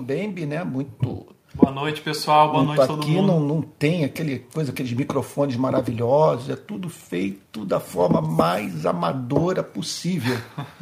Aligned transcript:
Bembe, 0.00 0.46
né? 0.46 0.62
Muito. 0.62 1.26
Boa 1.52 1.72
noite, 1.72 2.00
pessoal. 2.00 2.52
Boa 2.52 2.62
noite 2.62 2.82
aqui 2.82 2.88
todo 2.88 3.08
mundo. 3.08 3.26
Não, 3.26 3.40
não 3.40 3.60
tem 3.60 4.04
aquele 4.04 4.38
coisa, 4.38 4.70
aqueles 4.70 4.92
microfones 4.92 5.56
maravilhosos. 5.56 6.48
É 6.48 6.54
tudo 6.54 6.88
feito 6.88 7.64
da 7.64 7.80
forma 7.80 8.20
mais 8.22 8.86
amadora 8.86 9.62
possível. 9.62 10.38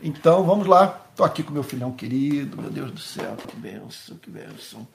Então, 0.00 0.44
vamos 0.44 0.68
lá. 0.68 1.06
Estou 1.10 1.26
aqui 1.26 1.42
com 1.42 1.52
meu 1.52 1.64
filhão 1.64 1.90
querido. 1.90 2.56
Meu 2.62 2.70
Deus 2.70 2.92
do 2.92 3.00
céu, 3.00 3.34
que 3.36 3.56
benção, 3.56 4.16
que 4.16 4.30
benção. 4.30 4.86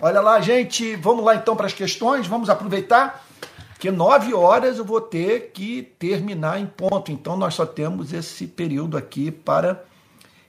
Olha 0.00 0.22
lá, 0.22 0.40
gente. 0.40 0.96
Vamos 0.96 1.22
lá 1.22 1.34
então 1.34 1.54
para 1.54 1.66
as 1.66 1.74
questões. 1.74 2.26
Vamos 2.26 2.48
aproveitar 2.48 3.22
que 3.78 3.90
nove 3.90 4.32
horas 4.32 4.78
eu 4.78 4.84
vou 4.86 4.98
ter 4.98 5.50
que 5.52 5.82
terminar 5.98 6.58
em 6.58 6.64
ponto. 6.64 7.12
Então, 7.12 7.36
nós 7.36 7.52
só 7.52 7.66
temos 7.66 8.14
esse 8.14 8.46
período 8.46 8.96
aqui 8.96 9.30
para 9.30 9.84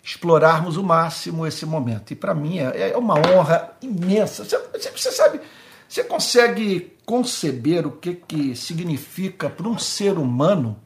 explorarmos 0.03 0.77
o 0.77 0.83
máximo 0.83 1.45
esse 1.45 1.65
momento. 1.65 2.11
E 2.11 2.15
para 2.15 2.33
mim 2.33 2.59
é, 2.59 2.91
é, 2.91 2.97
uma 2.97 3.15
honra 3.15 3.77
imensa. 3.81 4.43
Você, 4.43 4.57
você, 4.89 5.11
sabe, 5.11 5.39
você 5.87 6.03
consegue 6.03 6.97
conceber 7.05 7.85
o 7.85 7.91
que, 7.91 8.15
que 8.15 8.55
significa 8.55 9.49
para 9.49 9.67
um 9.67 9.77
ser 9.77 10.17
humano 10.17 10.79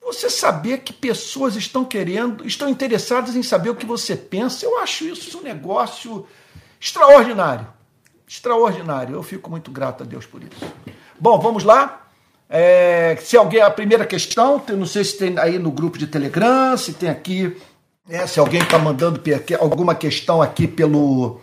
você 0.00 0.28
saber 0.28 0.78
que 0.78 0.92
pessoas 0.92 1.54
estão 1.54 1.84
querendo, 1.84 2.46
estão 2.46 2.68
interessadas 2.68 3.36
em 3.36 3.42
saber 3.42 3.70
o 3.70 3.74
que 3.74 3.86
você 3.86 4.16
pensa. 4.16 4.64
Eu 4.64 4.78
acho 4.78 5.04
isso 5.04 5.38
um 5.38 5.42
negócio 5.42 6.26
extraordinário. 6.80 7.66
Extraordinário. 8.26 9.14
Eu 9.14 9.22
fico 9.22 9.48
muito 9.48 9.70
grato 9.70 10.02
a 10.02 10.06
Deus 10.06 10.26
por 10.26 10.42
isso. 10.42 10.72
Bom, 11.18 11.38
vamos 11.38 11.62
lá. 11.62 12.08
É, 12.48 13.16
se 13.22 13.36
alguém, 13.36 13.62
a 13.62 13.70
primeira 13.70 14.04
questão, 14.04 14.62
não 14.76 14.84
sei 14.84 15.04
se 15.04 15.16
tem 15.16 15.38
aí 15.38 15.58
no 15.58 15.70
grupo 15.70 15.96
de 15.96 16.06
Telegram, 16.06 16.76
se 16.76 16.92
tem 16.92 17.08
aqui 17.08 17.56
é, 18.08 18.26
se 18.26 18.40
alguém 18.40 18.60
está 18.60 18.78
mandando 18.78 19.20
alguma 19.60 19.94
questão 19.94 20.42
aqui 20.42 20.66
pelo, 20.66 21.40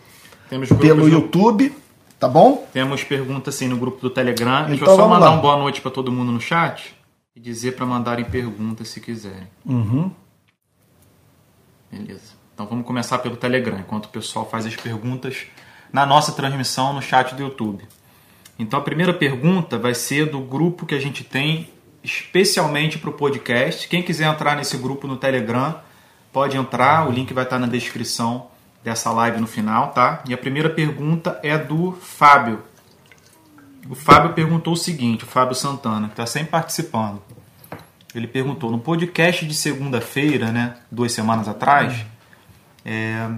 pelo 0.79 1.07
YouTube, 1.07 1.75
tá 2.19 2.27
bom? 2.27 2.67
Temos 2.73 3.03
perguntas 3.03 3.55
sim 3.55 3.67
no 3.67 3.77
grupo 3.77 3.99
do 4.01 4.09
Telegram. 4.09 4.65
Deixa 4.65 4.83
então, 4.83 4.93
eu 4.93 4.99
só 4.99 5.07
mandar 5.07 5.27
lá. 5.27 5.31
uma 5.31 5.41
boa 5.41 5.57
noite 5.57 5.81
para 5.81 5.91
todo 5.91 6.11
mundo 6.11 6.31
no 6.31 6.41
chat 6.41 6.95
e 7.35 7.39
dizer 7.39 7.75
para 7.75 7.85
mandarem 7.85 8.25
perguntas 8.25 8.89
se 8.89 8.99
quiserem. 8.99 9.47
Uhum. 9.65 10.11
Beleza. 11.91 12.37
Então 12.53 12.67
vamos 12.67 12.85
começar 12.85 13.19
pelo 13.19 13.37
Telegram, 13.37 13.79
enquanto 13.79 14.05
o 14.05 14.09
pessoal 14.09 14.47
faz 14.47 14.65
as 14.65 14.75
perguntas 14.75 15.45
na 15.93 16.05
nossa 16.05 16.33
transmissão 16.33 16.93
no 16.93 17.01
chat 17.01 17.33
do 17.33 17.41
YouTube. 17.41 17.87
Então 18.59 18.79
a 18.79 18.83
primeira 18.83 19.13
pergunta 19.13 19.77
vai 19.77 19.95
ser 19.95 20.25
do 20.29 20.41
grupo 20.41 20.85
que 20.85 20.93
a 20.93 20.99
gente 20.99 21.23
tem 21.23 21.69
especialmente 22.03 22.97
para 22.97 23.09
o 23.09 23.13
podcast. 23.13 23.87
Quem 23.87 24.03
quiser 24.03 24.25
entrar 24.25 24.55
nesse 24.55 24.77
grupo 24.77 25.07
no 25.07 25.15
Telegram, 25.15 25.79
pode 26.31 26.57
entrar, 26.57 27.07
o 27.07 27.11
link 27.11 27.33
vai 27.33 27.43
estar 27.43 27.59
na 27.59 27.67
descrição 27.67 28.47
dessa 28.83 29.11
live 29.11 29.39
no 29.39 29.47
final, 29.47 29.91
tá? 29.91 30.23
E 30.27 30.33
a 30.33 30.37
primeira 30.37 30.69
pergunta 30.69 31.39
é 31.43 31.57
do 31.57 31.91
Fábio. 31.91 32.63
O 33.89 33.95
Fábio 33.95 34.33
perguntou 34.33 34.73
o 34.73 34.77
seguinte, 34.77 35.23
o 35.23 35.27
Fábio 35.27 35.55
Santana, 35.55 36.07
que 36.07 36.13
está 36.13 36.25
sempre 36.25 36.51
participando. 36.51 37.21
Ele 38.13 38.27
perguntou 38.27 38.71
no 38.71 38.79
podcast 38.79 39.45
de 39.45 39.53
segunda-feira, 39.53 40.51
né, 40.51 40.77
duas 40.91 41.11
semanas 41.11 41.47
atrás, 41.47 42.05
é, 42.85 43.29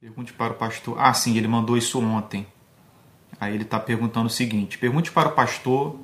pergunte 0.00 0.32
para 0.32 0.52
o 0.52 0.56
pastor. 0.56 0.96
Ah, 0.98 1.12
sim, 1.12 1.36
ele 1.36 1.48
mandou 1.48 1.76
isso 1.76 2.00
ontem. 2.00 2.46
Aí 3.40 3.54
ele 3.54 3.64
está 3.64 3.78
perguntando 3.78 4.26
o 4.26 4.30
seguinte: 4.30 4.78
pergunte 4.78 5.10
para 5.10 5.28
o 5.28 5.32
pastor 5.32 5.98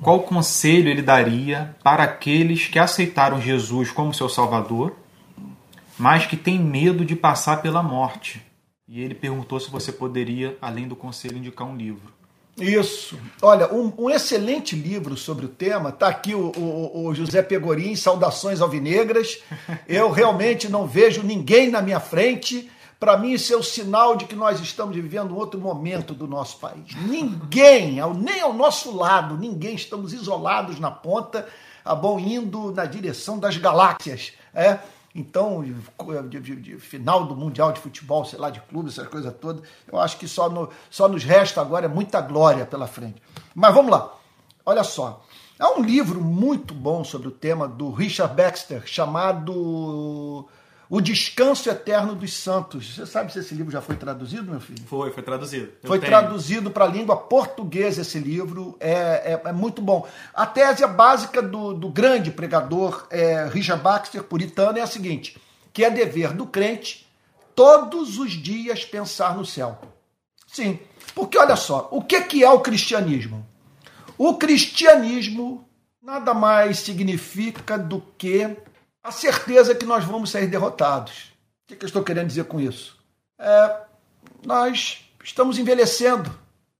qual 0.00 0.20
conselho 0.20 0.88
ele 0.88 1.02
daria 1.02 1.76
para 1.82 2.04
aqueles 2.04 2.68
que 2.68 2.78
aceitaram 2.78 3.40
Jesus 3.40 3.90
como 3.90 4.14
seu 4.14 4.28
Salvador 4.28 4.96
mas 5.98 6.26
que 6.26 6.36
tem 6.36 6.58
medo 6.58 7.04
de 7.04 7.16
passar 7.16 7.60
pela 7.60 7.82
morte. 7.82 8.42
E 8.86 9.02
ele 9.02 9.14
perguntou 9.14 9.60
se 9.60 9.70
você 9.70 9.92
poderia, 9.92 10.56
além 10.62 10.88
do 10.88 10.96
conselho, 10.96 11.36
indicar 11.36 11.66
um 11.66 11.76
livro. 11.76 12.18
Isso. 12.60 13.18
Olha, 13.40 13.72
um, 13.72 13.92
um 13.98 14.10
excelente 14.10 14.74
livro 14.74 15.16
sobre 15.16 15.46
o 15.46 15.48
tema. 15.48 15.90
Está 15.90 16.08
aqui 16.08 16.34
o, 16.34 16.50
o, 16.56 17.06
o, 17.06 17.14
José 17.14 17.42
Pegorim, 17.42 17.94
Saudações 17.94 18.60
Alvinegras. 18.60 19.40
Eu 19.86 20.10
realmente 20.10 20.68
não 20.68 20.86
vejo 20.86 21.22
ninguém 21.22 21.70
na 21.70 21.80
minha 21.80 22.00
frente. 22.00 22.70
Para 22.98 23.16
mim, 23.16 23.32
isso 23.32 23.52
é 23.54 23.56
o 23.56 23.62
sinal 23.62 24.16
de 24.16 24.24
que 24.24 24.34
nós 24.34 24.58
estamos 24.58 24.96
vivendo 24.96 25.32
um 25.32 25.36
outro 25.36 25.60
momento 25.60 26.12
do 26.12 26.26
nosso 26.26 26.58
país. 26.58 26.96
Ninguém, 27.06 28.00
nem 28.16 28.40
ao 28.40 28.52
nosso 28.52 28.96
lado, 28.96 29.36
ninguém, 29.36 29.76
estamos 29.76 30.12
isolados 30.12 30.80
na 30.80 30.90
ponta, 30.90 31.46
a 31.84 31.94
bom, 31.94 32.18
indo 32.18 32.72
na 32.72 32.86
direção 32.86 33.38
das 33.38 33.56
galáxias. 33.56 34.32
É? 34.52 34.80
Então, 35.14 35.64
final 36.78 37.24
do 37.24 37.34
Mundial 37.34 37.72
de 37.72 37.80
Futebol, 37.80 38.24
sei 38.24 38.38
lá, 38.38 38.50
de 38.50 38.60
clube, 38.60 38.90
essa 38.90 39.04
coisa 39.06 39.32
toda, 39.32 39.62
eu 39.90 39.98
acho 39.98 40.18
que 40.18 40.28
só, 40.28 40.48
no, 40.48 40.68
só 40.90 41.08
nos 41.08 41.24
resta 41.24 41.60
agora 41.60 41.86
é 41.86 41.88
muita 41.88 42.20
glória 42.20 42.66
pela 42.66 42.86
frente. 42.86 43.20
Mas 43.54 43.74
vamos 43.74 43.90
lá, 43.90 44.14
olha 44.64 44.84
só. 44.84 45.24
Há 45.58 45.76
um 45.76 45.82
livro 45.82 46.20
muito 46.20 46.72
bom 46.72 47.02
sobre 47.02 47.26
o 47.26 47.32
tema 47.32 47.66
do 47.66 47.90
Richard 47.90 48.34
Baxter, 48.36 48.86
chamado 48.86 50.46
o 50.90 51.00
Descanso 51.00 51.68
Eterno 51.68 52.14
dos 52.14 52.32
Santos. 52.32 52.94
Você 52.94 53.06
sabe 53.06 53.32
se 53.32 53.38
esse 53.40 53.54
livro 53.54 53.70
já 53.70 53.80
foi 53.80 53.96
traduzido, 53.96 54.50
meu 54.50 54.60
filho? 54.60 54.82
Foi, 54.86 55.10
foi 55.12 55.22
traduzido. 55.22 55.72
Eu 55.82 55.88
foi 55.88 55.98
tenho. 55.98 56.10
traduzido 56.10 56.70
para 56.70 56.84
a 56.84 56.88
língua 56.88 57.16
portuguesa 57.16 58.00
esse 58.00 58.18
livro. 58.18 58.76
É, 58.80 58.92
é, 58.92 59.42
é, 59.44 59.52
muito 59.52 59.82
bom. 59.82 60.08
A 60.32 60.46
tese 60.46 60.86
básica 60.86 61.42
do, 61.42 61.74
do 61.74 61.90
grande 61.90 62.30
pregador 62.30 63.06
é, 63.10 63.46
Richard 63.48 63.82
Baxter, 63.82 64.22
puritano, 64.22 64.78
é 64.78 64.80
a 64.80 64.86
seguinte: 64.86 65.36
que 65.72 65.84
é 65.84 65.90
dever 65.90 66.32
do 66.32 66.46
crente 66.46 67.06
todos 67.54 68.18
os 68.18 68.32
dias 68.32 68.84
pensar 68.84 69.36
no 69.36 69.44
céu. 69.44 69.78
Sim, 70.46 70.78
porque 71.14 71.36
olha 71.36 71.56
só, 71.56 71.88
o 71.90 72.02
que, 72.02 72.20
que 72.22 72.42
é 72.42 72.50
o 72.50 72.60
cristianismo? 72.60 73.46
O 74.16 74.34
cristianismo 74.38 75.68
nada 76.00 76.32
mais 76.32 76.78
significa 76.78 77.76
do 77.76 78.02
que 78.16 78.56
a 79.02 79.12
certeza 79.12 79.74
que 79.74 79.86
nós 79.86 80.04
vamos 80.04 80.30
sair 80.30 80.46
derrotados. 80.46 81.32
O 81.64 81.76
que, 81.76 81.84
eu 81.84 81.86
estou 81.86 82.02
querendo 82.02 82.28
dizer 82.28 82.44
com 82.44 82.60
isso? 82.60 82.98
É, 83.38 83.80
nós 84.44 85.04
estamos 85.22 85.58
envelhecendo, 85.58 86.30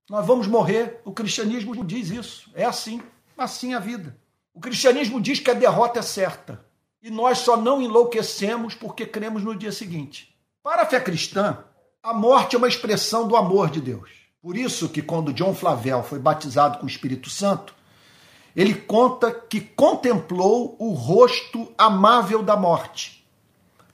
nós 0.08 0.26
vamos 0.26 0.46
morrer. 0.46 1.00
O 1.04 1.12
cristianismo 1.12 1.84
diz 1.84 2.10
isso. 2.10 2.50
É 2.54 2.64
assim, 2.64 3.02
assim 3.36 3.74
a 3.74 3.78
vida. 3.78 4.16
O 4.54 4.60
cristianismo 4.60 5.20
diz 5.20 5.38
que 5.38 5.50
a 5.50 5.54
derrota 5.54 5.98
é 5.98 6.02
certa. 6.02 6.64
E 7.02 7.10
nós 7.10 7.38
só 7.38 7.56
não 7.56 7.80
enlouquecemos 7.80 8.74
porque 8.74 9.06
cremos 9.06 9.44
no 9.44 9.54
dia 9.54 9.70
seguinte. 9.70 10.34
Para 10.62 10.82
a 10.82 10.86
fé 10.86 11.00
cristã, 11.00 11.64
a 12.02 12.12
morte 12.12 12.56
é 12.56 12.58
uma 12.58 12.68
expressão 12.68 13.28
do 13.28 13.36
amor 13.36 13.70
de 13.70 13.80
Deus. 13.80 14.10
Por 14.40 14.56
isso 14.56 14.88
que 14.88 15.02
quando 15.02 15.32
John 15.32 15.54
Flavel 15.54 16.02
foi 16.02 16.18
batizado 16.18 16.78
com 16.78 16.86
o 16.86 16.88
Espírito 16.88 17.28
Santo, 17.28 17.74
ele 18.54 18.74
conta 18.74 19.32
que 19.32 19.60
contemplou 19.60 20.76
o 20.78 20.92
rosto 20.92 21.72
amável 21.76 22.42
da 22.42 22.56
morte. 22.56 23.26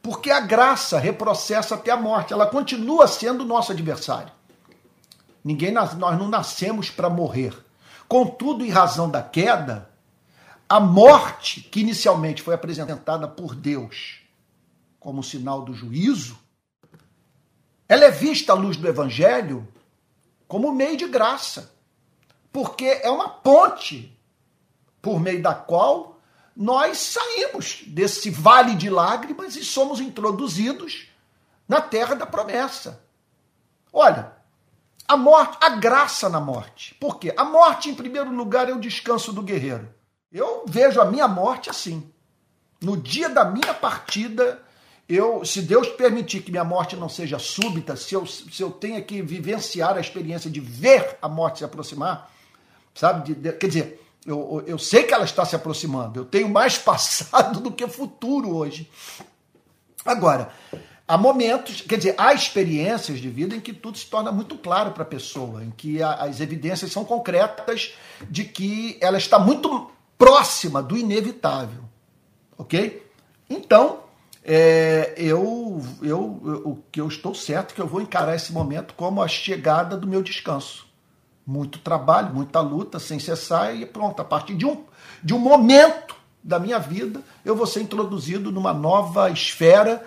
Porque 0.02 0.30
a 0.30 0.40
graça 0.40 0.98
reprocessa 0.98 1.74
até 1.74 1.90
a 1.90 1.96
morte, 1.96 2.32
ela 2.32 2.46
continua 2.46 3.06
sendo 3.06 3.44
nosso 3.44 3.72
adversário. 3.72 4.32
Ninguém 5.42 5.72
nós 5.72 5.94
não 5.94 6.28
nascemos 6.28 6.90
para 6.90 7.10
morrer. 7.10 7.54
Contudo, 8.08 8.64
em 8.64 8.70
razão 8.70 9.10
da 9.10 9.22
queda, 9.22 9.90
a 10.68 10.80
morte 10.80 11.60
que 11.60 11.80
inicialmente 11.80 12.42
foi 12.42 12.54
apresentada 12.54 13.28
por 13.28 13.54
Deus 13.54 14.20
como 14.98 15.22
sinal 15.22 15.62
do 15.62 15.74
juízo, 15.74 16.38
ela 17.86 18.04
é 18.06 18.10
vista 18.10 18.52
à 18.52 18.56
luz 18.56 18.76
do 18.76 18.88
evangelho 18.88 19.68
como 20.48 20.72
meio 20.72 20.96
de 20.96 21.06
graça, 21.06 21.74
porque 22.50 22.86
é 22.86 23.10
uma 23.10 23.28
ponte 23.28 24.13
por 25.04 25.20
meio 25.20 25.42
da 25.42 25.54
qual 25.54 26.18
nós 26.56 26.98
saímos 26.98 27.82
desse 27.86 28.30
vale 28.30 28.74
de 28.74 28.88
lágrimas 28.88 29.54
e 29.54 29.64
somos 29.64 30.00
introduzidos 30.00 31.08
na 31.68 31.80
terra 31.80 32.14
da 32.14 32.24
promessa. 32.24 33.04
Olha, 33.92 34.32
a 35.06 35.16
morte, 35.16 35.58
a 35.60 35.70
graça 35.70 36.28
na 36.28 36.40
morte. 36.40 36.94
Por 36.94 37.18
quê? 37.18 37.34
A 37.36 37.44
morte, 37.44 37.90
em 37.90 37.94
primeiro 37.94 38.34
lugar, 38.34 38.68
é 38.68 38.72
o 38.72 38.80
descanso 38.80 39.32
do 39.32 39.42
guerreiro. 39.42 39.92
Eu 40.32 40.64
vejo 40.66 41.00
a 41.00 41.04
minha 41.04 41.28
morte 41.28 41.68
assim. 41.68 42.10
No 42.80 42.96
dia 42.96 43.28
da 43.28 43.44
minha 43.44 43.74
partida, 43.74 44.62
eu, 45.08 45.44
se 45.44 45.60
Deus 45.60 45.88
permitir 45.88 46.42
que 46.42 46.50
minha 46.50 46.64
morte 46.64 46.96
não 46.96 47.08
seja 47.08 47.38
súbita, 47.38 47.94
se 47.94 48.14
eu, 48.14 48.26
se 48.26 48.62
eu 48.62 48.70
tenha 48.70 49.02
que 49.02 49.20
vivenciar 49.20 49.96
a 49.96 50.00
experiência 50.00 50.50
de 50.50 50.60
ver 50.60 51.18
a 51.20 51.28
morte 51.28 51.58
se 51.58 51.64
aproximar, 51.64 52.30
sabe? 52.94 53.32
De, 53.32 53.34
de, 53.34 53.52
quer 53.52 53.66
dizer, 53.66 54.03
eu, 54.26 54.62
eu 54.66 54.78
sei 54.78 55.04
que 55.04 55.12
ela 55.12 55.24
está 55.24 55.44
se 55.44 55.54
aproximando. 55.54 56.20
Eu 56.20 56.24
tenho 56.24 56.48
mais 56.48 56.76
passado 56.78 57.60
do 57.60 57.70
que 57.70 57.86
futuro 57.86 58.54
hoje. 58.54 58.90
Agora, 60.04 60.50
há 61.06 61.16
momentos, 61.16 61.80
quer 61.82 61.98
dizer, 61.98 62.14
há 62.18 62.32
experiências 62.32 63.20
de 63.20 63.28
vida 63.28 63.54
em 63.54 63.60
que 63.60 63.72
tudo 63.72 63.98
se 63.98 64.06
torna 64.06 64.32
muito 64.32 64.56
claro 64.56 64.92
para 64.92 65.02
a 65.02 65.06
pessoa, 65.06 65.64
em 65.64 65.70
que 65.70 66.02
as 66.02 66.40
evidências 66.40 66.92
são 66.92 67.04
concretas 67.04 67.94
de 68.28 68.44
que 68.44 68.98
ela 69.00 69.18
está 69.18 69.38
muito 69.38 69.90
próxima 70.18 70.82
do 70.82 70.96
inevitável. 70.96 71.84
Ok? 72.56 73.04
Então, 73.48 74.00
é, 74.42 75.14
eu, 75.16 75.82
eu, 76.02 76.40
eu, 76.44 76.68
o 76.68 76.78
que 76.92 77.00
eu 77.00 77.08
estou 77.08 77.34
certo 77.34 77.72
é 77.72 77.74
que 77.74 77.80
eu 77.80 77.86
vou 77.86 78.00
encarar 78.00 78.34
esse 78.34 78.52
momento 78.52 78.94
como 78.94 79.22
a 79.22 79.28
chegada 79.28 79.96
do 79.96 80.06
meu 80.06 80.22
descanso. 80.22 80.86
Muito 81.46 81.78
trabalho, 81.78 82.34
muita 82.34 82.60
luta, 82.60 82.98
sem 82.98 83.18
cessar, 83.18 83.74
e 83.74 83.84
pronto, 83.84 84.20
a 84.20 84.24
partir 84.24 84.54
de 84.54 84.64
um, 84.64 84.84
de 85.22 85.34
um 85.34 85.38
momento 85.38 86.16
da 86.42 86.58
minha 86.58 86.78
vida, 86.78 87.22
eu 87.44 87.56
vou 87.56 87.66
ser 87.66 87.80
introduzido 87.80 88.52
numa 88.52 88.72
nova 88.72 89.30
esfera, 89.30 90.04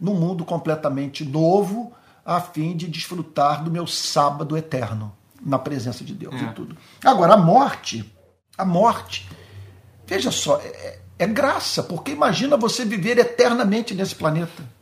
num 0.00 0.14
mundo 0.14 0.44
completamente 0.44 1.24
novo, 1.24 1.92
a 2.24 2.40
fim 2.40 2.76
de 2.76 2.86
desfrutar 2.86 3.64
do 3.64 3.70
meu 3.70 3.86
sábado 3.86 4.56
eterno, 4.56 5.12
na 5.44 5.58
presença 5.58 6.04
de 6.04 6.14
Deus 6.14 6.34
é. 6.34 6.44
e 6.44 6.52
tudo. 6.52 6.76
Agora, 7.04 7.34
a 7.34 7.36
morte, 7.36 8.12
a 8.56 8.64
morte, 8.64 9.28
veja 10.06 10.30
só, 10.30 10.58
é, 10.58 11.00
é 11.18 11.26
graça, 11.26 11.82
porque 11.82 12.12
imagina 12.12 12.56
você 12.56 12.84
viver 12.84 13.18
eternamente 13.18 13.94
nesse 13.94 14.14
planeta. 14.14 14.62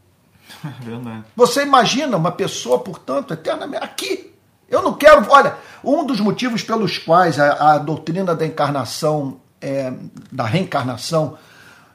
É 0.64 0.82
verdade. 0.82 1.24
Você 1.36 1.62
imagina 1.62 2.16
uma 2.16 2.32
pessoa, 2.32 2.78
portanto, 2.78 3.34
eternamente 3.34 3.84
aqui. 3.84 4.34
Eu 4.68 4.82
não 4.82 4.94
quero. 4.94 5.26
Olha, 5.30 5.56
um 5.82 6.04
dos 6.04 6.20
motivos 6.20 6.62
pelos 6.62 6.98
quais 6.98 7.38
a, 7.38 7.74
a 7.74 7.78
doutrina 7.78 8.34
da 8.34 8.46
encarnação, 8.46 9.40
é, 9.60 9.92
da 10.30 10.44
reencarnação, 10.44 11.38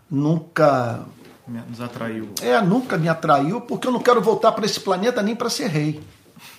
nunca 0.09 1.01
nos 1.47 1.81
atraiu. 1.81 2.29
É, 2.41 2.61
nunca 2.61 2.97
me 2.97 3.09
atraiu, 3.09 3.61
porque 3.61 3.87
eu 3.87 3.91
não 3.91 3.99
quero 3.99 4.21
voltar 4.21 4.51
para 4.53 4.65
esse 4.65 4.79
planeta 4.79 5.21
nem 5.21 5.35
para 5.35 5.49
ser 5.49 5.67
rei. 5.67 6.01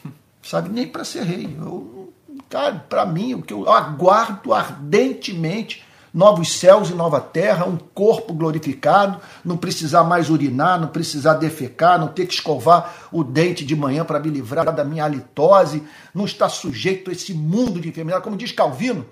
Sabe? 0.42 0.68
Nem 0.68 0.86
para 0.86 1.04
ser 1.04 1.24
rei. 1.24 1.56
Eu, 1.58 2.12
cara, 2.50 2.84
para 2.88 3.06
mim, 3.06 3.34
o 3.34 3.42
que 3.42 3.52
eu 3.52 3.70
aguardo 3.70 4.52
ardentemente 4.52 5.83
novos 6.14 6.52
céus 6.52 6.90
e 6.90 6.94
nova 6.94 7.20
terra, 7.20 7.66
um 7.66 7.76
corpo 7.76 8.32
glorificado, 8.32 9.20
não 9.44 9.56
precisar 9.56 10.04
mais 10.04 10.30
urinar, 10.30 10.80
não 10.80 10.86
precisar 10.86 11.34
defecar, 11.34 11.98
não 11.98 12.06
ter 12.06 12.26
que 12.26 12.34
escovar 12.34 13.08
o 13.10 13.24
dente 13.24 13.64
de 13.64 13.74
manhã 13.74 14.04
para 14.04 14.20
me 14.20 14.30
livrar 14.30 14.72
da 14.72 14.84
minha 14.84 15.04
halitose, 15.04 15.82
não 16.14 16.24
estar 16.24 16.48
sujeito 16.48 17.10
a 17.10 17.12
esse 17.12 17.34
mundo 17.34 17.80
de 17.80 17.88
enfermidade. 17.88 18.22
Como 18.22 18.36
diz 18.36 18.52
Calvino, 18.52 19.04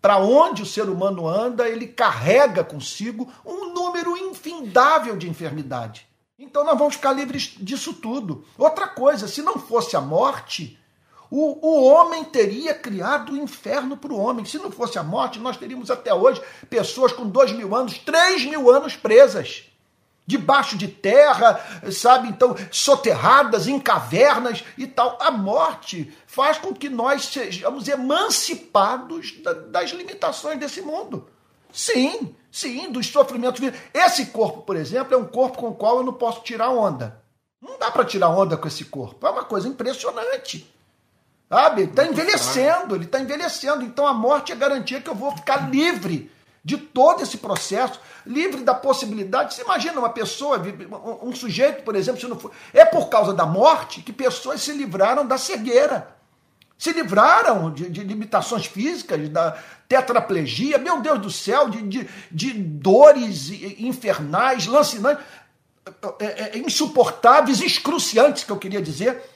para 0.00 0.18
onde 0.18 0.62
o 0.62 0.66
ser 0.66 0.88
humano 0.88 1.26
anda, 1.26 1.68
ele 1.68 1.88
carrega 1.88 2.62
consigo 2.62 3.28
um 3.44 3.74
número 3.74 4.16
infindável 4.16 5.16
de 5.16 5.28
enfermidade. 5.28 6.06
Então 6.38 6.64
nós 6.64 6.78
vamos 6.78 6.94
ficar 6.94 7.12
livres 7.12 7.56
disso 7.58 7.94
tudo. 7.94 8.44
Outra 8.56 8.86
coisa, 8.86 9.26
se 9.26 9.42
não 9.42 9.58
fosse 9.58 9.96
a 9.96 10.00
morte, 10.00 10.78
o, 11.30 11.66
o 11.66 11.84
homem 11.84 12.24
teria 12.24 12.74
criado 12.74 13.32
o 13.32 13.36
inferno 13.36 13.96
para 13.96 14.12
o 14.12 14.18
homem. 14.18 14.44
Se 14.44 14.58
não 14.58 14.70
fosse 14.70 14.98
a 14.98 15.02
morte, 15.02 15.38
nós 15.38 15.56
teríamos 15.56 15.90
até 15.90 16.12
hoje 16.12 16.40
pessoas 16.68 17.12
com 17.12 17.28
dois 17.28 17.52
mil 17.52 17.74
anos, 17.74 17.98
três 17.98 18.44
mil 18.44 18.70
anos 18.70 18.96
presas. 18.96 19.64
Debaixo 20.26 20.78
de 20.78 20.88
terra, 20.88 21.60
sabe? 21.92 22.28
Então, 22.28 22.56
soterradas 22.70 23.68
em 23.68 23.78
cavernas 23.78 24.64
e 24.78 24.86
tal. 24.86 25.18
A 25.20 25.30
morte 25.30 26.16
faz 26.26 26.56
com 26.56 26.72
que 26.72 26.88
nós 26.88 27.26
sejamos 27.26 27.88
emancipados 27.88 29.34
das 29.70 29.90
limitações 29.90 30.58
desse 30.58 30.80
mundo. 30.80 31.28
Sim, 31.70 32.34
sim, 32.50 32.90
dos 32.90 33.08
sofrimentos. 33.08 33.60
Esse 33.92 34.26
corpo, 34.26 34.62
por 34.62 34.76
exemplo, 34.76 35.12
é 35.12 35.16
um 35.16 35.26
corpo 35.26 35.58
com 35.58 35.68
o 35.68 35.74
qual 35.74 35.98
eu 35.98 36.04
não 36.04 36.14
posso 36.14 36.40
tirar 36.40 36.70
onda. 36.70 37.22
Não 37.60 37.78
dá 37.78 37.90
para 37.90 38.04
tirar 38.04 38.28
onda 38.30 38.56
com 38.56 38.68
esse 38.68 38.84
corpo. 38.84 39.26
É 39.26 39.30
uma 39.30 39.44
coisa 39.44 39.68
impressionante. 39.68 40.73
Sabe? 41.54 41.82
Ele 41.82 41.90
está 41.90 42.04
envelhecendo, 42.04 42.96
ele 42.96 43.04
está 43.04 43.20
envelhecendo. 43.20 43.84
Então 43.84 44.08
a 44.08 44.12
morte 44.12 44.50
é 44.50 44.56
garantia 44.56 45.00
que 45.00 45.08
eu 45.08 45.14
vou 45.14 45.30
ficar 45.30 45.70
livre 45.70 46.28
de 46.64 46.76
todo 46.76 47.22
esse 47.22 47.38
processo, 47.38 48.00
livre 48.26 48.64
da 48.64 48.74
possibilidade. 48.74 49.54
Você 49.54 49.62
imagina 49.62 50.00
uma 50.00 50.08
pessoa, 50.08 50.60
um 51.22 51.32
sujeito, 51.32 51.84
por 51.84 51.94
exemplo, 51.94 52.20
se 52.20 52.26
não 52.26 52.36
for. 52.36 52.50
É 52.72 52.84
por 52.84 53.08
causa 53.08 53.32
da 53.32 53.46
morte 53.46 54.02
que 54.02 54.12
pessoas 54.12 54.62
se 54.62 54.72
livraram 54.72 55.24
da 55.24 55.38
cegueira. 55.38 56.08
Se 56.76 56.90
livraram 56.90 57.70
de, 57.70 57.88
de 57.88 58.02
limitações 58.02 58.66
físicas, 58.66 59.28
da 59.28 59.56
tetraplegia, 59.88 60.76
meu 60.76 61.00
Deus 61.00 61.20
do 61.20 61.30
céu, 61.30 61.68
de, 61.68 61.82
de, 61.82 62.08
de 62.32 62.52
dores 62.52 63.48
infernais, 63.78 64.66
lancinantes, 64.66 65.24
é, 66.18 66.24
é, 66.24 66.58
insuportáveis, 66.58 67.60
excruciantes, 67.60 68.42
que 68.42 68.50
eu 68.50 68.58
queria 68.58 68.82
dizer 68.82 69.33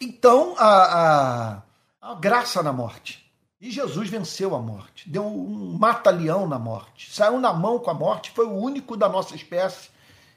então, 0.00 0.54
a, 0.58 1.62
a, 2.02 2.10
a 2.12 2.14
graça 2.14 2.62
na 2.62 2.72
morte. 2.72 3.24
E 3.60 3.70
Jesus 3.70 4.08
venceu 4.08 4.54
a 4.54 4.60
morte, 4.60 5.08
deu 5.08 5.24
um 5.26 5.78
mata-leão 5.78 6.46
na 6.46 6.58
morte, 6.58 7.10
saiu 7.10 7.40
na 7.40 7.54
mão 7.54 7.78
com 7.78 7.90
a 7.90 7.94
morte, 7.94 8.30
foi 8.30 8.44
o 8.44 8.52
único 8.52 8.96
da 8.96 9.08
nossa 9.08 9.34
espécie 9.34 9.88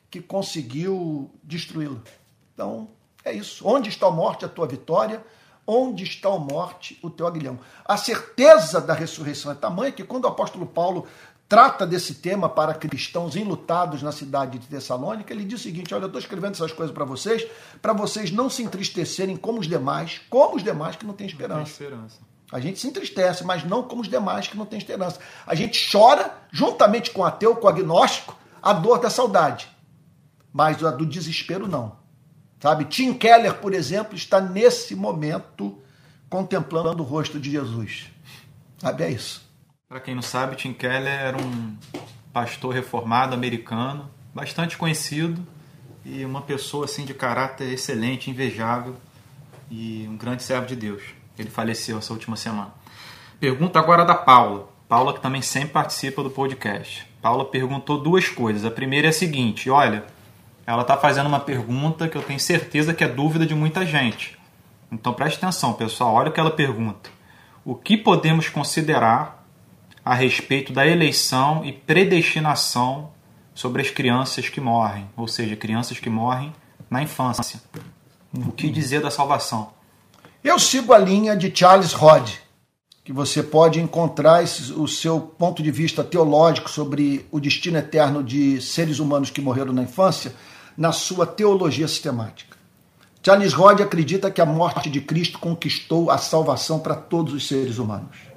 que 0.09 0.21
conseguiu 0.21 1.29
destruí-la. 1.43 1.99
Então, 2.53 2.87
é 3.23 3.33
isso. 3.33 3.67
Onde 3.67 3.89
está 3.89 4.07
a 4.07 4.11
morte, 4.11 4.45
a 4.45 4.49
tua 4.49 4.65
vitória? 4.65 5.23
Onde 5.67 6.03
está 6.03 6.29
a 6.29 6.39
morte, 6.39 6.97
o 7.03 7.09
teu 7.09 7.27
aguilhão? 7.27 7.59
A 7.85 7.97
certeza 7.97 8.81
da 8.81 8.93
ressurreição 8.93 9.51
é 9.51 9.55
tamanha 9.55 9.91
que 9.91 10.03
quando 10.03 10.23
o 10.23 10.29
apóstolo 10.29 10.65
Paulo 10.65 11.05
trata 11.49 11.85
desse 11.85 12.13
tema 12.13 12.47
para 12.47 12.75
cristãos 12.75 13.35
enlutados 13.35 14.03
na 14.03 14.11
cidade 14.11 14.59
de 14.59 14.67
Tessalônica, 14.67 15.33
ele 15.33 15.43
diz 15.43 15.59
o 15.59 15.63
seguinte: 15.63 15.93
olha, 15.95 16.03
eu 16.03 16.07
estou 16.07 16.21
escrevendo 16.21 16.53
essas 16.53 16.71
coisas 16.71 16.93
para 16.93 17.03
vocês, 17.03 17.45
para 17.81 17.91
vocês 17.91 18.29
não 18.29 18.49
se 18.49 18.61
entristecerem 18.61 19.35
como 19.35 19.59
os 19.59 19.67
demais, 19.67 20.21
como 20.29 20.55
os 20.55 20.63
demais 20.63 20.95
que 20.95 21.05
não 21.05 21.13
têm 21.15 21.25
esperança. 21.25 21.59
Não 21.59 21.65
tem 21.65 21.73
esperança. 21.73 22.19
A 22.51 22.59
gente 22.59 22.79
se 22.79 22.87
entristece, 22.87 23.43
mas 23.43 23.63
não 23.63 23.83
como 23.83 24.01
os 24.01 24.07
demais 24.07 24.47
que 24.47 24.57
não 24.57 24.65
têm 24.65 24.79
esperança. 24.79 25.19
A 25.45 25.55
gente 25.55 25.89
chora, 25.91 26.33
juntamente 26.51 27.11
com 27.11 27.21
o 27.21 27.25
ateu, 27.25 27.55
com 27.55 27.65
o 27.65 27.69
agnóstico, 27.69 28.37
a 28.61 28.73
dor 28.73 28.99
da 28.99 29.09
saudade. 29.09 29.67
Mas 30.51 30.83
a 30.83 30.89
do 30.89 31.05
desespero 31.05 31.67
não. 31.67 31.97
Sabe? 32.59 32.85
Tim 32.85 33.13
Keller, 33.13 33.55
por 33.55 33.73
exemplo, 33.73 34.15
está 34.15 34.41
nesse 34.41 34.95
momento 34.95 35.77
contemplando 36.27 37.03
o 37.03 37.05
rosto 37.05 37.39
de 37.39 37.51
Jesus. 37.51 38.07
Sabe? 38.79 39.03
É 39.03 39.11
isso. 39.11 39.48
Para 39.89 39.99
quem 39.99 40.13
não 40.13 40.21
sabe, 40.21 40.55
Tim 40.55 40.71
Keller 40.71 41.11
era 41.11 41.35
um 41.35 41.75
pastor 42.31 42.75
reformado 42.75 43.33
americano, 43.33 44.07
bastante 44.35 44.77
conhecido 44.77 45.41
e 46.05 46.23
uma 46.23 46.43
pessoa 46.43 46.85
assim 46.85 47.05
de 47.05 47.13
caráter 47.15 47.73
excelente, 47.73 48.29
invejável 48.29 48.95
e 49.67 50.07
um 50.07 50.15
grande 50.15 50.43
servo 50.43 50.67
de 50.67 50.75
Deus. 50.75 51.01
Ele 51.39 51.49
faleceu 51.49 51.97
essa 51.97 52.13
última 52.13 52.35
semana. 52.35 52.71
Pergunta 53.39 53.79
agora 53.79 54.05
da 54.05 54.13
Paula. 54.13 54.69
Paula 54.87 55.11
que 55.11 55.21
também 55.21 55.41
sempre 55.41 55.69
participa 55.69 56.21
do 56.21 56.29
podcast. 56.29 57.07
Paula 57.19 57.43
perguntou 57.45 57.99
duas 57.99 58.29
coisas. 58.29 58.65
A 58.65 58.69
primeira 58.69 59.07
é 59.07 59.09
a 59.09 59.13
seguinte: 59.13 59.71
olha, 59.71 60.05
ela 60.67 60.83
está 60.83 60.97
fazendo 60.97 61.25
uma 61.25 61.39
pergunta 61.39 62.07
que 62.07 62.15
eu 62.15 62.21
tenho 62.21 62.39
certeza 62.39 62.93
que 62.93 63.03
é 63.03 63.07
dúvida 63.07 63.43
de 63.43 63.55
muita 63.55 63.83
gente. 63.83 64.37
Então 64.91 65.15
preste 65.15 65.37
atenção, 65.37 65.73
pessoal. 65.73 66.13
Olha 66.13 66.29
o 66.29 66.31
que 66.31 66.39
ela 66.39 66.51
pergunta. 66.51 67.09
O 67.65 67.73
que 67.73 67.97
podemos 67.97 68.49
considerar 68.49 69.38
a 70.09 70.15
respeito 70.15 70.73
da 70.73 70.87
eleição 70.87 71.63
e 71.63 71.71
predestinação 71.71 73.11
sobre 73.53 73.83
as 73.83 73.91
crianças 73.91 74.49
que 74.49 74.59
morrem, 74.59 75.07
ou 75.15 75.27
seja, 75.27 75.55
crianças 75.55 75.99
que 75.99 76.09
morrem 76.09 76.51
na 76.89 77.03
infância. 77.03 77.61
O 78.33 78.51
que 78.51 78.71
dizer 78.71 79.01
da 79.01 79.11
salvação? 79.11 79.69
Eu 80.43 80.57
sigo 80.57 80.93
a 80.93 80.97
linha 80.97 81.37
de 81.37 81.55
Charles 81.55 81.93
Rod, 81.93 82.27
que 83.03 83.13
você 83.13 83.43
pode 83.43 83.79
encontrar 83.79 84.43
o 84.75 84.87
seu 84.87 85.21
ponto 85.21 85.61
de 85.61 85.69
vista 85.69 86.03
teológico 86.03 86.71
sobre 86.71 87.27
o 87.29 87.39
destino 87.39 87.77
eterno 87.77 88.23
de 88.23 88.59
seres 88.63 88.97
humanos 88.97 89.29
que 89.29 89.41
morreram 89.41 89.73
na 89.73 89.83
infância 89.83 90.33
na 90.75 90.91
sua 90.91 91.27
teologia 91.27 91.87
sistemática. 91.87 92.57
Charles 93.21 93.53
Rod 93.53 93.79
acredita 93.79 94.31
que 94.31 94.41
a 94.41 94.45
morte 94.45 94.89
de 94.89 95.01
Cristo 95.01 95.37
conquistou 95.37 96.09
a 96.09 96.17
salvação 96.17 96.79
para 96.79 96.95
todos 96.95 97.31
os 97.31 97.47
seres 97.47 97.77
humanos 97.77 98.28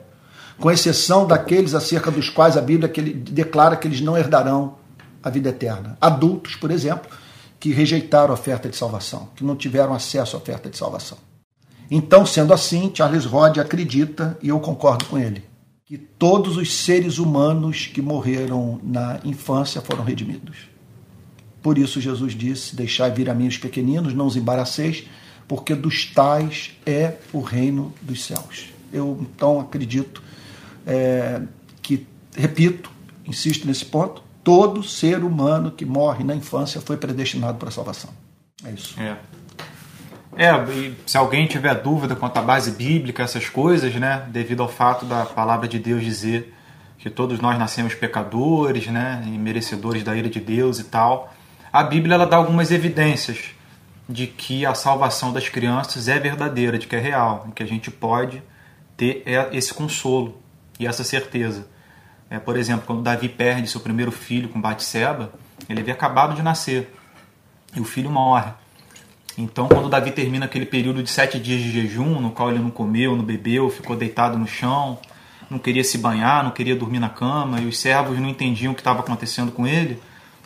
com 0.62 0.70
exceção 0.70 1.26
daqueles 1.26 1.74
acerca 1.74 2.08
dos 2.08 2.30
quais 2.30 2.56
a 2.56 2.60
Bíblia 2.60 2.88
declara 2.88 3.74
que 3.74 3.88
eles 3.88 4.00
não 4.00 4.16
herdarão 4.16 4.76
a 5.20 5.28
vida 5.28 5.48
eterna. 5.48 5.98
Adultos, 6.00 6.54
por 6.54 6.70
exemplo, 6.70 7.10
que 7.58 7.72
rejeitaram 7.72 8.30
a 8.30 8.34
oferta 8.34 8.68
de 8.68 8.76
salvação, 8.76 9.28
que 9.34 9.42
não 9.42 9.56
tiveram 9.56 9.92
acesso 9.92 10.36
à 10.36 10.38
oferta 10.38 10.70
de 10.70 10.76
salvação. 10.76 11.18
Então, 11.90 12.24
sendo 12.24 12.54
assim, 12.54 12.92
Charles 12.94 13.24
Rod 13.24 13.58
acredita, 13.58 14.38
e 14.40 14.50
eu 14.50 14.60
concordo 14.60 15.04
com 15.06 15.18
ele, 15.18 15.42
que 15.84 15.98
todos 15.98 16.56
os 16.56 16.72
seres 16.72 17.18
humanos 17.18 17.90
que 17.92 18.00
morreram 18.00 18.78
na 18.84 19.18
infância 19.24 19.80
foram 19.80 20.04
redimidos. 20.04 20.68
Por 21.60 21.76
isso 21.76 22.00
Jesus 22.00 22.34
disse: 22.34 22.76
Deixai 22.76 23.10
vir 23.10 23.28
a 23.28 23.34
mim 23.34 23.48
os 23.48 23.58
pequeninos, 23.58 24.14
não 24.14 24.26
os 24.26 24.36
embaraceis, 24.36 25.08
porque 25.48 25.74
dos 25.74 26.06
tais 26.06 26.70
é 26.86 27.16
o 27.32 27.40
reino 27.40 27.92
dos 28.00 28.24
céus. 28.24 28.68
Eu 28.92 29.18
então 29.20 29.58
acredito 29.58 30.22
é, 30.86 31.42
que, 31.80 32.06
repito, 32.36 32.90
insisto 33.26 33.66
nesse 33.66 33.84
ponto, 33.84 34.22
todo 34.42 34.82
ser 34.82 35.22
humano 35.22 35.70
que 35.70 35.84
morre 35.84 36.24
na 36.24 36.34
infância 36.34 36.80
foi 36.80 36.96
predestinado 36.96 37.58
para 37.58 37.68
a 37.68 37.72
salvação. 37.72 38.10
É 38.64 38.70
isso. 38.70 39.00
É. 39.00 39.16
É, 40.34 40.50
e 40.72 40.96
se 41.04 41.18
alguém 41.18 41.46
tiver 41.46 41.74
dúvida 41.74 42.16
quanto 42.16 42.38
à 42.38 42.42
base 42.42 42.70
bíblica, 42.72 43.22
essas 43.22 43.48
coisas, 43.48 43.94
né, 43.94 44.26
devido 44.30 44.62
ao 44.62 44.68
fato 44.68 45.04
da 45.04 45.26
palavra 45.26 45.68
de 45.68 45.78
Deus 45.78 46.02
dizer 46.02 46.54
que 46.98 47.10
todos 47.10 47.38
nós 47.40 47.58
nascemos 47.58 47.94
pecadores, 47.94 48.86
né, 48.86 49.22
e 49.26 49.30
merecedores 49.30 50.02
da 50.02 50.16
ira 50.16 50.30
de 50.30 50.40
Deus 50.40 50.78
e 50.78 50.84
tal, 50.84 51.34
a 51.70 51.82
Bíblia 51.82 52.14
ela 52.14 52.26
dá 52.26 52.36
algumas 52.36 52.70
evidências 52.70 53.50
de 54.08 54.26
que 54.26 54.64
a 54.64 54.74
salvação 54.74 55.32
das 55.32 55.48
crianças 55.48 56.08
é 56.08 56.18
verdadeira, 56.18 56.78
de 56.78 56.86
que 56.86 56.96
é 56.96 56.98
real, 56.98 57.48
que 57.54 57.62
a 57.62 57.66
gente 57.66 57.90
pode 57.90 58.42
ter 58.96 59.22
esse 59.52 59.74
consolo 59.74 60.41
e 60.82 60.86
essa 60.86 61.04
certeza. 61.04 61.66
É, 62.28 62.38
por 62.38 62.56
exemplo, 62.56 62.84
quando 62.86 63.02
Davi 63.02 63.28
perde 63.28 63.68
seu 63.68 63.80
primeiro 63.80 64.10
filho 64.10 64.48
com 64.48 64.60
Batseba, 64.60 65.32
ele 65.68 65.80
havia 65.80 65.94
acabado 65.94 66.34
de 66.34 66.42
nascer 66.42 66.92
e 67.74 67.80
o 67.80 67.84
filho 67.84 68.10
morre. 68.10 68.50
Então, 69.36 69.68
quando 69.68 69.88
Davi 69.88 70.10
termina 70.10 70.44
aquele 70.44 70.66
período 70.66 71.02
de 71.02 71.10
sete 71.10 71.38
dias 71.38 71.60
de 71.60 71.70
jejum, 71.70 72.20
no 72.20 72.30
qual 72.30 72.50
ele 72.50 72.58
não 72.58 72.70
comeu, 72.70 73.16
não 73.16 73.24
bebeu, 73.24 73.70
ficou 73.70 73.96
deitado 73.96 74.36
no 74.38 74.46
chão, 74.46 74.98
não 75.48 75.58
queria 75.58 75.84
se 75.84 75.98
banhar, 75.98 76.44
não 76.44 76.50
queria 76.50 76.76
dormir 76.76 76.98
na 76.98 77.08
cama, 77.08 77.60
e 77.60 77.66
os 77.66 77.78
servos 77.78 78.18
não 78.18 78.28
entendiam 78.28 78.72
o 78.72 78.74
que 78.74 78.80
estava 78.80 79.00
acontecendo 79.00 79.52
com 79.52 79.66
ele, 79.66 79.98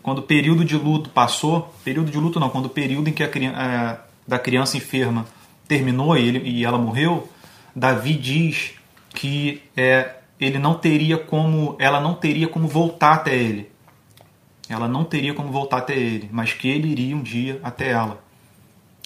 quando 0.03 0.19
o 0.19 0.23
período 0.23 0.65
de 0.65 0.77
luto 0.77 1.11
passou, 1.11 1.75
período 1.83 2.13
de 2.13 2.19
luto 2.19 2.39
não, 2.39 2.49
quando 2.49 2.67
o 2.67 2.71
período 2.71 3.09
em 3.09 3.13
que 3.13 3.25
a 3.25 3.27
é, 3.27 3.99
da 4.27 4.39
criança 4.39 4.77
enferma 4.77 5.27
terminou 5.67 6.17
e, 6.17 6.29
ele, 6.29 6.49
e 6.49 6.65
ela 6.65 6.79
morreu, 6.79 7.29
Davi 7.75 8.15
diz 8.15 8.75
que 9.11 9.63
é, 9.77 10.15
ele 10.41 10.59
não 10.59 10.75
teria 10.75 11.17
como, 11.17 11.77
ela 11.79 12.01
não 12.01 12.15
teria 12.15 12.49
como 12.49 12.69
voltar 12.69 13.15
até 13.15 13.35
ele. 13.35 13.71
Ela 14.69 14.89
não 14.89 15.05
teria 15.05 15.33
como 15.33 15.51
voltar 15.51 15.79
até 15.79 15.97
ele, 15.97 16.29
mas 16.33 16.53
que 16.53 16.69
ele 16.69 16.89
iria 16.89 17.17
um 17.17 17.23
dia 17.23 17.61
até 17.63 17.91
ela. 17.91 18.23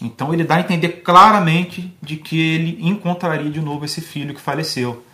Então 0.03 0.33
ele 0.33 0.45
dá 0.45 0.57
a 0.57 0.61
entender 0.61 1.03
claramente 1.03 1.95
de 2.01 2.17
que 2.17 2.41
ele 2.41 2.79
encontraria 2.81 3.51
de 3.51 3.61
novo 3.61 3.85
esse 3.85 4.01
filho 4.01 4.35
que 4.35 4.41
faleceu. 4.41 5.05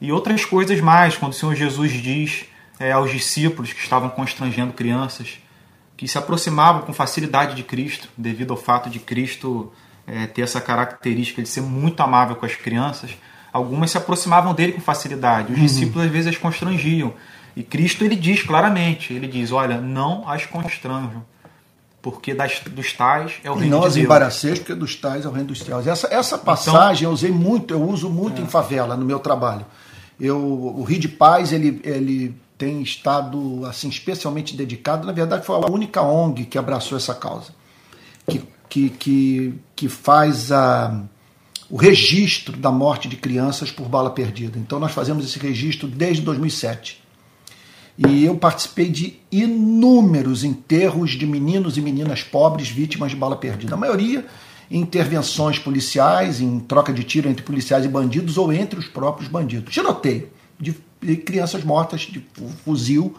E 0.00 0.10
outras 0.10 0.44
coisas 0.44 0.80
mais, 0.80 1.16
quando 1.16 1.32
o 1.32 1.34
Senhor 1.34 1.54
Jesus 1.54 1.92
diz 1.92 2.46
é, 2.80 2.92
aos 2.92 3.10
discípulos 3.10 3.72
que 3.72 3.80
estavam 3.80 4.08
constrangendo 4.08 4.72
crianças, 4.72 5.38
que 5.96 6.08
se 6.08 6.18
aproximavam 6.18 6.82
com 6.82 6.92
facilidade 6.92 7.54
de 7.54 7.62
Cristo, 7.62 8.08
devido 8.16 8.52
ao 8.52 8.56
fato 8.56 8.90
de 8.90 8.98
Cristo 8.98 9.72
é, 10.06 10.26
ter 10.26 10.42
essa 10.42 10.60
característica 10.60 11.42
de 11.42 11.48
ser 11.48 11.60
muito 11.60 12.00
amável 12.02 12.36
com 12.36 12.46
as 12.46 12.56
crianças, 12.56 13.16
algumas 13.54 13.92
se 13.92 13.96
aproximavam 13.96 14.52
dele 14.52 14.72
com 14.72 14.80
facilidade. 14.80 15.52
Os 15.52 15.58
uhum. 15.58 15.64
discípulos 15.64 16.06
às 16.06 16.10
vezes 16.10 16.26
as 16.26 16.36
constrangiam. 16.36 17.14
E 17.54 17.62
Cristo 17.62 18.04
ele 18.04 18.16
diz 18.16 18.42
claramente, 18.42 19.12
ele 19.12 19.28
diz, 19.28 19.52
olha, 19.52 19.80
não 19.80 20.28
as 20.28 20.44
constranjam, 20.44 21.24
porque 22.02 22.34
das, 22.34 22.58
dos 22.68 22.92
tais 22.92 23.34
é 23.44 23.50
o 23.50 23.54
reino 23.54 23.76
de 23.76 23.82
Deus. 23.82 23.94
Não 23.94 24.02
embaraceis, 24.02 24.58
porque 24.58 24.74
dos 24.74 24.96
tais 24.96 25.24
é 25.24 25.28
o 25.28 25.30
reino 25.30 25.46
dos 25.46 25.60
céus. 25.60 25.86
Essa, 25.86 26.08
essa 26.12 26.34
então 26.34 26.44
passagem 26.44 27.02
então, 27.02 27.10
eu 27.10 27.14
usei 27.14 27.30
muito, 27.30 27.72
eu 27.72 27.80
uso 27.80 28.10
muito 28.10 28.42
é. 28.42 28.44
em 28.44 28.48
favela, 28.48 28.96
no 28.96 29.04
meu 29.06 29.20
trabalho. 29.20 29.64
Eu, 30.18 30.36
o 30.36 30.82
Rio 30.82 30.98
de 30.98 31.08
Paz, 31.08 31.52
ele, 31.52 31.80
ele 31.84 32.36
tem 32.58 32.82
estado 32.82 33.64
assim 33.66 33.88
especialmente 33.88 34.56
dedicado. 34.56 35.06
Na 35.06 35.12
verdade, 35.12 35.46
foi 35.46 35.54
a 35.54 35.70
única 35.70 36.02
ONG 36.02 36.44
que 36.46 36.58
abraçou 36.58 36.98
essa 36.98 37.14
causa, 37.14 37.52
que, 38.28 38.42
que, 38.68 38.90
que, 38.90 39.54
que 39.76 39.88
faz 39.88 40.50
a, 40.50 41.04
o 41.74 41.76
registro 41.76 42.56
da 42.56 42.70
morte 42.70 43.08
de 43.08 43.16
crianças 43.16 43.68
por 43.72 43.88
bala 43.88 44.08
perdida. 44.08 44.56
Então, 44.60 44.78
nós 44.78 44.92
fazemos 44.92 45.24
esse 45.24 45.40
registro 45.40 45.88
desde 45.88 46.22
2007. 46.22 47.02
E 47.98 48.24
eu 48.24 48.36
participei 48.36 48.88
de 48.88 49.18
inúmeros 49.32 50.44
enterros 50.44 51.10
de 51.10 51.26
meninos 51.26 51.76
e 51.76 51.80
meninas 51.80 52.22
pobres 52.22 52.68
vítimas 52.68 53.10
de 53.10 53.16
bala 53.16 53.34
perdida. 53.34 53.74
A 53.74 53.76
maioria 53.76 54.24
em 54.70 54.78
intervenções 54.78 55.58
policiais, 55.58 56.40
em 56.40 56.60
troca 56.60 56.92
de 56.92 57.02
tiro 57.02 57.28
entre 57.28 57.42
policiais 57.42 57.84
e 57.84 57.88
bandidos 57.88 58.38
ou 58.38 58.52
entre 58.52 58.78
os 58.78 58.86
próprios 58.86 59.28
bandidos. 59.28 59.74
Tiroteio 59.74 60.28
de 60.60 61.16
crianças 61.16 61.64
mortas 61.64 62.02
de 62.02 62.24
fuzil 62.64 63.16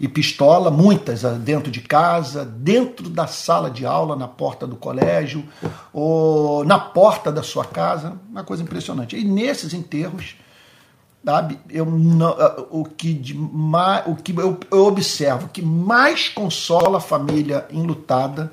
e 0.00 0.08
pistola, 0.08 0.70
muitas 0.70 1.24
ah, 1.24 1.32
dentro 1.32 1.70
de 1.70 1.80
casa, 1.80 2.44
dentro 2.44 3.08
da 3.08 3.26
sala 3.26 3.70
de 3.70 3.86
aula, 3.86 4.16
na 4.16 4.26
porta 4.26 4.66
do 4.66 4.76
colégio, 4.76 5.44
ou 5.92 6.64
na 6.64 6.78
porta 6.78 7.30
da 7.30 7.42
sua 7.42 7.64
casa, 7.64 8.14
uma 8.30 8.44
coisa 8.44 8.62
impressionante. 8.62 9.16
E 9.16 9.24
nesses 9.24 9.72
enterros, 9.72 10.36
sabe, 11.24 11.58
eu 11.70 11.86
não, 11.86 12.30
ah, 12.30 12.66
o 12.70 12.84
que, 12.84 13.14
de, 13.14 13.36
o 14.06 14.16
que 14.16 14.32
eu, 14.32 14.58
eu 14.70 14.86
observo 14.86 15.48
que 15.48 15.62
mais 15.62 16.28
consola 16.28 16.98
a 16.98 17.00
família 17.00 17.66
enlutada 17.70 18.50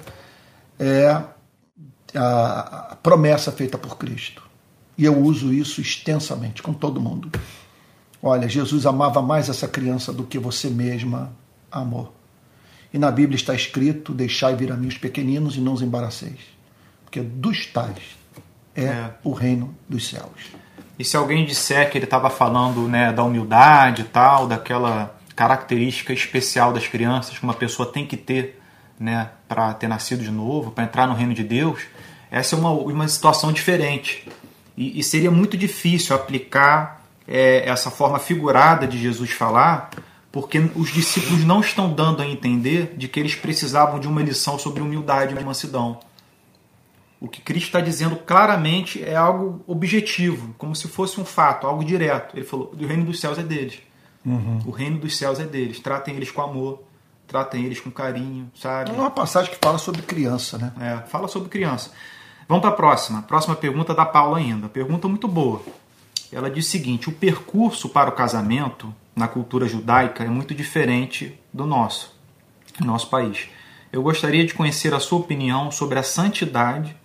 é 0.79 1.21
a 2.15 2.97
promessa 3.01 3.51
feita 3.51 3.77
por 3.77 3.97
Cristo. 3.97 4.43
E 4.97 5.05
eu 5.05 5.17
uso 5.17 5.53
isso 5.53 5.79
extensamente 5.79 6.61
com 6.61 6.73
todo 6.73 6.99
mundo. 6.99 7.31
Olha, 8.21 8.49
Jesus 8.49 8.85
amava 8.85 9.21
mais 9.21 9.49
essa 9.49 9.67
criança 9.67 10.11
do 10.11 10.23
que 10.23 10.37
você 10.37 10.69
mesma 10.69 11.31
amou. 11.71 12.13
E 12.93 12.97
na 12.97 13.11
Bíblia 13.11 13.35
está 13.35 13.53
escrito: 13.53 14.13
Deixai 14.13 14.55
vir 14.55 14.71
a 14.71 14.75
mim 14.75 14.87
os 14.87 14.97
pequeninos 14.97 15.55
e 15.55 15.61
não 15.61 15.73
os 15.73 15.81
embaraceis. 15.81 16.39
Porque 17.05 17.21
dos 17.21 17.65
tais 17.67 18.17
é, 18.75 18.83
é. 18.83 19.13
o 19.23 19.31
reino 19.31 19.75
dos 19.87 20.07
céus. 20.07 20.51
E 20.97 21.05
se 21.05 21.15
alguém 21.15 21.45
disser 21.45 21.89
que 21.89 21.97
ele 21.97 22.05
estava 22.05 22.29
falando 22.29 22.87
né, 22.87 23.13
da 23.13 23.23
humildade 23.23 24.01
e 24.01 24.05
tal, 24.05 24.47
daquela 24.47 25.15
característica 25.35 26.11
especial 26.11 26.73
das 26.73 26.87
crianças 26.87 27.37
que 27.37 27.43
uma 27.43 27.53
pessoa 27.53 27.89
tem 27.89 28.05
que 28.05 28.17
ter 28.17 28.61
né, 28.99 29.29
para 29.47 29.73
ter 29.73 29.87
nascido 29.87 30.21
de 30.21 30.31
novo, 30.31 30.71
para 30.71 30.83
entrar 30.83 31.07
no 31.07 31.13
reino 31.13 31.33
de 31.33 31.43
Deus, 31.43 31.83
essa 32.29 32.55
é 32.55 32.59
uma, 32.59 32.71
uma 32.71 33.07
situação 33.07 33.53
diferente. 33.53 34.27
E, 34.75 34.99
e 34.99 35.03
seria 35.03 35.31
muito 35.31 35.55
difícil 35.55 36.13
aplicar 36.13 36.98
é, 37.29 37.69
essa 37.69 37.91
forma 37.91 38.17
figurada 38.17 38.87
de 38.87 38.97
Jesus 38.97 39.29
falar, 39.29 39.91
porque 40.31 40.57
os 40.75 40.91
discípulos 40.91 41.45
não 41.45 41.61
estão 41.61 41.93
dando 41.93 42.23
a 42.23 42.27
entender 42.27 42.95
de 42.97 43.07
que 43.07 43.19
eles 43.19 43.35
precisavam 43.35 43.99
de 43.99 44.07
uma 44.07 44.21
lição 44.21 44.57
sobre 44.57 44.81
humildade 44.81 45.35
e 45.35 45.43
mansidão. 45.43 45.99
O 47.21 47.27
que 47.27 47.41
Cristo 47.41 47.67
está 47.67 47.81
dizendo 47.81 48.15
claramente 48.15 49.03
é 49.03 49.15
algo 49.15 49.61
objetivo, 49.67 50.55
como 50.57 50.75
se 50.75 50.87
fosse 50.87 51.21
um 51.21 51.25
fato, 51.25 51.67
algo 51.67 51.83
direto. 51.83 52.35
Ele 52.35 52.45
falou: 52.45 52.73
o 52.79 52.85
reino 52.85 53.05
dos 53.05 53.19
céus 53.19 53.37
é 53.37 53.43
deles. 53.43 53.79
Uhum. 54.25 54.59
O 54.65 54.71
reino 54.71 54.97
dos 54.97 55.17
céus 55.17 55.39
é 55.39 55.45
deles. 55.45 55.79
Tratem 55.79 56.15
eles 56.15 56.31
com 56.31 56.41
amor, 56.41 56.81
tratem 57.27 57.65
eles 57.65 57.79
com 57.79 57.91
carinho, 57.91 58.49
sabe? 58.55 58.91
É 58.91 58.93
uma 58.93 59.11
passagem 59.11 59.51
que 59.51 59.57
fala 59.61 59.77
sobre 59.77 60.01
criança, 60.01 60.57
né? 60.57 60.71
É, 60.79 61.07
fala 61.07 61.27
sobre 61.27 61.49
criança. 61.49 61.91
Vamos 62.47 62.61
para 62.61 62.71
a 62.71 62.75
próxima. 62.75 63.21
Próxima 63.21 63.55
pergunta 63.55 63.93
da 63.93 64.05
Paula 64.05 64.37
ainda. 64.37 64.69
Pergunta 64.69 65.07
muito 65.07 65.27
boa. 65.27 65.61
Ela 66.31 66.49
diz 66.49 66.67
o 66.67 66.69
seguinte: 66.69 67.09
o 67.09 67.13
percurso 67.13 67.89
para 67.89 68.09
o 68.09 68.13
casamento 68.13 68.93
na 69.15 69.27
cultura 69.27 69.67
judaica 69.67 70.23
é 70.23 70.29
muito 70.29 70.53
diferente 70.53 71.37
do 71.53 71.65
nosso, 71.65 72.15
do 72.79 72.85
nosso 72.85 73.09
país. 73.09 73.49
Eu 73.91 74.03
gostaria 74.03 74.45
de 74.45 74.53
conhecer 74.53 74.93
a 74.93 74.99
sua 74.99 75.19
opinião 75.19 75.71
sobre 75.71 75.97
a 75.97 76.03
santidade 76.03 76.95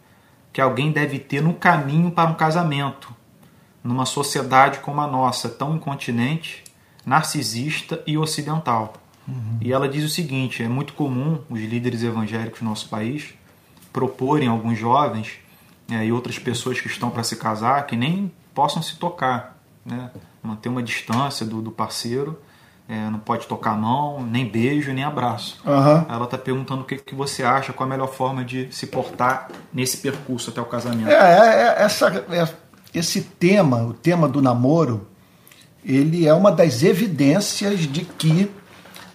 que 0.52 0.60
alguém 0.60 0.92
deve 0.92 1.18
ter 1.18 1.42
no 1.42 1.54
caminho 1.54 2.10
para 2.10 2.30
um 2.30 2.34
casamento, 2.34 3.14
numa 3.82 4.06
sociedade 4.06 4.78
como 4.80 5.00
a 5.00 5.06
nossa, 5.06 5.48
tão 5.48 5.74
incontinente, 5.74 6.62
narcisista 7.04 8.02
e 8.06 8.16
ocidental. 8.16 8.94
Uhum. 9.26 9.58
E 9.60 9.72
ela 9.72 9.88
diz 9.88 10.04
o 10.04 10.08
seguinte: 10.08 10.62
é 10.62 10.68
muito 10.68 10.92
comum 10.92 11.40
os 11.48 11.60
líderes 11.60 12.02
evangélicos 12.02 12.60
do 12.60 12.66
nosso 12.66 12.88
país 12.88 13.34
proporem 13.92 14.48
alguns 14.48 14.78
jovens 14.78 15.38
é, 15.88 16.04
e 16.04 16.12
outras 16.12 16.38
pessoas 16.38 16.80
que 16.80 16.88
estão 16.88 17.10
para 17.10 17.22
se 17.22 17.36
casar 17.36 17.86
que 17.86 17.96
nem 17.96 18.30
possam 18.54 18.82
se 18.82 18.96
tocar, 18.96 19.58
né? 19.84 20.10
manter 20.42 20.68
uma 20.68 20.82
distância 20.82 21.44
do, 21.44 21.60
do 21.60 21.70
parceiro, 21.70 22.38
é, 22.88 23.08
não 23.08 23.18
pode 23.18 23.46
tocar 23.46 23.72
a 23.72 23.76
mão, 23.76 24.22
nem 24.22 24.46
beijo, 24.46 24.92
nem 24.92 25.04
abraço. 25.04 25.58
Uhum. 25.64 26.04
Ela 26.08 26.24
está 26.24 26.36
perguntando 26.36 26.82
o 26.82 26.84
que, 26.84 26.96
que 26.96 27.14
você 27.14 27.42
acha, 27.42 27.72
qual 27.72 27.86
a 27.86 27.90
melhor 27.90 28.08
forma 28.08 28.44
de 28.44 28.70
se 28.70 28.86
portar 28.86 29.48
nesse 29.72 29.96
percurso 29.98 30.50
até 30.50 30.60
o 30.60 30.66
casamento. 30.66 31.08
É, 31.08 31.14
é, 31.14 31.62
é 31.78 31.82
essa, 31.82 32.08
é, 32.30 32.48
esse 32.92 33.22
tema, 33.22 33.82
o 33.82 33.94
tema 33.94 34.28
do 34.28 34.42
namoro, 34.42 35.08
ele 35.82 36.26
é 36.26 36.34
uma 36.34 36.52
das 36.52 36.82
evidências 36.82 37.80
de 37.80 38.04
que 38.04 38.50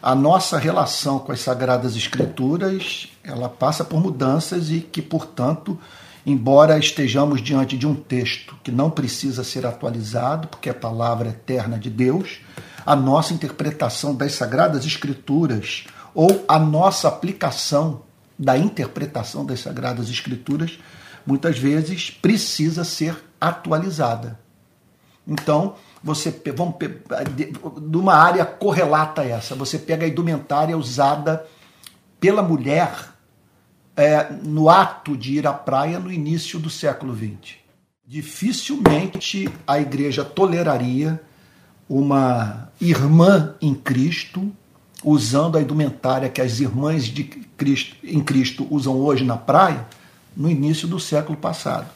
a 0.01 0.15
nossa 0.15 0.57
relação 0.57 1.19
com 1.19 1.31
as 1.31 1.41
Sagradas 1.41 1.95
Escrituras 1.95 3.09
ela 3.23 3.49
passa 3.49 3.83
por 3.83 4.01
mudanças 4.01 4.71
e 4.71 4.79
que, 4.79 5.01
portanto, 5.01 5.77
embora 6.25 6.77
estejamos 6.77 7.41
diante 7.41 7.77
de 7.77 7.87
um 7.87 7.95
texto 7.95 8.55
que 8.63 8.71
não 8.71 8.89
precisa 8.89 9.43
ser 9.43 9.65
atualizado, 9.65 10.47
porque 10.47 10.69
é 10.69 10.71
a 10.71 10.75
palavra 10.75 11.29
eterna 11.29 11.77
de 11.77 11.89
Deus, 11.89 12.39
a 12.85 12.95
nossa 12.95 13.33
interpretação 13.33 14.15
das 14.15 14.33
Sagradas 14.33 14.85
Escrituras 14.85 15.85
ou 16.13 16.43
a 16.47 16.57
nossa 16.57 17.07
aplicação 17.07 18.01
da 18.37 18.57
interpretação 18.57 19.45
das 19.45 19.59
Sagradas 19.59 20.09
Escrituras 20.09 20.79
muitas 21.25 21.57
vezes 21.57 22.09
precisa 22.09 22.83
ser 22.83 23.15
atualizada. 23.39 24.39
Então, 25.27 25.75
você 26.03 26.33
vamos 26.55 26.75
de 27.37 27.97
uma 27.97 28.15
área 28.15 28.45
correlata 28.45 29.21
a 29.21 29.25
essa, 29.25 29.53
você 29.53 29.77
pega 29.77 30.05
a 30.05 30.09
indumentária 30.09 30.77
usada 30.77 31.45
pela 32.19 32.41
mulher 32.41 33.08
é, 33.95 34.31
no 34.43 34.69
ato 34.69 35.15
de 35.17 35.37
ir 35.37 35.47
à 35.47 35.53
praia 35.53 35.99
no 35.99 36.11
início 36.11 36.59
do 36.59 36.69
século 36.69 37.15
XX. 37.15 37.55
Dificilmente 38.05 39.49
a 39.67 39.79
igreja 39.79 40.23
toleraria 40.23 41.21
uma 41.87 42.69
irmã 42.79 43.55
em 43.61 43.73
Cristo 43.73 44.51
usando 45.03 45.57
a 45.57 45.61
indumentária 45.61 46.29
que 46.29 46.41
as 46.41 46.59
irmãs 46.59 47.05
de 47.05 47.23
Cristo, 47.23 47.95
em 48.03 48.21
Cristo 48.21 48.67
usam 48.69 48.95
hoje 48.97 49.23
na 49.23 49.37
praia 49.37 49.87
no 50.35 50.49
início 50.49 50.87
do 50.87 50.99
século 50.99 51.37
passado. 51.37 51.89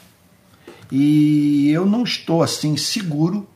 E 0.91 1.69
eu 1.71 1.85
não 1.85 2.03
estou 2.03 2.43
assim 2.43 2.77
seguro 2.77 3.47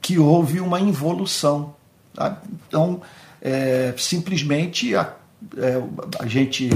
que 0.00 0.18
houve 0.18 0.60
uma 0.60 0.80
involução. 0.80 1.74
Tá? 2.14 2.40
Então, 2.66 3.02
é, 3.40 3.94
simplesmente 3.96 4.94
a, 4.94 5.14
é, 5.56 5.82
a 6.18 6.26
gente 6.26 6.70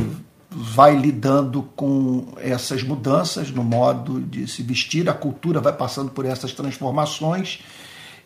vai 0.54 0.96
lidando 0.96 1.62
com 1.74 2.28
essas 2.38 2.82
mudanças 2.82 3.50
no 3.50 3.64
modo 3.64 4.20
de 4.20 4.46
se 4.46 4.62
vestir, 4.62 5.08
a 5.08 5.14
cultura 5.14 5.60
vai 5.60 5.72
passando 5.72 6.10
por 6.10 6.24
essas 6.24 6.52
transformações 6.52 7.60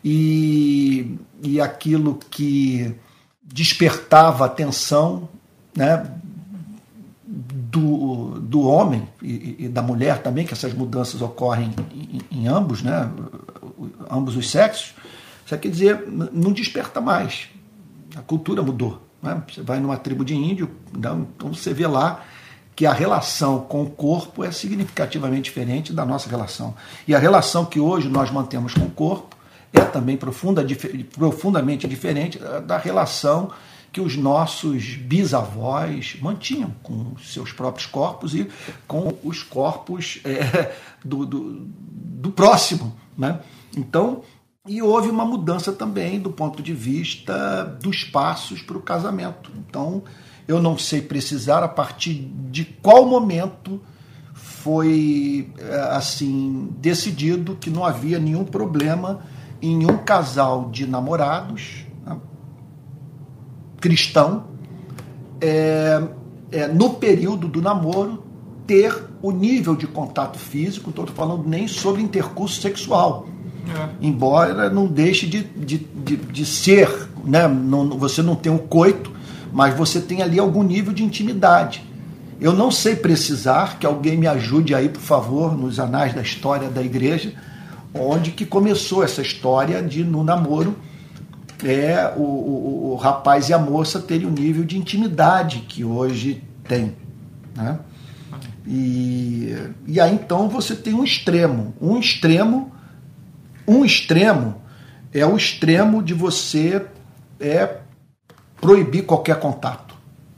e, 0.03 1.17
e 1.41 1.59
aquilo 1.59 2.19
que 2.29 2.95
despertava 3.43 4.45
atenção 4.45 5.27
né, 5.75 6.09
do, 7.25 8.39
do 8.39 8.61
homem 8.61 9.07
e, 9.21 9.65
e, 9.65 9.67
da 9.67 9.81
mulher 9.81 10.21
também, 10.21 10.45
que 10.45 10.53
essas 10.53 10.73
mudanças 10.73 11.21
ocorrem 11.21 11.73
em, 11.91 12.21
em, 12.31 12.47
ambos, 12.47 12.81
né, 12.83 13.11
ambos 14.09 14.35
os 14.35 14.49
sexos, 14.49 14.93
isso 15.45 15.57
quer 15.57 15.69
dizer, 15.69 16.07
não 16.07 16.51
desperta 16.51 17.01
mais. 17.01 17.49
A 18.15 18.21
cultura 18.21 18.61
mudou. 18.61 19.08
Né? 19.21 19.41
Você 19.47 19.61
vai 19.61 19.79
numa 19.79 19.97
tribo 19.97 20.23
de 20.23 20.35
índio, 20.35 20.69
então 20.95 21.27
você 21.53 21.73
vê 21.73 21.87
lá 21.87 22.23
que 22.75 22.85
a 22.85 22.93
relação 22.93 23.59
com 23.59 23.83
o 23.83 23.89
corpo 23.89 24.43
é 24.43 24.51
significativamente 24.51 25.43
diferente 25.43 25.91
da 25.91 26.05
nossa 26.05 26.29
relação. 26.29 26.73
E 27.07 27.13
a 27.13 27.19
relação 27.19 27.65
que 27.65 27.79
hoje 27.79 28.07
nós 28.07 28.31
mantemos 28.31 28.73
com 28.73 28.85
o 28.85 28.89
corpo 28.89 29.35
é 29.73 29.81
também 29.81 30.15
profunda, 30.15 30.65
profundamente 31.13 31.87
diferente 31.87 32.39
da 32.65 32.77
relação 32.77 33.51
que 33.91 33.99
os 33.99 34.15
nossos 34.15 34.95
bisavós 34.95 36.17
mantinham 36.21 36.73
com 36.83 37.17
seus 37.17 37.51
próprios 37.51 37.87
corpos 37.87 38.35
e 38.35 38.47
com 38.87 39.13
os 39.23 39.41
corpos 39.41 40.21
é, 40.23 40.73
do, 41.03 41.25
do, 41.25 41.67
do, 41.67 42.31
próximo. 42.31 42.95
Né? 43.17 43.39
Então, 43.75 44.21
e 44.67 44.81
houve 44.81 45.09
uma 45.09 45.25
mudança 45.25 45.71
também 45.71 46.19
do 46.19 46.31
ponto 46.31 46.61
de 46.61 46.73
vista 46.73 47.63
dos 47.81 48.03
passos 48.03 48.61
para 48.61 48.77
o 48.77 48.81
casamento. 48.81 49.51
Então, 49.57 50.03
eu 50.47 50.61
não 50.61 50.77
sei 50.77 51.01
precisar 51.01 51.63
a 51.63 51.67
partir 51.67 52.29
de 52.49 52.65
qual 52.65 53.05
momento 53.05 53.81
foi 54.33 55.49
é, 55.57 55.79
assim 55.91 56.69
decidido 56.77 57.55
que 57.55 57.69
não 57.69 57.85
havia 57.85 58.19
nenhum 58.19 58.43
problema 58.43 59.21
em 59.61 59.85
um 59.85 59.97
casal 59.97 60.69
de 60.69 60.85
namorados 60.85 61.85
né, 62.05 62.17
cristão 63.79 64.47
é, 65.41 66.01
é, 66.51 66.67
no 66.67 66.95
período 66.95 67.47
do 67.47 67.61
namoro 67.61 68.23
ter 68.67 69.07
o 69.21 69.31
nível 69.31 69.75
de 69.75 69.87
contato 69.87 70.37
físico, 70.37 70.89
estou 70.89 71.07
falando 71.07 71.47
nem 71.47 71.67
sobre 71.67 72.01
intercurso 72.01 72.61
sexual, 72.61 73.27
é. 73.67 73.89
embora 74.01 74.69
não 74.69 74.87
deixe 74.87 75.27
de, 75.27 75.43
de, 75.43 75.77
de, 75.77 76.15
de 76.15 76.45
ser, 76.45 77.09
né? 77.23 77.47
Não, 77.47 77.89
você 77.97 78.21
não 78.21 78.35
tem 78.35 78.51
um 78.51 78.57
coito, 78.57 79.11
mas 79.51 79.75
você 79.75 79.99
tem 79.99 80.21
ali 80.21 80.39
algum 80.39 80.63
nível 80.63 80.93
de 80.93 81.03
intimidade. 81.03 81.83
Eu 82.39 82.53
não 82.53 82.71
sei 82.71 82.95
precisar, 82.95 83.77
que 83.79 83.85
alguém 83.85 84.17
me 84.17 84.27
ajude 84.27 84.73
aí, 84.73 84.87
por 84.87 85.01
favor, 85.01 85.57
nos 85.57 85.79
anais 85.79 86.13
da 86.13 86.21
história 86.21 86.69
da 86.69 86.81
igreja, 86.81 87.33
onde 87.93 88.31
que 88.31 88.45
começou 88.45 89.03
essa 89.03 89.21
história 89.21 89.81
de 89.81 90.03
no 90.03 90.23
namoro 90.23 90.75
é 91.63 92.13
o, 92.15 92.21
o, 92.21 92.91
o 92.91 92.95
rapaz 92.95 93.49
e 93.49 93.53
a 93.53 93.57
moça 93.57 93.99
terem 93.99 94.25
o 94.25 94.31
nível 94.31 94.63
de 94.63 94.77
intimidade 94.77 95.65
que 95.67 95.83
hoje 95.83 96.41
tem. 96.63 96.95
Né? 97.55 97.79
E, 98.65 99.55
e 99.87 99.99
aí 99.99 100.13
então 100.13 100.47
você 100.47 100.75
tem 100.75 100.93
um 100.93 101.03
extremo. 101.03 101.73
Um 101.81 101.97
extremo, 101.97 102.71
um 103.69 103.85
extremo 103.85 104.61
é 105.13 105.25
o 105.25 105.35
extremo 105.35 106.03
de 106.03 106.13
você 106.13 106.85
é 107.39 107.77
proibir 108.59 109.05
qualquer 109.05 109.39
contato, 109.39 109.95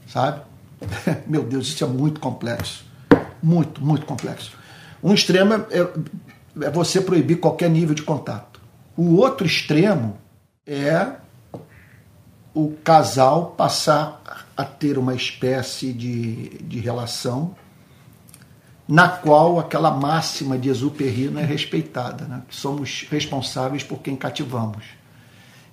sabe? 0.07 0.41
Meu 1.27 1.43
Deus, 1.43 1.67
isso 1.67 1.83
é 1.83 1.87
muito 1.87 2.19
complexo. 2.19 2.85
Muito, 3.41 3.83
muito 3.83 4.05
complexo. 4.05 4.51
Um 5.03 5.13
extremo 5.13 5.53
é, 5.53 5.79
é 5.79 5.87
é 6.59 6.69
você 6.69 6.99
proibir 6.99 7.39
qualquer 7.39 7.69
nível 7.69 7.95
de 7.95 8.03
contato. 8.03 8.59
O 8.97 9.15
outro 9.15 9.45
extremo 9.45 10.17
é 10.65 11.07
o 12.53 12.73
casal 12.83 13.51
passar 13.51 14.21
a 14.57 14.65
ter 14.65 14.97
uma 14.97 15.15
espécie 15.15 15.93
de, 15.93 16.57
de 16.63 16.79
relação 16.79 17.55
na 18.91 19.07
qual 19.07 19.57
aquela 19.57 19.89
máxima 19.89 20.57
de 20.57 20.67
Exupéry 20.67 21.29
não 21.29 21.39
é 21.39 21.45
respeitada. 21.45 22.25
Né? 22.25 22.41
Somos 22.49 23.07
responsáveis 23.09 23.83
por 23.83 23.99
quem 23.99 24.17
cativamos. 24.17 24.83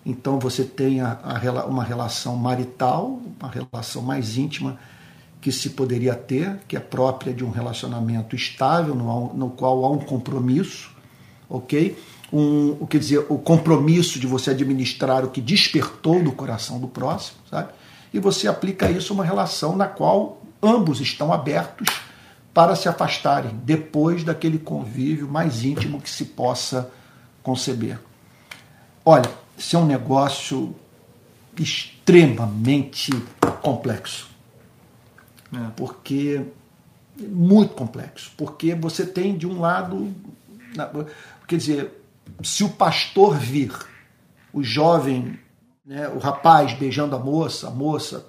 Então 0.07 0.39
você 0.39 0.63
tem 0.63 1.01
a, 1.01 1.19
a, 1.25 1.67
uma 1.67 1.83
relação 1.83 2.37
marital, 2.37 3.21
uma 3.41 3.51
relação 3.51 4.03
mais 4.03 4.37
íntima 4.37 4.79
que 5.41 5.51
se 5.51 5.71
poderia 5.71 6.15
ter, 6.15 6.61
que 6.69 6.77
é 6.77 6.81
própria 6.81 7.35
de 7.35 7.45
um 7.45 7.51
relacionamento 7.51 8.37
estável, 8.37 8.95
no, 8.95 9.35
no 9.35 9.51
qual 9.51 9.85
há 9.85 9.91
um 9.91 9.99
compromisso, 9.99 10.95
ok? 11.51 11.99
Um, 12.33 12.87
quer 12.87 12.99
dizer, 12.99 13.27
o 13.29 13.37
compromisso 13.37 14.21
de 14.21 14.29
você 14.29 14.51
administrar 14.51 15.25
o 15.25 15.31
que 15.31 15.41
despertou 15.41 16.23
do 16.23 16.31
coração 16.31 16.79
do 16.79 16.87
próximo, 16.87 17.39
sabe? 17.51 17.73
E 18.15 18.21
você 18.21 18.47
aplica 18.47 18.89
isso 18.89 19.13
a 19.13 19.15
uma 19.15 19.25
relação 19.25 19.75
na 19.75 19.89
qual 19.89 20.41
ambos 20.63 21.01
estão 21.01 21.33
abertos 21.33 22.07
para 22.59 22.75
se 22.75 22.89
afastarem 22.89 23.55
depois 23.63 24.25
daquele 24.25 24.59
convívio 24.59 25.29
mais 25.29 25.63
íntimo 25.63 26.01
que 26.01 26.11
se 26.11 26.25
possa 26.25 26.91
conceber. 27.41 28.01
Olha, 29.05 29.31
isso 29.57 29.77
é 29.77 29.79
um 29.79 29.87
negócio 29.87 30.75
extremamente 31.57 33.13
complexo 33.63 34.29
é. 35.55 35.71
Porque 35.77 36.47
muito 37.17 37.75
complexo, 37.75 38.33
porque 38.37 38.75
você 38.75 39.07
tem 39.07 39.39
de 39.39 39.47
um 39.47 39.61
lado, 39.61 40.13
quer 41.47 41.59
dizer, 41.59 42.03
se 42.43 42.65
o 42.65 42.71
pastor 42.71 43.37
vir 43.39 43.73
o 44.53 44.65
jovem, 44.65 45.39
né, 45.87 46.09
o 46.09 46.19
rapaz 46.19 46.75
beijando 46.75 47.15
a 47.15 47.21
moça, 47.21 47.69
a 47.69 47.71
moça 47.71 48.27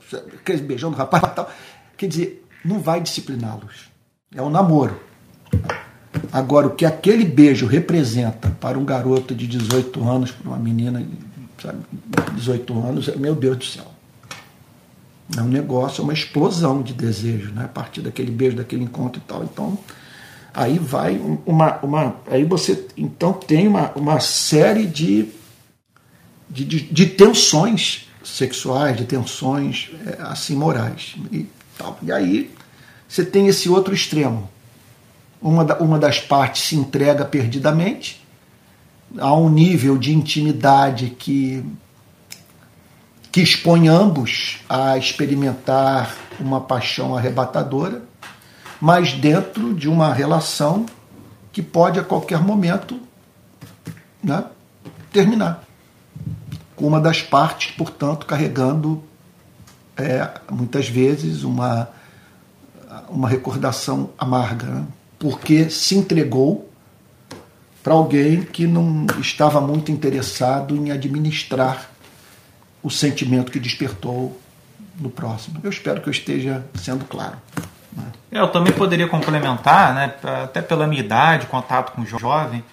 beijando 0.67 0.93
o 0.93 0.99
rapaz, 0.99 1.33
tal, 1.33 1.51
quer 1.97 2.05
dizer, 2.05 2.47
não 2.63 2.79
vai 2.79 3.01
discipliná-los. 3.01 3.88
É 4.35 4.41
um 4.41 4.49
namoro. 4.49 4.99
Agora, 6.31 6.67
o 6.67 6.75
que 6.75 6.85
aquele 6.85 7.25
beijo 7.25 7.65
representa 7.65 8.49
para 8.59 8.77
um 8.77 8.85
garoto 8.85 9.33
de 9.33 9.47
18 9.47 10.07
anos, 10.07 10.31
para 10.31 10.49
uma 10.49 10.59
menina 10.59 11.01
de 11.01 12.35
18 12.35 12.79
anos, 12.79 13.15
meu 13.15 13.33
Deus 13.35 13.57
do 13.57 13.65
céu. 13.65 13.85
É 15.35 15.41
um 15.41 15.47
negócio, 15.47 16.01
é 16.01 16.03
uma 16.03 16.13
explosão 16.13 16.81
de 16.81 16.93
desejo, 16.93 17.51
né? 17.51 17.65
A 17.65 17.67
partir 17.67 18.01
daquele 18.01 18.31
beijo, 18.31 18.57
daquele 18.57 18.83
encontro 18.83 19.21
e 19.23 19.27
tal. 19.27 19.43
Então, 19.43 19.77
aí 20.53 20.79
vai 20.79 21.19
uma. 21.45 21.79
uma 21.83 22.15
aí 22.27 22.43
você 22.43 22.87
então 22.97 23.33
tem 23.33 23.67
uma, 23.67 23.91
uma 23.91 24.19
série 24.19 24.85
de, 24.85 25.27
de, 26.49 26.65
de, 26.65 26.79
de 26.81 27.05
tensões 27.05 28.07
sexuais, 28.23 28.97
de 28.97 29.05
tensões 29.05 29.91
é, 30.05 30.21
assim 30.21 30.55
morais. 30.55 31.15
E, 31.31 31.47
tal. 31.77 31.97
e 32.01 32.11
aí 32.11 32.51
você 33.09 33.25
tem 33.25 33.47
esse 33.47 33.67
outro 33.67 33.93
extremo. 33.93 34.47
Uma, 35.41 35.65
da, 35.65 35.77
uma 35.79 35.97
das 35.97 36.19
partes 36.19 36.61
se 36.61 36.75
entrega 36.75 37.25
perdidamente, 37.25 38.23
a 39.17 39.33
um 39.33 39.49
nível 39.49 39.97
de 39.97 40.13
intimidade 40.13 41.09
que 41.17 41.65
que 43.31 43.41
expõe 43.41 43.87
ambos 43.87 44.59
a 44.67 44.97
experimentar 44.97 46.15
uma 46.39 46.59
paixão 46.59 47.15
arrebatadora, 47.15 48.01
mas 48.81 49.13
dentro 49.13 49.73
de 49.73 49.87
uma 49.87 50.11
relação 50.11 50.85
que 51.51 51.61
pode 51.61 51.99
a 51.99 52.03
qualquer 52.03 52.41
momento 52.41 52.99
né, 54.23 54.45
terminar. 55.11 55.63
Com 56.75 56.87
uma 56.87 56.99
das 56.99 57.21
partes, 57.21 57.71
portanto, 57.75 58.25
carregando 58.25 59.03
é, 59.95 60.27
muitas 60.49 60.87
vezes 60.87 61.43
uma, 61.43 61.89
uma 63.09 63.27
recordação 63.27 64.11
amarga, 64.17 64.65
né, 64.65 64.85
porque 65.17 65.69
se 65.69 65.95
entregou 65.95 66.69
para 67.83 67.93
alguém 67.93 68.43
que 68.43 68.67
não 68.67 69.05
estava 69.19 69.59
muito 69.59 69.91
interessado 69.91 70.75
em 70.75 70.91
administrar 70.91 71.89
o 72.83 72.89
sentimento 72.89 73.51
que 73.51 73.59
despertou 73.59 74.39
no 74.99 75.09
próximo. 75.09 75.59
Eu 75.63 75.69
espero 75.69 76.01
que 76.01 76.07
eu 76.07 76.11
esteja 76.11 76.65
sendo 76.75 77.05
claro. 77.05 77.37
Né? 77.95 78.03
Eu 78.31 78.47
também 78.49 78.73
poderia 78.73 79.07
complementar, 79.07 79.93
né, 79.93 80.13
até 80.43 80.61
pela 80.61 80.87
minha 80.87 81.01
idade, 81.01 81.47
contato 81.47 81.93
com 81.93 82.05
jovem. 82.05 82.63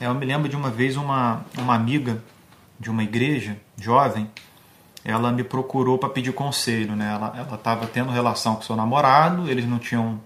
Eu 0.00 0.14
me 0.14 0.26
lembro 0.26 0.48
de 0.48 0.56
uma 0.56 0.70
vez 0.70 0.96
uma, 0.96 1.44
uma 1.58 1.74
amiga 1.74 2.22
de 2.78 2.90
uma 2.90 3.02
igreja 3.02 3.56
jovem, 3.80 4.28
ela 5.04 5.32
me 5.32 5.42
procurou 5.42 5.98
para 5.98 6.08
pedir 6.08 6.32
conselho, 6.32 6.94
né? 6.94 7.12
Ela 7.12 7.54
estava 7.54 7.86
tendo 7.86 8.10
relação 8.10 8.54
com 8.56 8.62
seu 8.62 8.76
namorado, 8.76 9.50
eles 9.50 9.66
não 9.66 9.78
tinham 9.78 10.20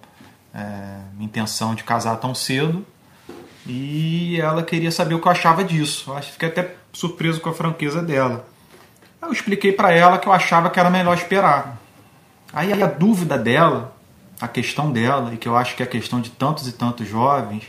é, 0.54 0.98
intenção 1.18 1.74
de 1.74 1.82
casar 1.82 2.16
tão 2.16 2.34
cedo 2.34 2.84
e 3.66 4.38
ela 4.40 4.62
queria 4.62 4.90
saber 4.90 5.14
o 5.14 5.20
que 5.20 5.26
eu 5.26 5.32
achava 5.32 5.64
disso. 5.64 6.12
Eu 6.12 6.22
fiquei 6.22 6.48
até 6.48 6.74
surpreso 6.92 7.40
com 7.40 7.48
a 7.48 7.54
franqueza 7.54 8.02
dela. 8.02 8.46
Eu 9.20 9.32
expliquei 9.32 9.72
para 9.72 9.92
ela 9.92 10.18
que 10.18 10.28
eu 10.28 10.32
achava 10.32 10.70
que 10.70 10.78
era 10.78 10.90
melhor 10.90 11.16
esperar. 11.16 11.78
Aí 12.52 12.72
a 12.72 12.86
dúvida 12.86 13.36
dela, 13.36 13.96
a 14.40 14.46
questão 14.46 14.92
dela, 14.92 15.34
e 15.34 15.36
que 15.36 15.48
eu 15.48 15.56
acho 15.56 15.74
que 15.74 15.82
é 15.82 15.86
a 15.86 15.88
questão 15.88 16.20
de 16.20 16.30
tantos 16.30 16.68
e 16.68 16.72
tantos 16.72 17.08
jovens, 17.08 17.64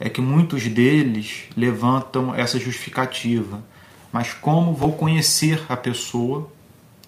é 0.00 0.08
que 0.08 0.20
muitos 0.20 0.66
deles 0.66 1.44
levantam 1.56 2.34
essa 2.34 2.58
justificativa. 2.58 3.62
Mas 4.14 4.32
como 4.32 4.72
vou 4.72 4.92
conhecer 4.92 5.60
a 5.68 5.76
pessoa, 5.76 6.48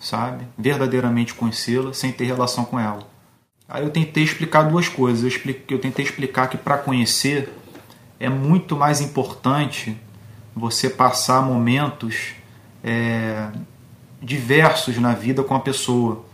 sabe? 0.01 0.45
Verdadeiramente 0.59 1.35
conhecê-la, 1.35 1.95
sem 1.95 2.11
ter 2.11 2.25
relação 2.25 2.64
com 2.64 2.81
ela? 2.81 3.09
Aí 3.69 3.85
eu 3.85 3.90
tentei 3.90 4.25
explicar 4.25 4.64
duas 4.64 4.88
coisas. 4.88 5.23
Eu, 5.23 5.29
expliquei, 5.29 5.77
eu 5.77 5.81
tentei 5.81 6.05
explicar 6.05 6.49
que 6.49 6.57
para 6.57 6.77
conhecer 6.77 7.53
é 8.19 8.29
muito 8.29 8.75
mais 8.75 9.01
importante 9.01 9.97
você 10.53 10.90
passar 10.90 11.42
momentos 11.42 12.33
é, 12.83 13.51
diversos 14.21 14.99
na 14.99 15.12
vida 15.12 15.45
com 15.45 15.55
a 15.55 15.61
pessoa. 15.61 16.25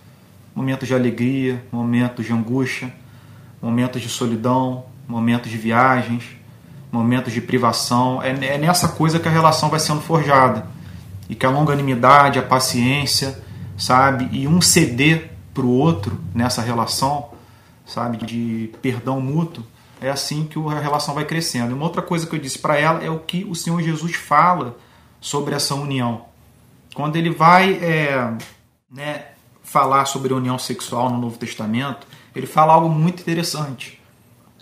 Momentos 0.54 0.88
de 0.88 0.94
alegria, 0.94 1.62
momentos 1.70 2.24
de 2.24 2.32
angústia, 2.32 2.90
momentos 3.60 4.00
de 4.00 4.08
solidão, 4.08 4.86
momentos 5.06 5.50
de 5.50 5.58
viagens, 5.58 6.24
momentos 6.92 7.32
de 7.32 7.40
privação. 7.40 8.22
É, 8.22 8.30
é 8.30 8.58
nessa 8.58 8.88
coisa 8.88 9.18
que 9.18 9.26
a 9.26 9.30
relação 9.30 9.70
vai 9.70 9.80
sendo 9.80 10.02
forjada. 10.02 10.66
E 11.28 11.34
que 11.34 11.46
a 11.46 11.50
longanimidade, 11.50 12.38
a 12.38 12.42
paciência, 12.42 13.42
sabe? 13.78 14.28
E 14.30 14.46
um 14.46 14.60
ceder 14.60 15.30
para 15.54 15.64
o 15.64 15.70
outro 15.70 16.20
nessa 16.34 16.60
relação, 16.60 17.30
sabe? 17.86 18.18
De 18.18 18.70
perdão 18.82 19.20
mútuo. 19.20 19.64
É 20.00 20.10
assim 20.10 20.44
que 20.44 20.58
a 20.58 20.80
relação 20.80 21.14
vai 21.14 21.24
crescendo. 21.24 21.70
E 21.70 21.74
uma 21.74 21.84
outra 21.84 22.02
coisa 22.02 22.26
que 22.26 22.36
eu 22.36 22.40
disse 22.40 22.58
para 22.58 22.76
ela 22.76 23.02
é 23.02 23.08
o 23.08 23.20
que 23.20 23.44
o 23.44 23.54
Senhor 23.54 23.80
Jesus 23.80 24.14
fala 24.14 24.76
sobre 25.20 25.54
essa 25.54 25.74
união. 25.74 26.26
Quando 26.94 27.16
ele 27.16 27.30
vai 27.30 27.74
é, 27.74 28.34
né, 28.90 29.26
falar 29.62 30.04
sobre 30.04 30.34
a 30.34 30.36
união 30.36 30.58
sexual 30.58 31.08
no 31.08 31.18
Novo 31.18 31.38
Testamento, 31.38 32.06
ele 32.34 32.46
fala 32.46 32.74
algo 32.74 32.88
muito 32.88 33.20
interessante 33.20 34.01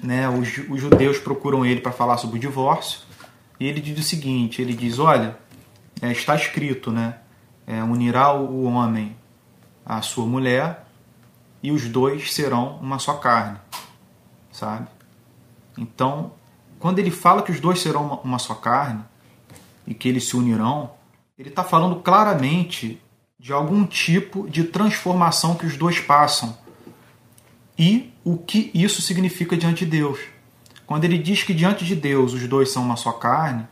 né, 0.03 0.29
os, 0.29 0.59
os 0.69 0.81
judeus 0.81 1.19
procuram 1.19 1.65
ele 1.65 1.81
para 1.81 1.93
falar 1.93 2.17
sobre 2.17 2.37
o 2.37 2.41
divórcio, 2.41 3.01
e 3.59 3.67
ele 3.67 3.81
diz 3.81 3.99
o 3.99 4.03
seguinte: 4.03 4.63
ele 4.63 4.75
diz, 4.75 4.99
olha, 4.99 5.37
é, 6.01 6.11
está 6.13 6.35
escrito, 6.35 6.91
né, 6.91 7.19
é, 7.67 7.83
unirá 7.83 8.33
o 8.33 8.65
homem 8.65 9.17
à 9.85 10.03
sua 10.03 10.27
mulher 10.27 10.87
e 11.63 11.71
os 11.71 11.89
dois 11.89 12.33
serão 12.33 12.79
uma 12.81 12.99
só 12.99 13.15
carne, 13.15 13.59
sabe? 14.51 14.89
Então, 15.77 16.33
quando 16.79 16.99
ele 16.99 17.11
fala 17.11 17.43
que 17.43 17.53
os 17.53 17.61
dois 17.61 17.81
serão 17.81 18.05
uma, 18.05 18.21
uma 18.21 18.39
só 18.39 18.55
carne 18.55 19.05
e 19.87 19.95
que 19.95 20.09
eles 20.09 20.29
se 20.29 20.37
unirão, 20.37 20.93
ele 21.39 21.49
está 21.49 21.63
falando 21.63 21.97
claramente 21.97 23.01
de 23.39 23.53
algum 23.53 23.85
tipo 23.87 24.49
de 24.49 24.65
transformação 24.65 25.55
que 25.55 25.67
os 25.67 25.77
dois 25.77 25.99
passam 25.99 26.57
e 27.79 28.10
o 28.25 28.37
que 28.37 28.71
isso 28.75 29.01
significa 29.01 29.57
diante 29.57 29.85
de 29.85 29.91
Deus. 29.91 30.19
Quando 30.87 31.05
ele 31.05 31.19
diz 31.19 31.43
que 31.43 31.55
diante 31.55 31.85
de 31.85 31.95
Deus 31.95 32.33
os 32.35 32.47
dois 32.47 32.71
são 32.71 32.83
uma 32.83 32.97
só 32.97 33.13
carne, 33.13 33.67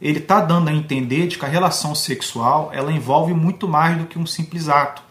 ele 0.00 0.18
está 0.18 0.40
dando 0.40 0.68
a 0.68 0.72
entender 0.72 1.26
de 1.26 1.38
que 1.38 1.44
a 1.44 1.48
relação 1.48 1.94
sexual 1.94 2.70
ela 2.72 2.92
envolve 2.92 3.34
muito 3.34 3.68
mais 3.68 3.98
do 3.98 4.06
que 4.06 4.18
um 4.18 4.26
simples 4.26 4.68
ato. 4.68 5.02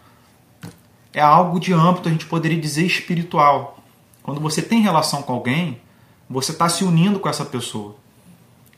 É 1.12 1.20
algo 1.20 1.60
de 1.60 1.72
âmbito, 1.72 2.08
a 2.08 2.12
gente 2.12 2.26
poderia 2.26 2.60
dizer, 2.60 2.84
espiritual. 2.84 3.78
Quando 4.22 4.40
você 4.40 4.62
tem 4.62 4.80
relação 4.80 5.22
com 5.22 5.32
alguém, 5.32 5.80
você 6.28 6.52
está 6.52 6.68
se 6.68 6.84
unindo 6.84 7.18
com 7.18 7.28
essa 7.28 7.44
pessoa. 7.44 7.96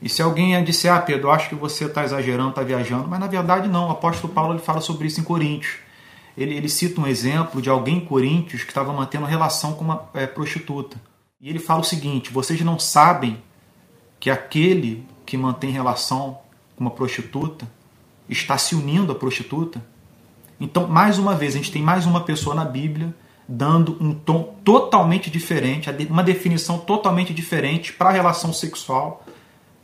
E 0.01 0.09
se 0.09 0.21
alguém 0.21 0.61
disser, 0.63 0.91
ah, 0.91 0.99
Pedro, 0.99 1.31
acho 1.31 1.49
que 1.49 1.55
você 1.55 1.85
está 1.85 2.03
exagerando, 2.03 2.49
está 2.49 2.63
viajando, 2.63 3.07
mas 3.07 3.19
na 3.19 3.27
verdade 3.27 3.69
não. 3.69 3.87
O 3.87 3.91
apóstolo 3.91 4.33
Paulo 4.33 4.53
ele 4.53 4.61
fala 4.61 4.81
sobre 4.81 5.07
isso 5.07 5.19
em 5.19 5.23
Coríntios 5.23 5.77
ele, 6.37 6.55
ele 6.55 6.69
cita 6.69 6.99
um 6.99 7.07
exemplo 7.07 7.61
de 7.61 7.69
alguém 7.69 7.97
em 7.97 8.05
Coríntios 8.05 8.63
que 8.63 8.69
estava 8.69 8.91
mantendo 8.91 9.25
relação 9.25 9.73
com 9.73 9.83
uma 9.83 10.09
é, 10.13 10.25
prostituta. 10.25 10.97
E 11.39 11.49
ele 11.49 11.59
fala 11.59 11.81
o 11.81 11.85
seguinte: 11.85 12.31
vocês 12.31 12.59
não 12.61 12.79
sabem 12.79 13.41
que 14.19 14.29
aquele 14.29 15.05
que 15.25 15.37
mantém 15.37 15.71
relação 15.71 16.39
com 16.75 16.81
uma 16.81 16.91
prostituta 16.91 17.69
está 18.27 18.57
se 18.57 18.75
unindo 18.75 19.11
à 19.11 19.15
prostituta? 19.15 19.83
Então, 20.59 20.87
mais 20.87 21.19
uma 21.19 21.35
vez, 21.35 21.53
a 21.53 21.57
gente 21.57 21.71
tem 21.71 21.81
mais 21.81 22.05
uma 22.05 22.21
pessoa 22.21 22.55
na 22.55 22.65
Bíblia 22.65 23.13
dando 23.47 23.97
um 23.99 24.13
tom 24.13 24.55
totalmente 24.63 25.29
diferente, 25.29 25.89
uma 26.09 26.23
definição 26.23 26.77
totalmente 26.77 27.33
diferente 27.33 27.91
para 27.91 28.09
a 28.09 28.13
relação 28.13 28.53
sexual, 28.53 29.25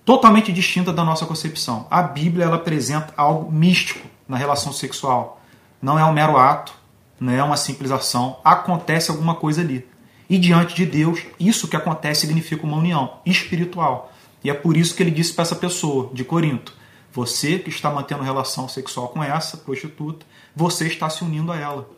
totalmente 0.05 0.51
distinta 0.53 0.93
da 0.93 1.03
nossa 1.03 1.25
concepção. 1.25 1.85
A 1.91 2.01
Bíblia 2.01 2.45
ela 2.45 2.55
apresenta 2.55 3.13
algo 3.17 3.51
místico 3.51 4.07
na 4.27 4.38
relação 4.38 4.71
sexual 4.71 5.38
não 5.81 5.97
é 5.97 6.05
um 6.05 6.13
mero 6.13 6.37
ato, 6.37 6.73
não 7.19 7.33
é 7.33 7.43
uma 7.43 7.57
simples 7.57 7.91
ação, 7.91 8.39
acontece 8.43 9.11
alguma 9.11 9.35
coisa 9.35 9.61
ali. 9.61 9.85
E 10.29 10.37
diante 10.37 10.75
de 10.75 10.85
Deus, 10.85 11.21
isso 11.39 11.67
que 11.67 11.75
acontece 11.75 12.21
significa 12.21 12.65
uma 12.65 12.77
união 12.77 13.17
espiritual. 13.25 14.13
E 14.43 14.49
é 14.49 14.53
por 14.53 14.77
isso 14.77 14.95
que 14.95 15.03
ele 15.03 15.11
disse 15.11 15.33
para 15.33 15.41
essa 15.41 15.55
pessoa 15.55 16.11
de 16.13 16.23
Corinto: 16.23 16.73
você 17.11 17.57
que 17.57 17.69
está 17.69 17.89
mantendo 17.89 18.23
relação 18.23 18.69
sexual 18.69 19.09
com 19.09 19.23
essa 19.23 19.57
prostituta, 19.57 20.25
você 20.55 20.87
está 20.87 21.09
se 21.09 21.23
unindo 21.23 21.51
a 21.51 21.57
ela. 21.57 21.89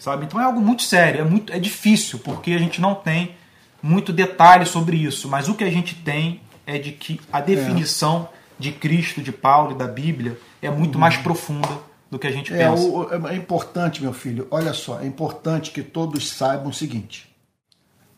Sabe? 0.00 0.24
Então 0.24 0.40
é 0.40 0.44
algo 0.44 0.60
muito 0.60 0.82
sério, 0.82 1.20
é 1.20 1.24
muito 1.24 1.52
é 1.52 1.58
difícil, 1.58 2.20
porque 2.20 2.52
a 2.52 2.58
gente 2.58 2.80
não 2.80 2.94
tem 2.94 3.34
muito 3.82 4.12
detalhe 4.12 4.64
sobre 4.64 4.96
isso, 4.96 5.28
mas 5.28 5.48
o 5.48 5.54
que 5.54 5.64
a 5.64 5.70
gente 5.70 5.94
tem 5.94 6.40
é 6.66 6.78
de 6.78 6.92
que 6.92 7.20
a 7.32 7.40
definição 7.40 8.28
é. 8.32 8.38
de 8.58 8.72
Cristo, 8.72 9.20
de 9.20 9.32
Paulo 9.32 9.72
e 9.72 9.74
da 9.74 9.86
Bíblia 9.86 10.38
é 10.62 10.70
muito 10.70 10.94
uhum. 10.94 11.00
mais 11.00 11.16
profunda 11.16 11.87
do 12.10 12.18
que 12.18 12.26
a 12.26 12.30
gente 12.30 12.52
é, 12.52 12.58
pensa. 12.58 12.82
O, 12.82 13.28
é 13.28 13.36
importante, 13.36 14.02
meu 14.02 14.12
filho, 14.12 14.46
olha 14.50 14.72
só, 14.72 15.00
é 15.00 15.06
importante 15.06 15.70
que 15.70 15.82
todos 15.82 16.28
saibam 16.28 16.68
o 16.68 16.74
seguinte. 16.74 17.34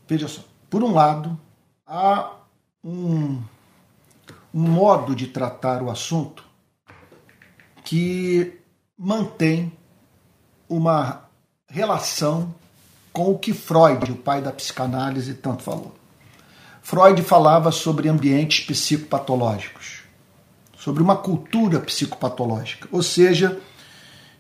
Veja 0.09 0.29
só, 0.29 0.43
por 0.69 0.83
um 0.83 0.93
lado, 0.93 1.39
há 1.87 2.33
um, 2.83 3.41
um 4.55 4.63
modo 4.63 5.15
de 5.15 5.27
tratar 5.27 5.83
o 5.83 5.91
assunto 5.91 6.45
que 7.85 8.59
mantém 8.97 9.73
uma 10.69 11.25
relação 11.69 12.55
com 13.13 13.33
o 13.33 13.39
que 13.39 13.53
Freud, 13.53 14.13
o 14.13 14.17
pai 14.17 14.41
da 14.41 14.53
psicanálise, 14.53 15.35
tanto 15.35 15.63
falou. 15.63 15.95
Freud 16.83 17.23
falava 17.23 17.73
sobre 17.73 18.09
ambientes 18.09 18.65
psicopatológicos, 18.65 20.03
sobre 20.77 21.03
uma 21.03 21.17
cultura 21.17 21.81
psicopatológica, 21.81 22.89
ou 22.91 23.03
seja, 23.03 23.61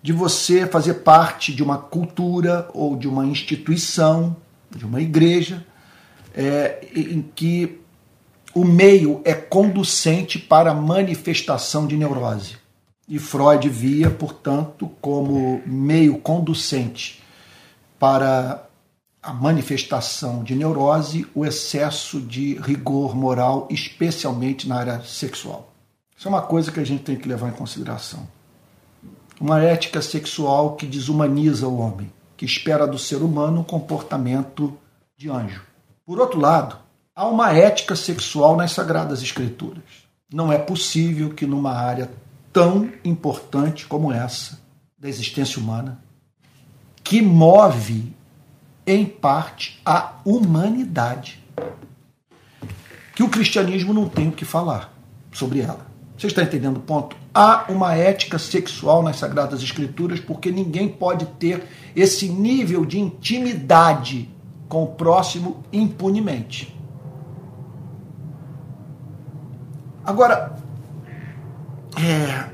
de 0.03 0.13
você 0.13 0.67
fazer 0.67 0.95
parte 0.95 1.53
de 1.53 1.63
uma 1.63 1.77
cultura 1.77 2.69
ou 2.73 2.97
de 2.97 3.07
uma 3.07 3.27
instituição, 3.27 4.37
de 4.75 4.85
uma 4.85 5.01
igreja, 5.01 5.67
é, 6.35 6.87
em 6.95 7.23
que 7.35 7.81
o 8.55 8.65
meio 8.65 9.21
é 9.25 9.35
conducente 9.35 10.39
para 10.39 10.71
a 10.71 10.75
manifestação 10.75 11.87
de 11.87 11.97
neurose. 11.97 12.57
E 13.07 13.19
Freud 13.19 13.69
via, 13.69 14.11
portanto, 14.11 14.91
como 15.01 15.61
meio 15.67 16.19
conducente 16.19 17.23
para 17.99 18.67
a 19.23 19.35
manifestação 19.35 20.43
de 20.43 20.55
neurose 20.55 21.27
o 21.35 21.45
excesso 21.45 22.21
de 22.21 22.55
rigor 22.55 23.15
moral, 23.15 23.69
especialmente 23.71 24.67
na 24.67 24.77
área 24.77 25.01
sexual. 25.03 25.73
Isso 26.17 26.27
é 26.27 26.31
uma 26.31 26.43
coisa 26.43 26.73
que 26.73 26.81
a 26.81 26.85
gente 26.85 27.03
tem 27.03 27.17
que 27.17 27.29
levar 27.29 27.49
em 27.49 27.53
consideração 27.53 28.27
uma 29.41 29.63
ética 29.63 30.03
sexual 30.03 30.77
que 30.77 30.87
desumaniza 30.87 31.67
o 31.67 31.79
homem, 31.79 32.13
que 32.37 32.45
espera 32.45 32.87
do 32.87 32.99
ser 32.99 33.23
humano 33.23 33.63
um 33.63 33.65
comportamento 33.65 34.77
de 35.17 35.31
anjo. 35.31 35.63
Por 36.05 36.21
outro 36.21 36.39
lado, 36.39 36.77
há 37.17 37.27
uma 37.27 37.53
ética 37.53 37.97
sexual 37.97 38.55
nas 38.55 38.73
Sagradas 38.73 39.23
Escrituras. 39.23 39.85
Não 40.33 40.53
é 40.53 40.59
possível 40.59 41.31
que 41.31 41.47
numa 41.47 41.73
área 41.73 42.11
tão 42.53 42.93
importante 43.03 43.87
como 43.87 44.13
essa 44.13 44.61
da 44.99 45.09
existência 45.09 45.61
humana, 45.61 45.99
que 47.03 47.23
move 47.23 48.15
em 48.87 49.07
parte 49.07 49.81
a 49.85 50.17
humanidade, 50.25 51.43
que 53.15 53.23
o 53.23 53.29
cristianismo 53.29 53.95
não 53.95 54.09
tem 54.09 54.29
o 54.29 54.33
que 54.33 54.45
falar 54.45 54.93
sobre 55.33 55.61
ela. 55.61 55.90
Você 56.21 56.27
está 56.27 56.43
entendendo 56.43 56.77
o 56.77 56.81
ponto? 56.81 57.17
Há 57.33 57.65
uma 57.71 57.95
ética 57.95 58.39
sexual 58.39 59.03
nas 59.03 59.17
Sagradas 59.17 59.63
Escrituras 59.63 60.21
porque 60.21 60.53
ninguém 60.53 60.87
pode 60.87 61.25
ter 61.25 61.67
esse 61.97 62.29
nível 62.29 62.85
de 62.85 63.01
intimidade 63.01 64.29
com 64.69 64.83
o 64.83 64.89
próximo 64.89 65.65
impunemente. 65.73 66.79
Agora, 70.05 70.57
é, 71.97 72.51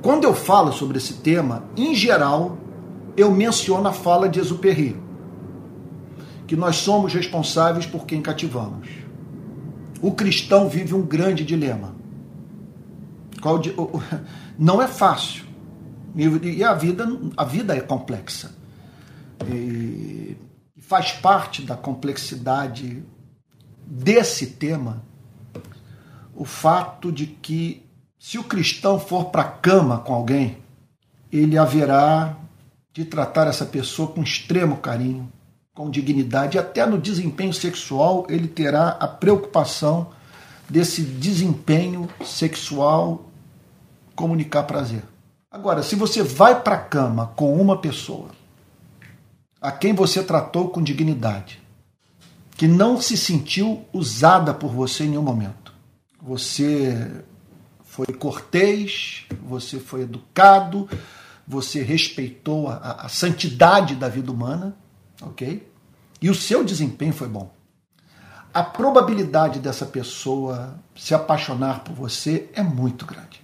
quando 0.00 0.24
eu 0.24 0.32
falo 0.32 0.72
sobre 0.72 0.96
esse 0.96 1.18
tema, 1.18 1.64
em 1.76 1.94
geral, 1.94 2.56
eu 3.14 3.30
menciono 3.30 3.86
a 3.86 3.92
fala 3.92 4.26
de 4.26 4.40
Exupéry, 4.40 4.98
que 6.46 6.56
nós 6.56 6.76
somos 6.76 7.12
responsáveis 7.12 7.84
por 7.84 8.06
quem 8.06 8.22
cativamos. 8.22 8.95
O 10.00 10.12
cristão 10.12 10.68
vive 10.68 10.94
um 10.94 11.02
grande 11.02 11.44
dilema. 11.44 11.94
Não 14.58 14.80
é 14.80 14.88
fácil. 14.88 15.44
E 16.14 16.64
a 16.64 16.72
vida, 16.74 17.06
a 17.36 17.44
vida 17.44 17.76
é 17.76 17.80
complexa. 17.80 18.54
E 19.46 20.36
faz 20.80 21.12
parte 21.12 21.62
da 21.62 21.76
complexidade 21.76 23.02
desse 23.86 24.46
tema 24.46 25.04
o 26.34 26.44
fato 26.44 27.10
de 27.10 27.26
que 27.26 27.82
se 28.18 28.38
o 28.38 28.44
cristão 28.44 28.98
for 28.98 29.26
para 29.26 29.42
a 29.42 29.50
cama 29.50 29.98
com 29.98 30.14
alguém, 30.14 30.58
ele 31.32 31.56
haverá 31.56 32.36
de 32.92 33.04
tratar 33.04 33.46
essa 33.46 33.64
pessoa 33.64 34.08
com 34.08 34.22
extremo 34.22 34.76
carinho, 34.78 35.30
com 35.76 35.90
dignidade, 35.90 36.58
até 36.58 36.86
no 36.86 36.98
desempenho 36.98 37.52
sexual 37.52 38.26
ele 38.30 38.48
terá 38.48 38.96
a 38.98 39.06
preocupação 39.06 40.08
desse 40.68 41.02
desempenho 41.02 42.08
sexual 42.24 43.26
comunicar 44.16 44.62
prazer. 44.62 45.04
Agora, 45.50 45.82
se 45.82 45.94
você 45.94 46.22
vai 46.22 46.62
para 46.62 46.76
a 46.76 46.80
cama 46.80 47.30
com 47.36 47.54
uma 47.60 47.76
pessoa 47.78 48.30
a 49.60 49.70
quem 49.70 49.92
você 49.92 50.22
tratou 50.22 50.70
com 50.70 50.82
dignidade, 50.82 51.60
que 52.56 52.66
não 52.66 52.98
se 52.98 53.16
sentiu 53.16 53.84
usada 53.92 54.54
por 54.54 54.72
você 54.72 55.04
em 55.04 55.10
nenhum 55.10 55.22
momento, 55.22 55.74
você 56.22 57.22
foi 57.84 58.06
cortês, 58.06 59.26
você 59.46 59.78
foi 59.78 60.02
educado, 60.02 60.88
você 61.46 61.82
respeitou 61.82 62.68
a, 62.68 63.02
a 63.02 63.08
santidade 63.10 63.94
da 63.94 64.08
vida 64.08 64.32
humana, 64.32 64.74
ok? 65.22 65.70
E 66.20 66.30
o 66.30 66.34
seu 66.34 66.64
desempenho 66.64 67.12
foi 67.12 67.28
bom. 67.28 67.54
A 68.52 68.62
probabilidade 68.62 69.58
dessa 69.58 69.84
pessoa 69.84 70.78
se 70.94 71.14
apaixonar 71.14 71.84
por 71.84 71.94
você 71.94 72.48
é 72.54 72.62
muito 72.62 73.04
grande. 73.04 73.42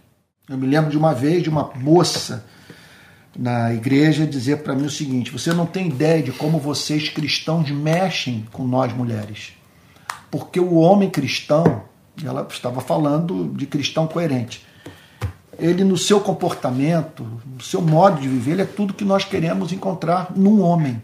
Eu 0.49 0.57
me 0.57 0.67
lembro 0.67 0.91
de 0.91 0.97
uma 0.97 1.15
vez 1.15 1.43
de 1.43 1.51
uma 1.51 1.71
moça 1.75 2.45
na 3.37 3.73
igreja 3.73 4.27
dizer 4.27 4.63
para 4.63 4.75
mim 4.75 4.87
o 4.87 4.91
seguinte: 4.91 5.31
você 5.31 5.53
não 5.53 5.67
tem 5.67 5.89
ideia 5.89 6.23
de 6.23 6.33
como 6.33 6.59
vocês 6.59 7.09
cristãos 7.09 7.71
mexem 7.71 8.47
com 8.53 8.67
nós 8.67 8.93
mulheres. 8.93 9.53
Porque 10.31 10.59
o 10.59 10.75
homem 10.77 11.11
cristão, 11.11 11.83
ela 12.25 12.47
estava 12.51 12.81
falando 12.81 13.53
de 13.55 13.67
cristão 13.67 14.07
coerente, 14.07 14.67
ele 15.59 15.85
no 15.85 15.99
seu 15.99 16.21
comportamento, 16.21 17.27
no 17.45 17.61
seu 17.61 17.83
modo 17.83 18.21
de 18.21 18.29
viver, 18.29 18.53
ele 18.53 18.63
é 18.63 18.67
tudo 18.67 18.95
que 18.95 19.05
nós 19.05 19.25
queremos 19.25 19.73
encontrar 19.73 20.33
num 20.35 20.63
homem. 20.63 21.03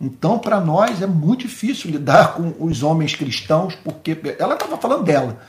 Então, 0.00 0.38
para 0.38 0.60
nós 0.60 1.02
é 1.02 1.06
muito 1.06 1.40
difícil 1.40 1.90
lidar 1.90 2.34
com 2.34 2.54
os 2.60 2.82
homens 2.82 3.14
cristãos, 3.14 3.74
porque 3.74 4.16
ela 4.38 4.54
estava 4.54 4.76
falando 4.76 5.02
dela. 5.04 5.40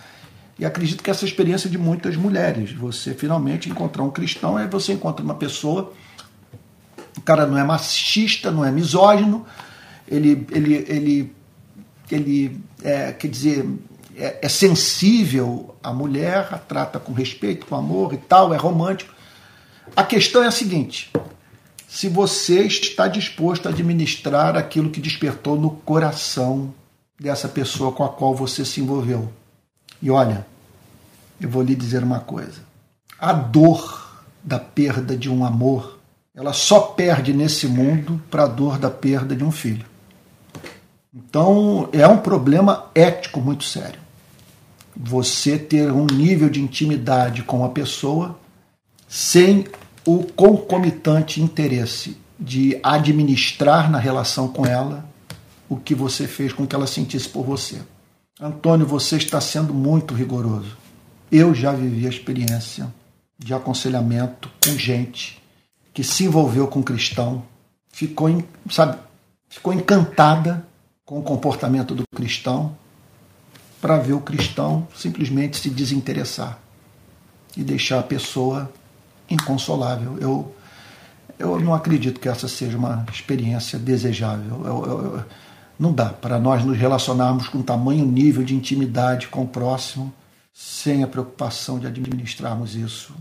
E 0.57 0.65
acredito 0.65 1.03
que 1.03 1.09
essa 1.09 1.23
experiência 1.23 1.69
de 1.69 1.77
muitas 1.77 2.15
mulheres, 2.15 2.73
você 2.73 3.13
finalmente 3.13 3.69
encontrar 3.69 4.03
um 4.03 4.09
cristão, 4.09 4.57
aí 4.57 4.67
você 4.67 4.93
encontra 4.93 5.23
uma 5.23 5.35
pessoa, 5.35 5.93
o 7.15 7.21
cara 7.21 7.45
não 7.45 7.57
é 7.57 7.63
machista, 7.63 8.51
não 8.51 8.65
é 8.65 8.71
misógino, 8.71 9.45
ele, 10.07 10.45
ele, 10.51 10.85
ele, 10.89 11.35
ele 12.11 12.61
é, 12.83 13.13
quer 13.13 13.27
dizer, 13.27 13.65
é, 14.17 14.39
é 14.41 14.49
sensível 14.49 15.75
à 15.81 15.93
mulher, 15.93 16.49
a 16.51 16.57
trata 16.57 16.99
com 16.99 17.13
respeito, 17.13 17.65
com 17.67 17.75
amor 17.75 18.13
e 18.13 18.17
tal, 18.17 18.53
é 18.53 18.57
romântico. 18.57 19.13
A 19.95 20.03
questão 20.03 20.43
é 20.43 20.47
a 20.47 20.51
seguinte: 20.51 21.11
se 21.89 22.07
você 22.07 22.67
está 22.67 23.07
disposto 23.07 23.65
a 23.65 23.71
administrar 23.71 24.55
aquilo 24.55 24.91
que 24.91 25.01
despertou 25.01 25.59
no 25.59 25.71
coração 25.71 26.71
dessa 27.19 27.47
pessoa 27.47 27.91
com 27.91 28.03
a 28.03 28.09
qual 28.09 28.35
você 28.35 28.63
se 28.63 28.79
envolveu. 28.79 29.33
E 29.99 30.11
olha, 30.11 30.45
eu 31.41 31.49
vou 31.49 31.63
lhe 31.63 31.73
dizer 31.73 32.03
uma 32.03 32.19
coisa: 32.19 32.61
a 33.17 33.33
dor 33.33 34.21
da 34.43 34.59
perda 34.59 35.17
de 35.17 35.31
um 35.31 35.43
amor, 35.43 35.99
ela 36.35 36.53
só 36.53 36.79
perde 36.79 37.33
nesse 37.33 37.67
mundo 37.67 38.21
para 38.29 38.43
a 38.43 38.47
dor 38.47 38.77
da 38.77 38.91
perda 38.91 39.35
de 39.35 39.43
um 39.43 39.51
filho. 39.51 39.85
Então 41.11 41.89
é 41.91 42.07
um 42.07 42.19
problema 42.19 42.91
ético 42.93 43.41
muito 43.41 43.63
sério 43.63 43.99
você 44.95 45.57
ter 45.57 45.91
um 45.91 46.05
nível 46.05 46.49
de 46.49 46.61
intimidade 46.61 47.41
com 47.41 47.65
a 47.65 47.69
pessoa 47.69 48.37
sem 49.07 49.65
o 50.11 50.23
concomitante 50.23 51.39
interesse 51.39 52.17
de 52.39 52.79
administrar 52.81 53.91
na 53.91 53.99
relação 53.99 54.47
com 54.47 54.65
ela 54.65 55.07
o 55.69 55.77
que 55.77 55.93
você 55.93 56.27
fez 56.27 56.51
com 56.51 56.65
que 56.65 56.73
ela 56.75 56.87
sentisse 56.87 57.29
por 57.29 57.45
você. 57.45 57.79
Antônio, 58.41 58.87
você 58.87 59.17
está 59.17 59.39
sendo 59.39 59.71
muito 59.71 60.15
rigoroso. 60.15 60.75
Eu 61.31 61.53
já 61.53 61.71
vivi 61.73 62.07
a 62.07 62.09
experiência 62.09 62.91
de 63.37 63.53
aconselhamento 63.53 64.49
com 64.65 64.71
gente 64.71 65.39
que 65.93 66.03
se 66.03 66.23
envolveu 66.23 66.67
com 66.67 66.81
cristão, 66.81 67.43
ficou, 67.91 68.43
sabe, 68.71 68.97
ficou 69.47 69.73
encantada 69.73 70.65
com 71.05 71.19
o 71.19 71.23
comportamento 71.23 71.93
do 71.93 72.03
cristão 72.15 72.75
para 73.79 73.97
ver 73.97 74.13
o 74.13 74.21
cristão 74.21 74.87
simplesmente 74.95 75.57
se 75.57 75.69
desinteressar 75.69 76.57
e 77.55 77.63
deixar 77.63 77.99
a 77.99 78.03
pessoa 78.03 78.71
inconsolável. 79.29 80.17
Eu, 80.19 80.55
eu 81.37 81.59
não 81.59 81.73
acredito 81.73 82.19
que 82.19 82.27
essa 82.27 82.47
seja 82.47 82.77
uma 82.77 83.05
experiência 83.11 83.77
desejável. 83.77 84.65
Eu, 84.65 84.85
eu, 84.85 85.25
não 85.79 85.93
dá 85.93 86.09
para 86.09 86.37
nós 86.37 86.63
nos 86.65 86.77
relacionarmos 86.77 87.47
com 87.47 87.61
tamanho 87.61 88.05
nível 88.05 88.43
de 88.43 88.53
intimidade 88.53 89.27
com 89.29 89.43
o 89.43 89.47
próximo 89.47 90.13
sem 90.53 91.03
a 91.03 91.07
preocupação 91.07 91.79
de 91.79 91.87
administrarmos 91.87 92.75
isso 92.75 93.15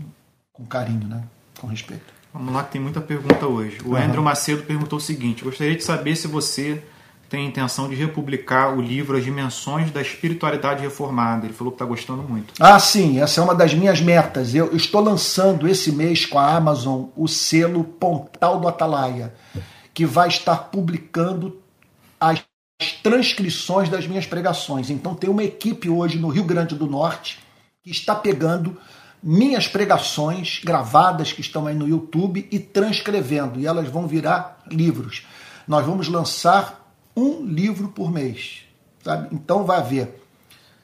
com 0.51 0.65
carinho, 0.65 1.07
né? 1.07 1.23
com 1.57 1.67
respeito. 1.67 2.13
Vamos 2.33 2.53
lá, 2.53 2.63
que 2.63 2.73
tem 2.73 2.81
muita 2.81 3.01
pergunta 3.01 3.47
hoje. 3.47 3.79
O 3.83 3.89
uhum. 3.89 3.95
Andrew 3.95 4.21
Macedo 4.21 4.63
perguntou 4.63 4.97
o 4.97 5.01
seguinte: 5.01 5.43
gostaria 5.43 5.75
de 5.75 5.83
saber 5.83 6.15
se 6.15 6.27
você 6.27 6.83
tem 7.29 7.45
a 7.45 7.47
intenção 7.47 7.87
de 7.87 7.95
republicar 7.95 8.75
o 8.75 8.81
livro 8.81 9.15
As 9.15 9.23
Dimensões 9.23 9.91
da 9.91 10.01
Espiritualidade 10.01 10.81
Reformada. 10.81 11.45
Ele 11.45 11.53
falou 11.53 11.71
que 11.71 11.75
está 11.75 11.85
gostando 11.85 12.23
muito. 12.23 12.53
Ah, 12.59 12.79
sim, 12.79 13.21
essa 13.21 13.39
é 13.39 13.43
uma 13.43 13.53
das 13.53 13.73
minhas 13.73 14.01
metas. 14.01 14.55
Eu 14.55 14.75
estou 14.75 14.99
lançando 14.99 15.67
esse 15.67 15.91
mês 15.91 16.25
com 16.25 16.39
a 16.39 16.55
Amazon 16.55 17.05
o 17.15 17.27
selo 17.27 17.83
Pontal 17.83 18.59
do 18.59 18.67
Atalaia, 18.67 19.33
que 19.93 20.05
vai 20.05 20.27
estar 20.27 20.55
publicando 20.55 21.61
as 22.19 22.43
transcrições 23.03 23.89
das 23.89 24.07
minhas 24.07 24.25
pregações. 24.25 24.89
Então 24.89 25.13
tem 25.13 25.29
uma 25.29 25.43
equipe 25.43 25.87
hoje 25.87 26.17
no 26.17 26.29
Rio 26.29 26.43
Grande 26.43 26.75
do 26.75 26.87
Norte 26.87 27.39
que 27.83 27.91
está 27.91 28.15
pegando 28.15 28.75
minhas 29.21 29.67
pregações 29.67 30.61
gravadas 30.63 31.31
que 31.31 31.41
estão 31.41 31.67
aí 31.67 31.75
no 31.75 31.87
YouTube 31.87 32.47
e 32.49 32.57
transcrevendo, 32.57 33.59
e 33.59 33.67
elas 33.67 33.87
vão 33.87 34.07
virar 34.07 34.59
livros. 34.71 35.25
Nós 35.67 35.85
vamos 35.85 36.07
lançar 36.07 36.78
um 37.15 37.45
livro 37.45 37.89
por 37.89 38.11
mês. 38.11 38.63
Sabe? 39.03 39.33
Então 39.33 39.65
vai 39.65 39.77
haver 39.77 40.21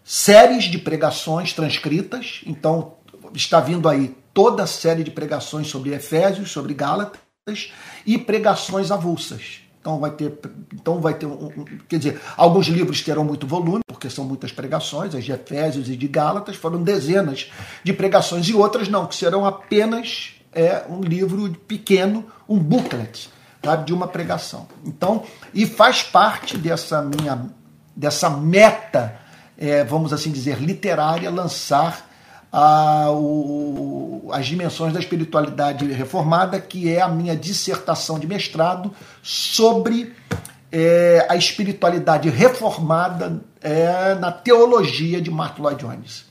séries 0.04 0.66
de 0.66 0.78
pregações 0.78 1.54
transcritas. 1.54 2.42
Então 2.46 2.94
está 3.34 3.60
vindo 3.60 3.90
aí 3.90 4.16
toda 4.34 4.64
a 4.64 4.68
série 4.68 5.04
de 5.04 5.12
pregações 5.12 5.68
sobre 5.68 5.94
Efésios, 5.94 6.52
sobre 6.52 6.74
Gálatas 6.74 7.72
e 8.06 8.18
pregações 8.18 8.92
avulsas. 8.92 9.62
Então 9.80 10.00
vai 10.00 10.10
ter, 10.10 10.40
então 10.74 11.00
vai 11.00 11.14
ter, 11.14 11.28
quer 11.88 11.98
dizer, 11.98 12.22
alguns 12.36 12.66
livros 12.66 13.04
terão 13.04 13.24
muito 13.24 13.46
volume, 13.46 13.82
porque 13.88 14.10
são 14.10 14.26
muitas 14.26 14.52
pregações, 14.52 15.14
as 15.14 15.24
de 15.24 15.32
Efésios 15.32 15.88
e 15.88 15.96
de 15.96 16.08
Gálatas 16.08 16.56
foram 16.56 16.82
dezenas 16.82 17.52
de 17.84 17.94
pregações 17.94 18.48
e 18.48 18.56
outras 18.56 18.88
não, 18.88 19.06
que 19.06 19.16
serão 19.16 19.46
apenas 19.46 20.34
é, 20.52 20.84
um 20.90 21.02
livro 21.02 21.52
pequeno, 21.68 22.26
um 22.50 22.58
booklet, 22.58 23.30
sabe, 23.65 23.86
de 23.86 23.93
uma 23.93 24.08
pregação. 24.08 24.67
Então, 24.86 25.23
e 25.54 25.65
faz 25.65 26.04
parte 26.04 26.58
dessa 26.58 27.01
minha 27.01 27.49
dessa 27.95 28.30
meta, 28.30 29.15
é, 29.58 29.84
vamos 29.84 30.12
assim 30.12 30.32
dizer, 30.32 30.60
literária, 30.60 31.30
lançar 31.32 32.10
a, 32.51 33.10
o, 33.12 34.30
as 34.34 34.45
dimensões 34.45 34.93
da 34.93 34.99
espiritualidade 34.99 35.86
reformada, 35.91 36.60
que 36.60 36.91
é 36.91 37.01
a 37.01 37.08
minha 37.08 37.36
dissertação 37.36 38.19
de 38.19 38.28
mestrado 38.28 38.91
sobre 39.23 40.13
é, 40.71 41.25
a 41.30 41.36
espiritualidade 41.36 42.30
reformada 42.30 43.41
é, 43.62 44.15
na 44.15 44.32
teologia 44.32 45.21
de 45.21 45.32
Martin 45.32 45.62
Lloyd 45.62 45.82
Jones. 45.82 46.25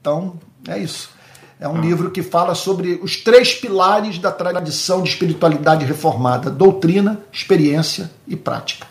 Então, 0.00 0.38
é 0.68 0.78
isso. 0.78 1.15
É 1.58 1.66
um 1.66 1.80
livro 1.80 2.10
que 2.10 2.22
fala 2.22 2.54
sobre 2.54 3.00
os 3.02 3.16
três 3.16 3.54
pilares 3.54 4.18
da 4.18 4.30
tradição 4.30 5.02
de 5.02 5.08
espiritualidade 5.08 5.84
reformada: 5.84 6.50
doutrina, 6.50 7.20
experiência 7.32 8.10
e 8.26 8.36
prática. 8.36 8.86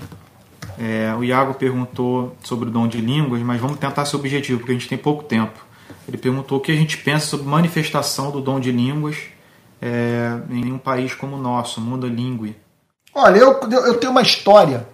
É, 0.78 1.14
o 1.18 1.24
Iago 1.24 1.54
perguntou 1.54 2.36
sobre 2.44 2.68
o 2.68 2.72
dom 2.72 2.88
de 2.88 3.00
línguas, 3.00 3.42
mas 3.42 3.62
vamos 3.62 3.78
tentar 3.78 4.06
ser 4.06 4.16
objetivo, 4.16 4.60
porque 4.60 4.72
a 4.72 4.76
gente 4.76 4.90
tem 4.90 4.98
pouco 4.98 5.24
tempo. 5.24 5.64
Ele 6.08 6.18
perguntou 6.18 6.58
o 6.58 6.62
que 6.62 6.72
a 6.72 6.76
gente 6.76 6.98
pensa 6.98 7.28
sobre 7.28 7.48
manifestação 7.48 8.32
do 8.32 8.42
dom 8.42 8.60
de 8.60 8.72
línguas 8.72 9.18
é, 9.82 10.38
em 10.50 10.72
um 10.72 10.78
país 10.78 11.14
como 11.14 11.36
o 11.36 11.42
nosso, 11.42 11.80
mundo 11.80 12.08
língua. 12.08 12.50
Olha, 13.14 13.38
eu, 13.38 13.60
eu 13.72 13.94
tenho 13.96 14.12
uma 14.12 14.22
história 14.22 14.88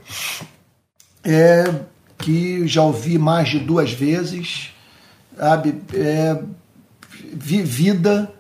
é, 1.24 1.64
que 2.18 2.68
já 2.68 2.84
ouvi 2.84 3.18
mais 3.18 3.50
de 3.50 3.60
duas 3.60 3.92
vezes, 3.92 4.72
sabe, 5.36 5.82
é, 5.94 6.40
vivida 7.34 8.34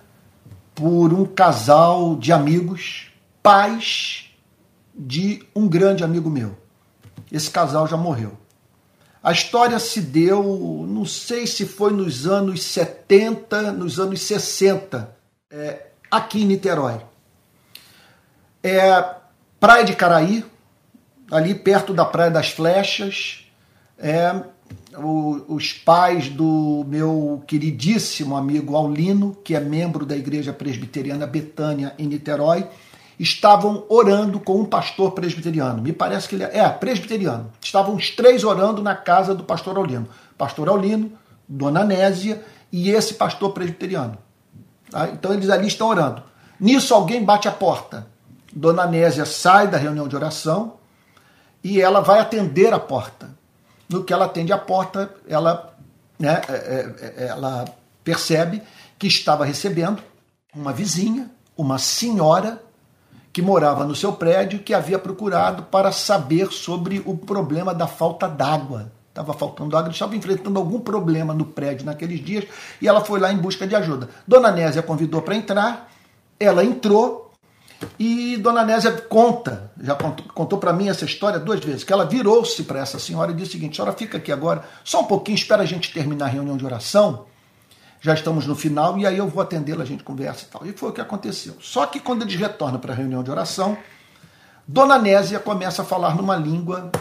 por 0.73 1.13
um 1.13 1.25
casal 1.25 2.15
de 2.15 2.31
amigos, 2.31 3.11
pais 3.41 4.31
de 4.93 5.43
um 5.55 5.67
grande 5.67 6.03
amigo 6.03 6.29
meu. 6.29 6.57
Esse 7.31 7.49
casal 7.49 7.87
já 7.87 7.97
morreu. 7.97 8.37
A 9.23 9.31
história 9.31 9.77
se 9.77 10.01
deu, 10.01 10.85
não 10.87 11.05
sei 11.05 11.45
se 11.45 11.65
foi 11.65 11.91
nos 11.93 12.25
anos 12.25 12.63
70, 12.63 13.71
nos 13.71 13.99
anos 13.99 14.21
60, 14.21 15.15
é, 15.49 15.87
aqui 16.09 16.41
em 16.41 16.45
Niterói. 16.45 16.99
É 18.63 19.15
Praia 19.59 19.83
de 19.83 19.95
Caraí, 19.95 20.43
ali 21.29 21.53
perto 21.53 21.93
da 21.93 22.03
Praia 22.03 22.31
das 22.31 22.49
Flechas. 22.49 23.45
É, 23.97 24.43
o, 24.97 25.43
os 25.47 25.73
pais 25.73 26.29
do 26.29 26.85
meu 26.87 27.43
queridíssimo 27.47 28.35
amigo 28.35 28.75
Aulino, 28.75 29.37
que 29.43 29.55
é 29.55 29.59
membro 29.59 30.05
da 30.05 30.15
Igreja 30.15 30.51
Presbiteriana 30.51 31.25
Betânia 31.25 31.93
em 31.97 32.07
Niterói, 32.07 32.67
estavam 33.19 33.85
orando 33.87 34.39
com 34.39 34.59
um 34.59 34.65
pastor 34.65 35.11
presbiteriano. 35.11 35.81
Me 35.81 35.93
parece 35.93 36.27
que 36.27 36.35
ele 36.35 36.43
é, 36.43 36.59
é 36.59 36.69
presbiteriano. 36.69 37.51
Estavam 37.61 37.95
os 37.95 38.09
três 38.09 38.43
orando 38.43 38.81
na 38.81 38.95
casa 38.95 39.35
do 39.35 39.43
pastor 39.43 39.77
Aulino. 39.77 40.07
Pastor 40.37 40.67
Aulino, 40.67 41.11
Dona 41.47 41.83
Nésia 41.83 42.43
e 42.71 42.89
esse 42.89 43.13
pastor 43.13 43.51
presbiteriano. 43.51 44.17
Tá? 44.89 45.09
Então 45.09 45.33
eles 45.33 45.49
ali 45.49 45.67
estão 45.67 45.87
orando. 45.87 46.23
Nisso 46.59 46.93
alguém 46.93 47.23
bate 47.23 47.47
a 47.47 47.51
porta. 47.51 48.07
Dona 48.53 48.87
Nésia 48.87 49.25
sai 49.25 49.67
da 49.67 49.77
reunião 49.77 50.07
de 50.07 50.15
oração 50.15 50.73
e 51.63 51.79
ela 51.79 52.01
vai 52.01 52.19
atender 52.19 52.73
a 52.73 52.79
porta. 52.79 53.29
No 53.91 54.03
que 54.03 54.13
ela 54.13 54.25
atende 54.25 54.53
a 54.53 54.57
porta, 54.57 55.13
ela, 55.27 55.75
né, 56.17 56.41
é, 56.47 56.53
é, 56.53 57.13
é, 57.17 57.27
ela 57.27 57.65
percebe 58.03 58.63
que 58.97 59.05
estava 59.05 59.43
recebendo 59.43 60.01
uma 60.55 60.71
vizinha, 60.71 61.29
uma 61.57 61.77
senhora 61.77 62.61
que 63.33 63.41
morava 63.41 63.85
no 63.85 63.95
seu 63.95 64.13
prédio, 64.13 64.59
que 64.59 64.73
havia 64.73 64.97
procurado 64.97 65.63
para 65.63 65.91
saber 65.91 66.51
sobre 66.51 67.01
o 67.05 67.17
problema 67.17 67.73
da 67.73 67.87
falta 67.87 68.27
d'água. 68.27 68.91
Estava 69.09 69.33
faltando 69.33 69.75
água, 69.75 69.91
estava 69.91 70.15
enfrentando 70.15 70.57
algum 70.57 70.79
problema 70.79 71.33
no 71.33 71.45
prédio 71.45 71.85
naqueles 71.85 72.23
dias 72.23 72.45
e 72.81 72.87
ela 72.87 73.01
foi 73.01 73.19
lá 73.19 73.31
em 73.31 73.37
busca 73.37 73.67
de 73.67 73.75
ajuda. 73.75 74.09
Dona 74.25 74.51
Nésia 74.51 74.81
convidou 74.81 75.21
para 75.21 75.35
entrar, 75.35 75.91
ela 76.39 76.63
entrou 76.63 77.30
e 77.97 78.37
Dona 78.37 78.63
Nésia 78.63 78.91
conta, 78.91 79.71
já 79.81 79.95
contou, 79.95 80.25
contou 80.33 80.59
para 80.59 80.73
mim 80.73 80.89
essa 80.89 81.05
história 81.05 81.39
duas 81.39 81.59
vezes, 81.59 81.83
que 81.83 81.91
ela 81.93 82.05
virou-se 82.05 82.63
para 82.63 82.79
essa 82.79 82.99
senhora 82.99 83.31
e 83.31 83.33
disse 83.33 83.49
o 83.49 83.51
seguinte: 83.53 83.75
senhora, 83.75 83.93
fica 83.93 84.17
aqui 84.17 84.31
agora, 84.31 84.63
só 84.83 85.01
um 85.01 85.05
pouquinho, 85.05 85.35
espera 85.35 85.63
a 85.63 85.65
gente 85.65 85.93
terminar 85.93 86.25
a 86.25 86.29
reunião 86.29 86.57
de 86.57 86.65
oração 86.65 87.25
já 88.01 88.15
estamos 88.15 88.47
no 88.47 88.55
final 88.55 88.97
e 88.97 89.05
aí 89.05 89.19
eu 89.19 89.27
vou 89.27 89.43
atendê-la, 89.43 89.83
a 89.83 89.85
gente 89.85 90.03
conversa 90.03 90.43
e 90.43 90.47
tal. 90.47 90.65
E 90.65 90.73
foi 90.73 90.89
o 90.89 90.91
que 90.91 90.99
aconteceu. 90.99 91.55
Só 91.61 91.85
que 91.85 91.99
quando 91.99 92.23
eles 92.23 92.35
retornam 92.35 92.79
para 92.79 92.93
a 92.93 92.95
reunião 92.95 93.21
de 93.21 93.29
oração, 93.29 93.77
Dona 94.67 94.97
Nésia 94.97 95.39
começa 95.39 95.83
a 95.83 95.85
falar 95.85 96.15
numa 96.15 96.35
língua 96.35 96.91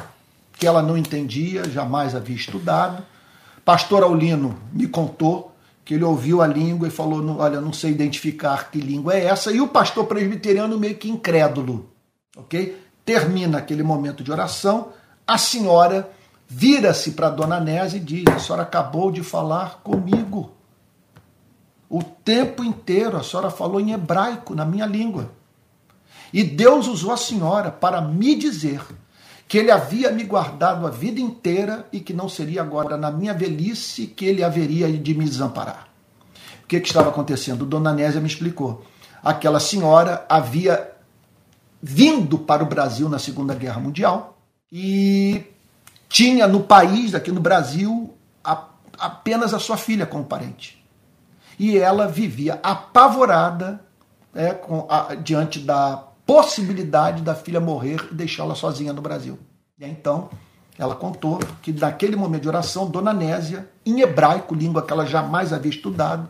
que 0.58 0.66
ela 0.66 0.82
não 0.82 0.98
entendia, 0.98 1.64
jamais 1.70 2.14
havia 2.14 2.36
estudado. 2.36 3.02
Pastor 3.64 4.02
Aulino 4.02 4.60
me 4.72 4.86
contou 4.86 5.49
que 5.84 5.94
ele 5.94 6.04
ouviu 6.04 6.42
a 6.42 6.46
língua 6.46 6.88
e 6.88 6.90
falou: 6.90 7.24
Olha, 7.38 7.60
não 7.60 7.72
sei 7.72 7.90
identificar 7.90 8.70
que 8.70 8.78
língua 8.78 9.14
é 9.14 9.24
essa. 9.24 9.52
E 9.52 9.60
o 9.60 9.68
pastor 9.68 10.06
presbiteriano 10.06 10.78
meio 10.78 10.96
que 10.96 11.10
incrédulo. 11.10 11.90
Ok? 12.36 12.80
Termina 13.04 13.58
aquele 13.58 13.82
momento 13.82 14.22
de 14.22 14.30
oração, 14.30 14.88
a 15.26 15.36
senhora 15.38 16.10
vira-se 16.46 17.12
para 17.12 17.30
Dona 17.30 17.60
Nésia 17.60 17.96
e 17.96 18.00
diz: 18.00 18.24
A 18.28 18.38
senhora 18.38 18.62
acabou 18.62 19.10
de 19.10 19.22
falar 19.22 19.80
comigo. 19.82 20.52
O 21.88 22.04
tempo 22.04 22.62
inteiro 22.62 23.16
a 23.16 23.22
senhora 23.22 23.50
falou 23.50 23.80
em 23.80 23.92
hebraico, 23.92 24.54
na 24.54 24.64
minha 24.64 24.86
língua. 24.86 25.30
E 26.32 26.44
Deus 26.44 26.86
usou 26.86 27.12
a 27.12 27.16
senhora 27.16 27.70
para 27.70 28.00
me 28.00 28.36
dizer 28.36 28.80
que 29.50 29.58
ele 29.58 29.72
havia 29.72 30.12
me 30.12 30.22
guardado 30.22 30.86
a 30.86 30.90
vida 30.90 31.20
inteira 31.20 31.84
e 31.92 31.98
que 31.98 32.14
não 32.14 32.28
seria 32.28 32.62
agora 32.62 32.96
na 32.96 33.10
minha 33.10 33.34
velhice 33.34 34.06
que 34.06 34.24
ele 34.24 34.44
haveria 34.44 34.88
de 34.92 35.12
me 35.12 35.24
desamparar. 35.24 35.88
O 36.62 36.68
que, 36.68 36.78
que 36.78 36.86
estava 36.86 37.08
acontecendo? 37.08 37.66
Dona 37.66 37.92
Nésia 37.92 38.20
me 38.20 38.28
explicou. 38.28 38.84
Aquela 39.20 39.58
senhora 39.58 40.24
havia 40.28 40.92
vindo 41.82 42.38
para 42.38 42.62
o 42.62 42.66
Brasil 42.66 43.08
na 43.08 43.18
Segunda 43.18 43.52
Guerra 43.52 43.80
Mundial 43.80 44.38
e 44.70 45.42
tinha 46.08 46.46
no 46.46 46.60
país, 46.60 47.12
aqui 47.12 47.32
no 47.32 47.40
Brasil, 47.40 48.14
a, 48.44 48.66
apenas 48.96 49.52
a 49.52 49.58
sua 49.58 49.76
filha 49.76 50.06
como 50.06 50.26
parente 50.26 50.80
e 51.58 51.76
ela 51.76 52.06
vivia 52.06 52.60
apavorada 52.62 53.84
é, 54.32 54.52
com, 54.52 54.86
a, 54.88 55.16
diante 55.16 55.58
da 55.58 56.04
possibilidade 56.30 57.22
da 57.22 57.34
filha 57.34 57.58
morrer 57.58 58.06
e 58.12 58.14
deixá-la 58.14 58.54
sozinha 58.54 58.92
no 58.92 59.02
Brasil. 59.02 59.36
E 59.76 59.84
então 59.84 60.30
ela 60.78 60.94
contou 60.94 61.40
que 61.60 61.72
naquele 61.72 62.14
momento 62.14 62.42
de 62.42 62.48
oração, 62.48 62.88
Dona 62.88 63.12
Nésia, 63.12 63.68
em 63.84 64.00
hebraico, 64.00 64.54
língua 64.54 64.80
que 64.80 64.92
ela 64.92 65.04
jamais 65.04 65.52
havia 65.52 65.70
estudado, 65.72 66.28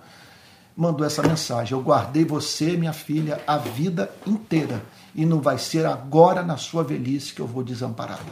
mandou 0.74 1.06
essa 1.06 1.22
mensagem: 1.22 1.76
Eu 1.76 1.82
guardei 1.82 2.24
você, 2.24 2.78
minha 2.78 2.94
filha, 2.94 3.42
a 3.46 3.58
vida 3.58 4.10
inteira, 4.26 4.82
e 5.14 5.26
não 5.26 5.38
vai 5.38 5.58
ser 5.58 5.84
agora 5.84 6.42
na 6.42 6.56
sua 6.56 6.82
velhice 6.82 7.34
que 7.34 7.40
eu 7.40 7.46
vou 7.46 7.62
desampará-la. 7.62 8.24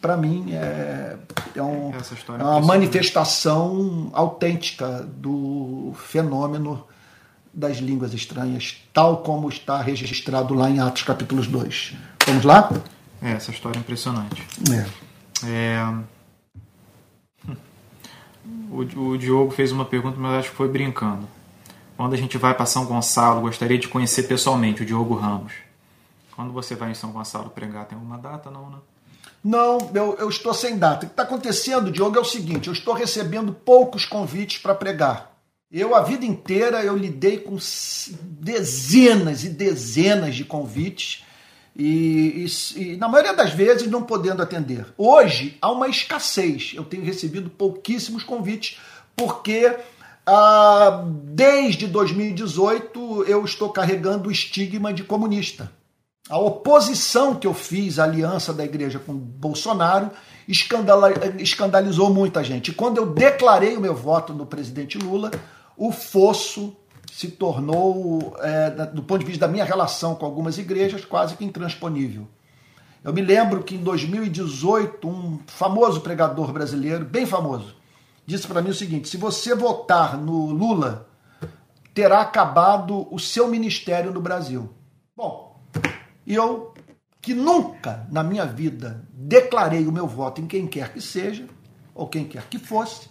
Para 0.00 0.16
mim, 0.16 0.52
é, 0.54 1.16
é, 1.54 1.62
um, 1.62 1.92
é 2.36 2.42
uma 2.42 2.60
manifestação 2.60 4.10
autêntica 4.12 5.06
do 5.08 5.92
fenômeno 5.96 6.84
das 7.56 7.78
línguas 7.78 8.12
estranhas, 8.12 8.82
tal 8.92 9.22
como 9.22 9.48
está 9.48 9.80
registrado 9.80 10.52
lá 10.52 10.68
em 10.68 10.78
Atos 10.78 11.04
capítulos 11.04 11.46
2. 11.46 11.94
Vamos 12.26 12.44
lá? 12.44 12.70
É, 13.22 13.32
essa 13.32 13.50
história 13.50 13.78
é 13.78 13.80
impressionante. 13.80 14.46
É. 14.70 15.48
é... 15.48 15.94
O, 18.70 18.80
o 18.80 19.16
Diogo 19.16 19.52
fez 19.52 19.72
uma 19.72 19.86
pergunta, 19.86 20.18
mas 20.20 20.40
acho 20.40 20.50
que 20.50 20.56
foi 20.56 20.68
brincando. 20.68 21.26
Quando 21.96 22.12
a 22.12 22.16
gente 22.18 22.36
vai 22.36 22.52
para 22.52 22.66
São 22.66 22.84
Gonçalo, 22.84 23.40
gostaria 23.40 23.78
de 23.78 23.88
conhecer 23.88 24.24
pessoalmente 24.24 24.82
o 24.82 24.86
Diogo 24.86 25.14
Ramos. 25.14 25.54
Quando 26.34 26.52
você 26.52 26.74
vai 26.74 26.90
em 26.90 26.94
São 26.94 27.10
Gonçalo 27.10 27.48
pregar, 27.48 27.86
tem 27.86 27.96
alguma 27.96 28.18
data, 28.18 28.50
não, 28.50 28.68
né? 28.68 28.76
Não, 29.42 29.78
eu, 29.94 30.16
eu 30.18 30.28
estou 30.28 30.52
sem 30.52 30.76
data. 30.76 31.06
O 31.06 31.08
que 31.08 31.12
está 31.14 31.22
acontecendo, 31.22 31.90
Diogo, 31.90 32.18
é 32.18 32.20
o 32.20 32.24
seguinte: 32.24 32.66
eu 32.66 32.74
estou 32.74 32.92
recebendo 32.92 33.52
poucos 33.52 34.04
convites 34.04 34.60
para 34.60 34.74
pregar. 34.74 35.35
Eu, 35.70 35.94
a 35.94 36.02
vida 36.02 36.24
inteira, 36.24 36.84
eu 36.84 36.96
lidei 36.96 37.38
com 37.38 37.56
dezenas 38.22 39.44
e 39.44 39.48
dezenas 39.48 40.34
de 40.34 40.44
convites 40.44 41.24
e, 41.74 42.46
e, 42.46 42.80
e, 42.80 42.96
na 42.96 43.08
maioria 43.08 43.34
das 43.34 43.52
vezes 43.52 43.90
não 43.90 44.02
podendo 44.02 44.42
atender. 44.42 44.86
Hoje 44.96 45.58
há 45.60 45.70
uma 45.70 45.88
escassez. 45.88 46.72
Eu 46.74 46.84
tenho 46.84 47.04
recebido 47.04 47.50
pouquíssimos 47.50 48.22
convites 48.22 48.78
porque 49.16 49.76
ah, 50.24 51.04
desde 51.24 51.86
2018 51.86 53.24
eu 53.24 53.44
estou 53.44 53.70
carregando 53.70 54.28
o 54.28 54.32
estigma 54.32 54.92
de 54.92 55.02
comunista. 55.02 55.70
A 56.28 56.38
oposição 56.38 57.34
que 57.34 57.46
eu 57.46 57.54
fiz 57.54 57.98
à 57.98 58.04
aliança 58.04 58.52
da 58.52 58.64
igreja 58.64 58.98
com 58.98 59.14
Bolsonaro 59.14 60.10
escandalizou 61.38 62.12
muita 62.12 62.42
gente. 62.42 62.72
Quando 62.72 62.96
eu 62.96 63.06
declarei 63.06 63.76
o 63.76 63.80
meu 63.80 63.94
voto 63.94 64.32
no 64.32 64.46
presidente 64.46 64.98
Lula, 64.98 65.30
o 65.76 65.92
fosso 65.92 66.76
se 67.12 67.28
tornou, 67.28 68.36
é, 68.40 68.70
do 68.86 69.02
ponto 69.02 69.20
de 69.20 69.26
vista 69.26 69.46
da 69.46 69.52
minha 69.52 69.64
relação 69.64 70.14
com 70.14 70.26
algumas 70.26 70.58
igrejas, 70.58 71.04
quase 71.04 71.36
que 71.36 71.44
intransponível. 71.44 72.26
Eu 73.02 73.12
me 73.12 73.22
lembro 73.22 73.62
que 73.62 73.74
em 73.74 73.82
2018, 73.82 75.08
um 75.08 75.38
famoso 75.46 76.00
pregador 76.00 76.52
brasileiro, 76.52 77.04
bem 77.04 77.24
famoso, 77.24 77.76
disse 78.26 78.46
para 78.46 78.60
mim 78.60 78.70
o 78.70 78.74
seguinte: 78.74 79.08
se 79.08 79.16
você 79.16 79.54
votar 79.54 80.18
no 80.18 80.50
Lula, 80.50 81.08
terá 81.94 82.20
acabado 82.20 83.06
o 83.10 83.18
seu 83.18 83.48
ministério 83.48 84.12
no 84.12 84.20
Brasil. 84.20 84.74
Bom, 85.16 85.62
eu, 86.26 86.74
que 87.22 87.32
nunca 87.32 88.06
na 88.10 88.22
minha 88.22 88.44
vida 88.44 89.06
declarei 89.12 89.86
o 89.86 89.92
meu 89.92 90.06
voto 90.06 90.40
em 90.40 90.46
quem 90.46 90.66
quer 90.66 90.92
que 90.92 91.00
seja, 91.00 91.46
ou 91.94 92.08
quem 92.08 92.24
quer 92.24 92.42
que 92.48 92.58
fosse, 92.58 93.08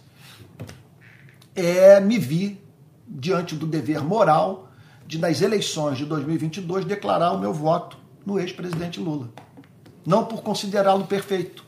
é, 1.56 1.98
me 2.00 2.18
vi 2.18 2.60
diante 3.08 3.54
do 3.56 3.66
dever 3.66 4.04
moral 4.04 4.68
de, 5.06 5.18
nas 5.18 5.40
eleições 5.40 5.96
de 5.96 6.04
2022, 6.04 6.84
declarar 6.84 7.32
o 7.32 7.38
meu 7.38 7.52
voto 7.52 7.96
no 8.24 8.38
ex-presidente 8.38 9.00
Lula. 9.00 9.30
Não 10.04 10.24
por 10.24 10.42
considerá-lo 10.42 11.06
perfeito. 11.06 11.64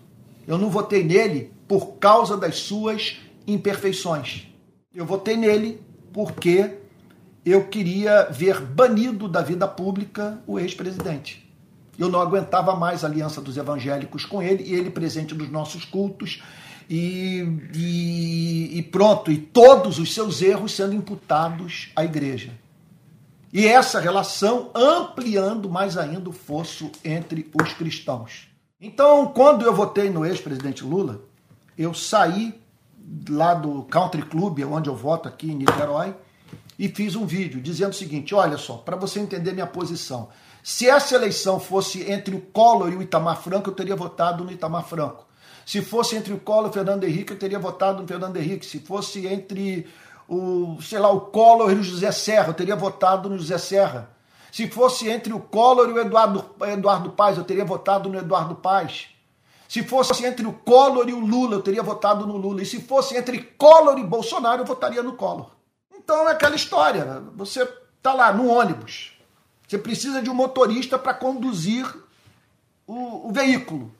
Eu 0.46 0.58
não 0.58 0.70
votei 0.70 1.02
nele 1.02 1.52
por 1.66 1.94
causa 1.98 2.36
das 2.36 2.56
suas 2.56 3.18
imperfeições. 3.46 4.46
Eu 4.94 5.06
votei 5.06 5.36
nele 5.36 5.80
porque 6.12 6.78
eu 7.44 7.66
queria 7.68 8.24
ver 8.30 8.60
banido 8.60 9.28
da 9.28 9.40
vida 9.40 9.66
pública 9.66 10.38
o 10.46 10.58
ex-presidente. 10.58 11.48
Eu 11.98 12.08
não 12.08 12.20
aguentava 12.20 12.76
mais 12.76 13.02
a 13.02 13.08
aliança 13.08 13.40
dos 13.40 13.56
evangélicos 13.56 14.24
com 14.24 14.40
ele 14.40 14.62
e 14.62 14.74
ele 14.74 14.90
presente 14.90 15.34
nos 15.34 15.50
nossos 15.50 15.84
cultos 15.84 16.42
e, 16.88 17.46
e, 17.74 18.78
e 18.78 18.82
pronto, 18.82 19.30
e 19.30 19.36
todos 19.36 19.98
os 19.98 20.14
seus 20.14 20.40
erros 20.40 20.72
sendo 20.72 20.94
imputados 20.94 21.90
à 21.94 22.04
igreja. 22.04 22.52
E 23.52 23.66
essa 23.66 24.00
relação 24.00 24.70
ampliando 24.74 25.68
mais 25.68 25.96
ainda 25.96 26.30
o 26.30 26.32
fosso 26.32 26.90
entre 27.04 27.50
os 27.60 27.72
cristãos. 27.72 28.48
Então, 28.80 29.26
quando 29.26 29.64
eu 29.64 29.74
votei 29.74 30.10
no 30.10 30.24
ex-presidente 30.24 30.84
Lula, 30.84 31.22
eu 31.76 31.92
saí 31.92 32.58
lá 33.28 33.54
do 33.54 33.82
Country 33.84 34.22
Club, 34.22 34.60
onde 34.70 34.88
eu 34.88 34.94
voto 34.94 35.28
aqui 35.28 35.50
em 35.50 35.56
Niterói, 35.56 36.14
e 36.78 36.88
fiz 36.88 37.16
um 37.16 37.26
vídeo 37.26 37.60
dizendo 37.60 37.90
o 37.90 37.96
seguinte: 37.96 38.34
olha 38.34 38.56
só, 38.56 38.76
para 38.76 38.96
você 38.96 39.18
entender 39.18 39.52
minha 39.52 39.66
posição. 39.66 40.28
Se 40.62 40.88
essa 40.88 41.14
eleição 41.14 41.58
fosse 41.58 42.10
entre 42.10 42.34
o 42.34 42.40
Collor 42.40 42.92
e 42.92 42.96
o 42.96 43.02
Itamar 43.02 43.40
Franco, 43.40 43.70
eu 43.70 43.74
teria 43.74 43.96
votado 43.96 44.44
no 44.44 44.52
Itamar 44.52 44.84
Franco. 44.84 45.27
Se 45.68 45.82
fosse 45.82 46.16
entre 46.16 46.32
o 46.32 46.40
Collor 46.40 46.68
e 46.68 46.70
o 46.70 46.72
Fernando 46.72 47.04
Henrique, 47.04 47.34
eu 47.34 47.38
teria 47.38 47.58
votado 47.58 48.00
no 48.00 48.08
Fernando 48.08 48.34
Henrique. 48.38 48.64
Se 48.64 48.78
fosse 48.78 49.26
entre 49.26 49.86
o, 50.26 50.80
sei 50.80 50.98
lá, 50.98 51.10
o 51.10 51.20
Collor 51.20 51.70
e 51.70 51.74
o 51.74 51.82
José 51.82 52.10
Serra, 52.10 52.48
eu 52.48 52.54
teria 52.54 52.74
votado 52.74 53.28
no 53.28 53.36
José 53.36 53.58
Serra. 53.58 54.08
Se 54.50 54.66
fosse 54.66 55.10
entre 55.10 55.30
o 55.30 55.38
Collor 55.38 55.90
e 55.90 55.92
o 55.92 55.98
Eduardo, 55.98 56.42
Eduardo 56.62 57.10
Paz, 57.10 57.36
eu 57.36 57.44
teria 57.44 57.66
votado 57.66 58.08
no 58.08 58.18
Eduardo 58.18 58.54
Paz. 58.54 59.08
Se 59.68 59.82
fosse 59.82 60.24
entre 60.24 60.46
o 60.46 60.54
Collor 60.54 61.06
e 61.06 61.12
o 61.12 61.20
Lula, 61.20 61.56
eu 61.56 61.62
teria 61.62 61.82
votado 61.82 62.26
no 62.26 62.38
Lula. 62.38 62.62
E 62.62 62.64
se 62.64 62.80
fosse 62.80 63.14
entre 63.14 63.38
Collor 63.38 63.98
e 63.98 64.02
Bolsonaro, 64.02 64.62
eu 64.62 64.66
votaria 64.66 65.02
no 65.02 65.16
Collor. 65.16 65.50
Então 65.94 66.26
é 66.30 66.32
aquela 66.32 66.56
história. 66.56 67.22
Você 67.36 67.68
está 67.98 68.14
lá 68.14 68.32
no 68.32 68.48
ônibus. 68.48 69.12
Você 69.68 69.76
precisa 69.76 70.22
de 70.22 70.30
um 70.30 70.34
motorista 70.34 70.98
para 70.98 71.12
conduzir 71.12 71.86
o, 72.86 73.28
o, 73.28 73.30
veículo. 73.30 73.92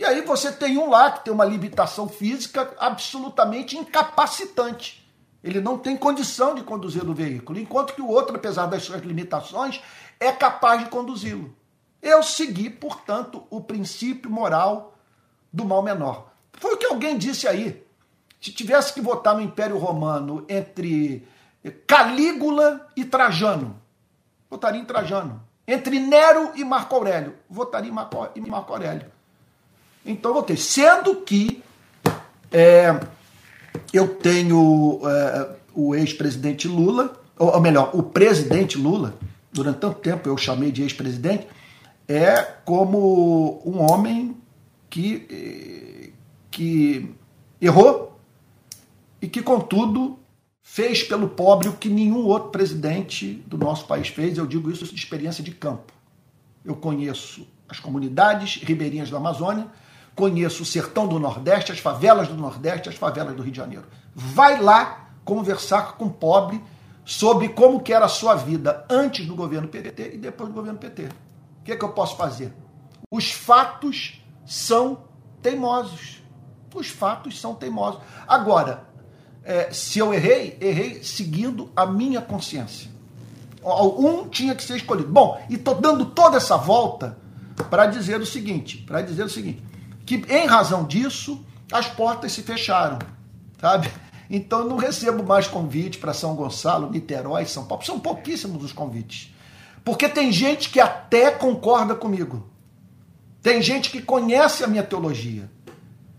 E 0.00 0.04
aí 0.06 0.22
você 0.22 0.50
tem 0.50 0.78
um 0.78 0.88
lá 0.88 1.10
que 1.10 1.26
tem 1.26 1.32
uma 1.32 1.44
limitação 1.44 2.08
física 2.08 2.74
absolutamente 2.78 3.76
incapacitante. 3.76 5.06
Ele 5.44 5.60
não 5.60 5.76
tem 5.76 5.94
condição 5.94 6.54
de 6.54 6.62
conduzir 6.62 7.06
o 7.06 7.12
veículo, 7.12 7.58
enquanto 7.58 7.92
que 7.92 8.00
o 8.00 8.08
outro, 8.08 8.34
apesar 8.34 8.64
das 8.64 8.82
suas 8.82 9.02
limitações, 9.02 9.82
é 10.18 10.32
capaz 10.32 10.82
de 10.82 10.88
conduzi-lo. 10.88 11.54
Eu 12.00 12.22
segui, 12.22 12.70
portanto, 12.70 13.46
o 13.50 13.60
princípio 13.60 14.30
moral 14.30 14.94
do 15.52 15.66
mal 15.66 15.82
menor. 15.82 16.30
Foi 16.54 16.72
o 16.72 16.78
que 16.78 16.86
alguém 16.86 17.18
disse 17.18 17.46
aí. 17.46 17.86
Se 18.40 18.50
tivesse 18.52 18.94
que 18.94 19.02
votar 19.02 19.34
no 19.34 19.42
Império 19.42 19.76
Romano 19.76 20.46
entre 20.48 21.28
Calígula 21.86 22.88
e 22.96 23.04
Trajano, 23.04 23.78
votaria 24.48 24.80
em 24.80 24.84
Trajano. 24.86 25.42
Entre 25.68 26.00
Nero 26.00 26.52
e 26.54 26.64
Marco 26.64 26.94
Aurélio, 26.94 27.36
votaria 27.50 27.90
em 27.90 27.92
Marco, 27.92 28.30
em 28.34 28.40
Marco 28.40 28.72
Aurélio. 28.72 29.19
Então 30.04 30.34
votei. 30.34 30.56
Sendo 30.56 31.16
que 31.16 31.62
é, 32.50 32.98
eu 33.92 34.08
tenho 34.14 35.00
é, 35.04 35.56
o 35.74 35.94
ex-presidente 35.94 36.66
Lula, 36.66 37.20
ou 37.38 37.60
melhor, 37.60 37.90
o 37.94 38.02
presidente 38.02 38.76
Lula, 38.76 39.14
durante 39.52 39.78
tanto 39.78 40.00
tempo 40.00 40.28
eu 40.28 40.36
chamei 40.36 40.70
de 40.70 40.82
ex-presidente, 40.82 41.46
é 42.06 42.42
como 42.64 43.62
um 43.64 43.80
homem 43.80 44.36
que, 44.88 46.12
que 46.50 47.14
errou 47.60 48.18
e 49.22 49.28
que, 49.28 49.42
contudo, 49.42 50.18
fez 50.62 51.02
pelo 51.02 51.28
pobre 51.28 51.68
o 51.68 51.72
que 51.72 51.88
nenhum 51.88 52.24
outro 52.26 52.50
presidente 52.50 53.42
do 53.46 53.56
nosso 53.56 53.86
país 53.86 54.08
fez. 54.08 54.36
Eu 54.36 54.46
digo 54.46 54.70
isso 54.70 54.84
de 54.84 54.94
experiência 54.94 55.42
de 55.42 55.52
campo. 55.52 55.92
Eu 56.64 56.74
conheço 56.74 57.46
as 57.68 57.78
comunidades 57.78 58.56
ribeirinhas 58.62 59.10
da 59.10 59.18
Amazônia, 59.18 59.68
conheço 60.20 60.62
o 60.64 60.66
sertão 60.66 61.08
do 61.08 61.18
Nordeste, 61.18 61.72
as 61.72 61.78
favelas 61.78 62.28
do 62.28 62.34
Nordeste, 62.34 62.90
as 62.90 62.94
favelas 62.94 63.34
do 63.34 63.42
Rio 63.42 63.52
de 63.52 63.56
Janeiro. 63.56 63.86
Vai 64.14 64.60
lá 64.60 65.08
conversar 65.24 65.96
com 65.96 66.04
o 66.04 66.10
pobre 66.10 66.62
sobre 67.06 67.48
como 67.48 67.80
que 67.80 67.90
era 67.90 68.04
a 68.04 68.08
sua 68.08 68.34
vida 68.34 68.84
antes 68.90 69.26
do 69.26 69.34
governo 69.34 69.66
PT 69.66 70.12
e 70.14 70.18
depois 70.18 70.50
do 70.50 70.54
governo 70.54 70.78
PT. 70.78 71.04
O 71.04 71.64
que, 71.64 71.72
é 71.72 71.76
que 71.76 71.82
eu 71.82 71.88
posso 71.88 72.18
fazer? 72.18 72.52
Os 73.10 73.32
fatos 73.32 74.22
são 74.44 75.04
teimosos. 75.40 76.22
Os 76.74 76.88
fatos 76.88 77.40
são 77.40 77.54
teimosos. 77.54 78.02
Agora, 78.28 78.84
é, 79.42 79.72
se 79.72 79.98
eu 79.98 80.12
errei, 80.12 80.58
errei 80.60 81.02
seguindo 81.02 81.70
a 81.74 81.86
minha 81.86 82.20
consciência. 82.20 82.90
Um 83.64 84.28
tinha 84.28 84.54
que 84.54 84.62
ser 84.62 84.76
escolhido. 84.76 85.10
Bom, 85.10 85.42
e 85.48 85.54
estou 85.54 85.76
dando 85.76 86.04
toda 86.04 86.36
essa 86.36 86.58
volta 86.58 87.16
para 87.70 87.86
dizer 87.86 88.20
o 88.20 88.26
seguinte, 88.26 88.78
para 88.86 89.00
dizer 89.00 89.24
o 89.24 89.28
seguinte, 89.30 89.70
que 90.10 90.24
em 90.28 90.44
razão 90.44 90.82
disso 90.84 91.44
as 91.70 91.86
portas 91.86 92.32
se 92.32 92.42
fecharam, 92.42 92.98
sabe? 93.60 93.88
Então 94.28 94.64
não 94.64 94.76
recebo 94.76 95.22
mais 95.22 95.46
convite 95.46 95.98
para 95.98 96.12
São 96.12 96.34
Gonçalo, 96.34 96.90
Niterói, 96.90 97.46
São 97.46 97.64
Paulo. 97.64 97.84
São 97.84 98.00
pouquíssimos 98.00 98.64
os 98.64 98.72
convites. 98.72 99.32
Porque 99.84 100.08
tem 100.08 100.32
gente 100.32 100.68
que 100.68 100.80
até 100.80 101.30
concorda 101.30 101.94
comigo. 101.94 102.48
Tem 103.40 103.62
gente 103.62 103.88
que 103.88 104.02
conhece 104.02 104.64
a 104.64 104.66
minha 104.66 104.82
teologia 104.82 105.48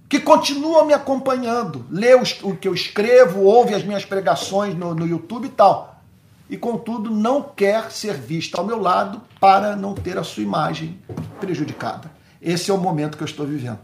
que 0.07 0.19
continuam 0.19 0.85
me 0.85 0.93
acompanhando, 0.93 1.85
lê 1.89 2.13
o 2.15 2.55
que 2.55 2.67
eu 2.67 2.73
escrevo, 2.73 3.43
ouve 3.43 3.73
as 3.73 3.83
minhas 3.83 4.03
pregações 4.03 4.73
no, 4.73 4.93
no 4.93 5.07
YouTube 5.07 5.47
e 5.47 5.51
tal. 5.51 6.01
E, 6.49 6.57
contudo, 6.57 7.09
não 7.09 7.41
quer 7.41 7.91
ser 7.91 8.15
vista 8.15 8.57
ao 8.57 8.65
meu 8.65 8.77
lado 8.77 9.21
para 9.39 9.75
não 9.75 9.93
ter 9.93 10.17
a 10.17 10.23
sua 10.23 10.43
imagem 10.43 10.99
prejudicada. 11.39 12.20
Esse 12.41 12.71
é 12.71 12.73
o 12.73 12.77
momento 12.77 13.17
que 13.17 13.23
eu 13.23 13.27
estou 13.27 13.45
vivendo. 13.45 13.79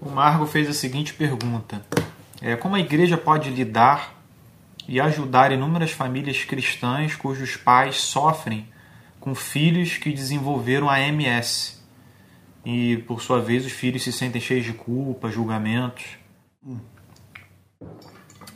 O 0.00 0.08
Margo 0.08 0.46
fez 0.46 0.68
a 0.68 0.72
seguinte 0.72 1.14
pergunta: 1.14 1.84
é, 2.40 2.56
Como 2.56 2.76
a 2.76 2.80
igreja 2.80 3.18
pode 3.18 3.50
lidar 3.50 4.14
e 4.88 5.00
ajudar 5.00 5.52
inúmeras 5.52 5.90
famílias 5.90 6.44
cristãs 6.44 7.14
cujos 7.14 7.56
pais 7.56 7.96
sofrem 7.96 8.68
com 9.20 9.34
filhos 9.34 9.96
que 9.96 10.12
desenvolveram 10.12 10.88
a 10.88 11.00
MS? 11.00 11.84
e, 12.64 12.96
por 12.98 13.20
sua 13.20 13.40
vez, 13.40 13.66
os 13.66 13.72
filhos 13.72 14.02
se 14.02 14.12
sentem 14.12 14.40
cheios 14.40 14.64
de 14.64 14.72
culpa, 14.72 15.30
julgamentos. 15.30 16.04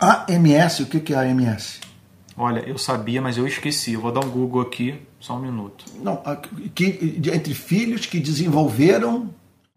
AMS, 0.01 0.80
o 0.80 0.86
que 0.86 1.12
é 1.12 1.16
AMS? 1.16 1.80
Olha, 2.36 2.61
eu 2.61 2.78
sabia, 2.78 3.20
mas 3.20 3.36
eu 3.36 3.47
esqueci. 3.47 3.93
Eu 3.93 4.01
vou 4.01 4.12
dar 4.12 4.24
um 4.24 4.30
Google 4.30 4.62
aqui, 4.62 4.99
só 5.21 5.37
um 5.37 5.41
minuto. 5.41 5.85
Não, 6.03 6.23
que, 6.75 7.21
entre 7.33 7.55
filhos 7.55 8.07
que 8.07 8.21
desenvolveram. 8.21 9.31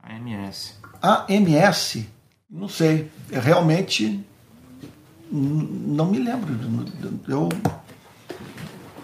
AMS. 0.04 0.80
AMS? 1.02 2.06
Não 2.50 2.68
sei. 2.68 3.10
Eu 3.30 3.40
é 3.40 3.42
realmente 3.42 4.24
não 5.32 6.06
me 6.06 6.20
lembro. 6.20 6.54
Eu, 7.28 7.50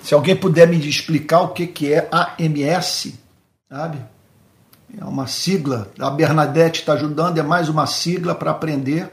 se 0.02 0.14
alguém 0.14 0.36
puder 0.36 0.68
me 0.68 0.78
explicar 0.88 1.42
o 1.42 1.50
que, 1.50 1.66
que 1.66 1.94
é 1.94 2.10
AMS, 2.12 3.14
sabe? 3.70 3.98
É 5.00 5.04
uma 5.06 5.28
sigla. 5.28 5.92
A 6.00 6.10
Bernadette 6.10 6.82
está 6.82 6.94
ajudando, 6.94 7.38
é 7.38 7.44
mais 7.44 7.70
uma 7.70 7.86
sigla 7.88 8.36
para 8.36 8.52
aprender. 8.52 9.10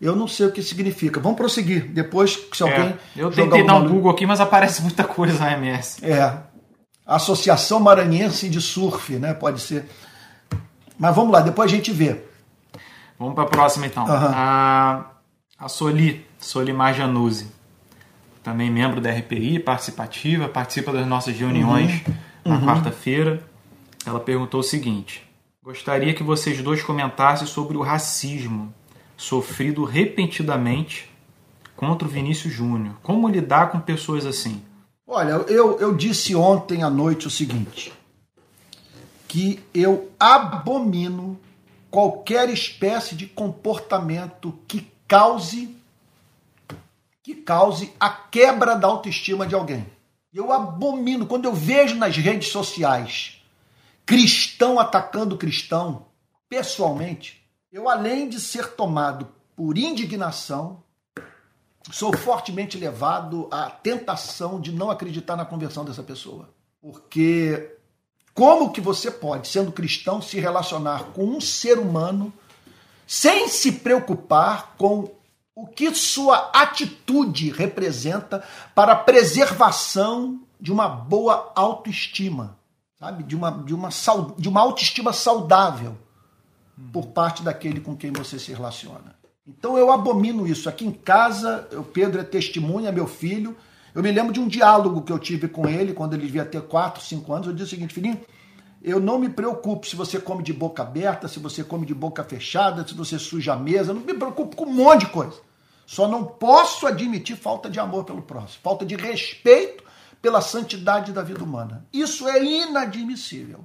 Eu 0.00 0.16
não 0.16 0.26
sei 0.26 0.46
o 0.46 0.52
que 0.52 0.62
significa. 0.62 1.20
Vamos 1.20 1.36
prosseguir. 1.36 1.90
Depois, 1.90 2.38
se 2.52 2.62
alguém. 2.62 2.88
É, 2.88 2.96
eu 3.16 3.30
tentei 3.30 3.64
dar 3.64 3.76
um 3.76 3.86
Google 3.86 4.10
aqui, 4.10 4.24
mas 4.24 4.40
aparece 4.40 4.80
muita 4.80 5.04
coisa 5.04 5.38
na 5.38 5.52
MS. 5.52 5.98
Associação 7.10 7.80
Maranhense 7.80 8.48
de 8.48 8.60
Surf, 8.60 9.14
né? 9.14 9.34
Pode 9.34 9.60
ser. 9.60 9.84
Mas 10.96 11.14
vamos 11.16 11.32
lá, 11.32 11.40
depois 11.40 11.70
a 11.70 11.74
gente 11.74 11.90
vê. 11.90 12.22
Vamos 13.18 13.34
para 13.34 13.44
a 13.44 13.48
próxima 13.48 13.86
então. 13.86 14.04
Uhum. 14.04 14.12
A, 14.12 15.06
a 15.58 15.68
Soli, 15.68 16.24
Solimar 16.38 16.94
Januzzi. 16.94 17.48
Também 18.44 18.70
membro 18.70 19.00
da 19.00 19.10
RPI, 19.10 19.58
participativa, 19.58 20.48
participa 20.48 20.92
das 20.92 21.06
nossas 21.06 21.36
reuniões 21.36 22.00
uhum. 22.06 22.14
na 22.44 22.54
uhum. 22.54 22.66
quarta-feira. 22.66 23.42
Ela 24.06 24.20
perguntou 24.20 24.60
o 24.60 24.64
seguinte: 24.64 25.28
Gostaria 25.62 26.14
que 26.14 26.22
vocês 26.22 26.62
dois 26.62 26.80
comentassem 26.80 27.46
sobre 27.46 27.76
o 27.76 27.82
racismo 27.82 28.72
sofrido 29.16 29.84
repentinamente 29.84 31.10
contra 31.76 32.06
o 32.06 32.10
Vinícius 32.10 32.54
Júnior. 32.54 32.94
Como 33.02 33.28
lidar 33.28 33.70
com 33.72 33.80
pessoas 33.80 34.24
assim? 34.24 34.62
Olha, 35.12 35.30
eu, 35.48 35.76
eu 35.80 35.96
disse 35.96 36.36
ontem 36.36 36.84
à 36.84 36.88
noite 36.88 37.26
o 37.26 37.30
seguinte: 37.30 37.92
que 39.26 39.58
eu 39.74 40.08
abomino 40.20 41.36
qualquer 41.90 42.48
espécie 42.48 43.16
de 43.16 43.26
comportamento 43.26 44.56
que 44.68 44.88
cause 45.08 45.76
que 47.24 47.34
cause 47.34 47.92
a 47.98 48.08
quebra 48.08 48.76
da 48.76 48.86
autoestima 48.86 49.48
de 49.48 49.56
alguém. 49.56 49.84
Eu 50.32 50.52
abomino 50.52 51.26
quando 51.26 51.46
eu 51.46 51.52
vejo 51.52 51.96
nas 51.96 52.16
redes 52.16 52.50
sociais 52.50 53.42
cristão 54.06 54.78
atacando 54.78 55.36
cristão, 55.36 56.06
pessoalmente, 56.48 57.44
eu 57.72 57.88
além 57.88 58.28
de 58.28 58.40
ser 58.40 58.74
tomado 58.74 59.26
por 59.56 59.76
indignação, 59.76 60.84
sou 61.92 62.16
fortemente 62.16 62.78
levado 62.78 63.48
à 63.50 63.70
tentação 63.70 64.60
de 64.60 64.72
não 64.72 64.90
acreditar 64.90 65.36
na 65.36 65.44
conversão 65.44 65.84
dessa 65.84 66.02
pessoa. 66.02 66.48
Porque 66.80 67.76
como 68.34 68.72
que 68.72 68.80
você 68.80 69.10
pode, 69.10 69.48
sendo 69.48 69.72
cristão, 69.72 70.22
se 70.22 70.38
relacionar 70.40 71.04
com 71.12 71.24
um 71.24 71.40
ser 71.40 71.78
humano 71.78 72.32
sem 73.06 73.48
se 73.48 73.72
preocupar 73.72 74.74
com 74.78 75.10
o 75.54 75.66
que 75.66 75.94
sua 75.94 76.50
atitude 76.54 77.50
representa 77.50 78.42
para 78.74 78.92
a 78.92 78.96
preservação 78.96 80.40
de 80.60 80.72
uma 80.72 80.88
boa 80.88 81.52
autoestima, 81.54 82.56
sabe? 82.98 83.24
De 83.24 83.34
uma, 83.34 83.50
de 83.50 83.74
uma, 83.74 83.88
de 84.38 84.48
uma 84.48 84.60
autoestima 84.60 85.12
saudável 85.12 85.98
por 86.92 87.08
parte 87.08 87.42
daquele 87.42 87.80
com 87.80 87.96
quem 87.96 88.12
você 88.12 88.38
se 88.38 88.52
relaciona. 88.52 89.19
Então 89.58 89.76
eu 89.76 89.90
abomino 89.90 90.46
isso. 90.46 90.68
Aqui 90.68 90.86
em 90.86 90.92
casa, 90.92 91.68
o 91.72 91.82
Pedro 91.82 92.20
é 92.20 92.24
testemunha, 92.24 92.92
meu 92.92 93.06
filho. 93.06 93.56
Eu 93.94 94.02
me 94.02 94.10
lembro 94.12 94.32
de 94.32 94.38
um 94.38 94.46
diálogo 94.46 95.02
que 95.02 95.12
eu 95.12 95.18
tive 95.18 95.48
com 95.48 95.68
ele 95.68 95.92
quando 95.92 96.14
ele 96.14 96.26
devia 96.26 96.44
ter 96.44 96.62
4, 96.62 97.02
5 97.02 97.32
anos. 97.32 97.46
Eu 97.48 97.52
disse 97.52 97.66
o 97.66 97.70
seguinte, 97.70 97.92
filhinho, 97.92 98.20
eu 98.82 99.00
não 99.00 99.18
me 99.18 99.28
preocupo 99.28 99.86
se 99.86 99.96
você 99.96 100.20
come 100.20 100.42
de 100.42 100.52
boca 100.52 100.82
aberta, 100.82 101.26
se 101.26 101.38
você 101.38 101.64
come 101.64 101.84
de 101.84 101.94
boca 101.94 102.22
fechada, 102.22 102.86
se 102.86 102.94
você 102.94 103.18
suja 103.18 103.54
a 103.54 103.56
mesa. 103.56 103.90
Eu 103.90 103.96
não 103.96 104.02
me 104.02 104.14
preocupo 104.14 104.56
com 104.56 104.64
um 104.64 104.72
monte 104.72 105.00
de 105.00 105.06
coisa. 105.08 105.36
Só 105.84 106.06
não 106.06 106.24
posso 106.24 106.86
admitir 106.86 107.36
falta 107.36 107.68
de 107.68 107.80
amor 107.80 108.04
pelo 108.04 108.22
próximo, 108.22 108.60
falta 108.62 108.86
de 108.86 108.94
respeito 108.94 109.82
pela 110.22 110.40
santidade 110.40 111.12
da 111.12 111.22
vida 111.22 111.42
humana. 111.42 111.84
Isso 111.92 112.28
é 112.28 112.44
inadmissível. 112.44 113.64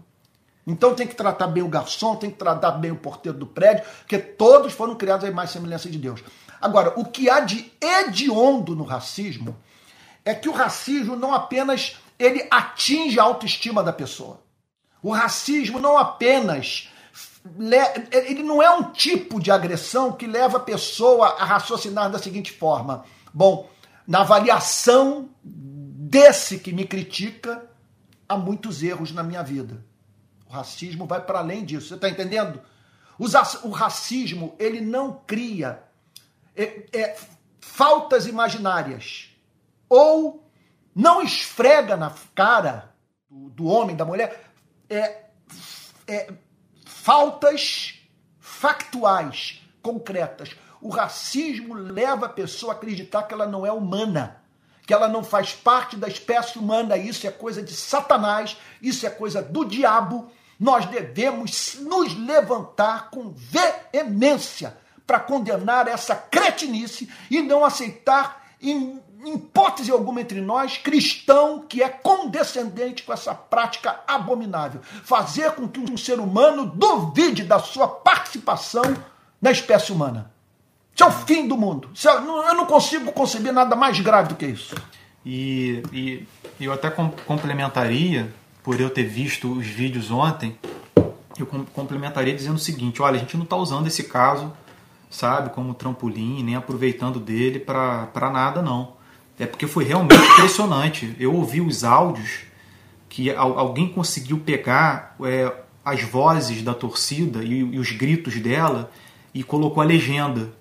Então 0.66 0.96
tem 0.96 1.06
que 1.06 1.16
tratar 1.16 1.48
bem 1.48 1.62
o 1.62 1.68
garçom, 1.68 2.16
tem 2.16 2.32
que 2.32 2.38
tratar 2.38 2.72
bem 2.72 2.92
o 2.92 2.96
porteiro 2.96 3.38
do 3.38 3.46
prédio, 3.46 3.86
porque 4.00 4.18
todos 4.18 4.74
foram 4.74 4.96
criados 4.96 5.26
à 5.26 5.30
imagem 5.30 5.52
e 5.52 5.54
semelhança 5.54 5.90
de 5.90 5.98
Deus. 5.98 6.24
Agora, 6.60 6.94
o 6.98 7.06
que 7.06 7.30
há 7.30 7.42
de 7.42 7.72
hediondo 7.80 8.76
no 8.76 8.84
racismo 8.84 9.56
é 10.24 10.34
que 10.34 10.50
o 10.50 10.54
racismo 10.54 11.16
não 11.16 11.34
apenas 11.34 11.98
ele 12.18 12.48
atinge 12.50 13.20
a 13.20 13.24
autoestima 13.24 13.84
da 13.84 13.94
pessoa. 13.94 14.42
O 15.04 15.12
racismo 15.12 15.80
não 15.80 15.98
apenas 15.98 16.90
ele 18.12 18.42
não 18.42 18.60
é 18.60 18.72
um 18.72 18.92
tipo 18.92 19.40
de 19.40 19.52
agressão 19.52 20.12
que 20.12 20.26
leva 20.26 20.58
a 20.58 20.62
pessoa 20.62 21.36
a 21.40 21.46
raciocinar 21.46 22.10
da 22.10 22.18
seguinte 22.18 22.52
forma: 22.52 23.06
bom, 23.32 23.70
na 24.08 24.22
avaliação 24.22 25.30
desse 25.44 26.58
que 26.58 26.74
me 26.74 26.86
critica, 26.86 27.70
há 28.28 28.36
muitos 28.36 28.82
erros 28.82 29.12
na 29.12 29.22
minha 29.22 29.44
vida. 29.44 29.85
Racismo 30.56 31.06
vai 31.06 31.22
para 31.22 31.40
além 31.40 31.64
disso. 31.64 31.90
Você 31.90 31.96
está 31.96 32.10
entendendo? 32.10 32.62
O 33.18 33.70
racismo 33.70 34.56
ele 34.60 34.82
não 34.82 35.22
cria 35.26 35.84
é, 36.56 36.86
é, 36.94 37.18
faltas 37.60 38.28
imaginárias 38.28 39.30
ou 39.90 40.50
não 40.94 41.22
esfrega 41.22 41.96
na 41.96 42.14
cara 42.34 42.94
do, 43.30 43.50
do 43.50 43.66
homem, 43.66 43.96
da 43.96 44.06
mulher, 44.06 44.50
é, 44.90 45.26
é, 46.08 46.34
faltas 46.86 48.02
factuais, 48.40 49.62
concretas. 49.82 50.56
O 50.82 50.90
racismo 50.90 51.74
leva 51.74 52.26
a 52.26 52.30
pessoa 52.30 52.74
a 52.74 52.76
acreditar 52.76 53.24
que 53.24 53.34
ela 53.34 53.46
não 53.46 53.66
é 53.66 53.72
humana 53.72 54.44
que 54.86 54.94
ela 54.94 55.08
não 55.08 55.24
faz 55.24 55.54
parte 55.54 55.98
da 55.98 56.08
espécie 56.08 56.60
humana, 56.60 56.96
isso 56.96 57.26
é 57.26 57.32
coisa 57.32 57.62
de 57.62 57.74
Satanás, 57.74 58.56
isso 58.82 59.06
é 59.06 59.10
coisa 59.10 59.42
do 59.42 59.66
diabo. 59.66 60.32
Nós 60.60 60.86
devemos 60.86 61.78
nos 61.82 62.16
levantar 62.18 63.10
com 63.10 63.34
veemência 63.36 64.78
para 65.06 65.20
condenar 65.20 65.88
essa 65.88 66.16
cretinice 66.16 67.10
e 67.30 67.42
não 67.42 67.64
aceitar, 67.64 68.44
em, 68.62 69.00
hipótese 69.26 69.92
alguma 69.92 70.22
entre 70.22 70.42
nós, 70.42 70.78
cristão 70.78 71.66
que 71.68 71.84
é 71.84 71.90
condescendente 71.90 73.04
com 73.04 73.14
essa 73.14 73.36
prática 73.36 74.00
abominável. 74.08 74.82
Fazer 75.04 75.52
com 75.52 75.68
que 75.68 75.80
um 75.80 75.98
ser 75.98 76.20
humano 76.20 76.66
duvide 76.66 77.44
da 77.44 77.60
sua 77.60 77.88
participação 77.88 78.84
na 79.42 79.52
espécie 79.52 79.92
humana. 79.92 80.32
Isso 80.94 81.04
é 81.04 81.08
o 81.08 81.12
fim 81.12 81.48
do 81.48 81.58
mundo. 81.58 81.90
Eu 82.04 82.56
não 82.56 82.66
consigo 82.66 83.12
conceber 83.12 83.52
nada 83.52 83.76
mais 83.76 84.00
grave 84.00 84.30
do 84.30 84.36
que 84.36 84.46
isso. 84.46 84.76
E, 85.26 85.84
e 85.92 86.28
eu 86.60 86.72
até 86.72 86.90
complementaria, 86.90 88.34
por 88.66 88.82
eu 88.82 88.90
ter 88.90 89.04
visto 89.04 89.54
os 89.54 89.68
vídeos 89.68 90.10
ontem, 90.10 90.58
eu 91.38 91.46
complementaria 91.72 92.34
dizendo 92.34 92.56
o 92.56 92.60
seguinte: 92.60 93.00
olha, 93.00 93.18
a 93.18 93.20
gente 93.20 93.38
não 93.38 93.44
está 93.44 93.56
usando 93.56 93.86
esse 93.86 94.06
caso, 94.06 94.52
sabe, 95.08 95.52
como 95.52 95.76
trampolim, 95.76 96.44
nem 96.44 96.56
aproveitando 96.56 97.20
dele 97.20 97.60
para 97.60 98.32
nada, 98.34 98.64
não. 98.64 98.96
É 99.38 99.46
porque 99.46 99.68
foi 99.68 99.84
realmente 99.84 100.16
impressionante. 100.16 101.16
Eu 101.20 101.36
ouvi 101.36 101.62
os 101.62 101.84
áudios 101.84 102.40
que 103.08 103.30
alguém 103.30 103.88
conseguiu 103.88 104.40
pegar 104.40 105.16
é, 105.24 105.54
as 105.84 106.02
vozes 106.02 106.64
da 106.64 106.74
torcida 106.74 107.44
e, 107.44 107.60
e 107.60 107.78
os 107.78 107.92
gritos 107.92 108.36
dela 108.42 108.90
e 109.32 109.44
colocou 109.44 109.84
a 109.84 109.86
legenda 109.86 110.52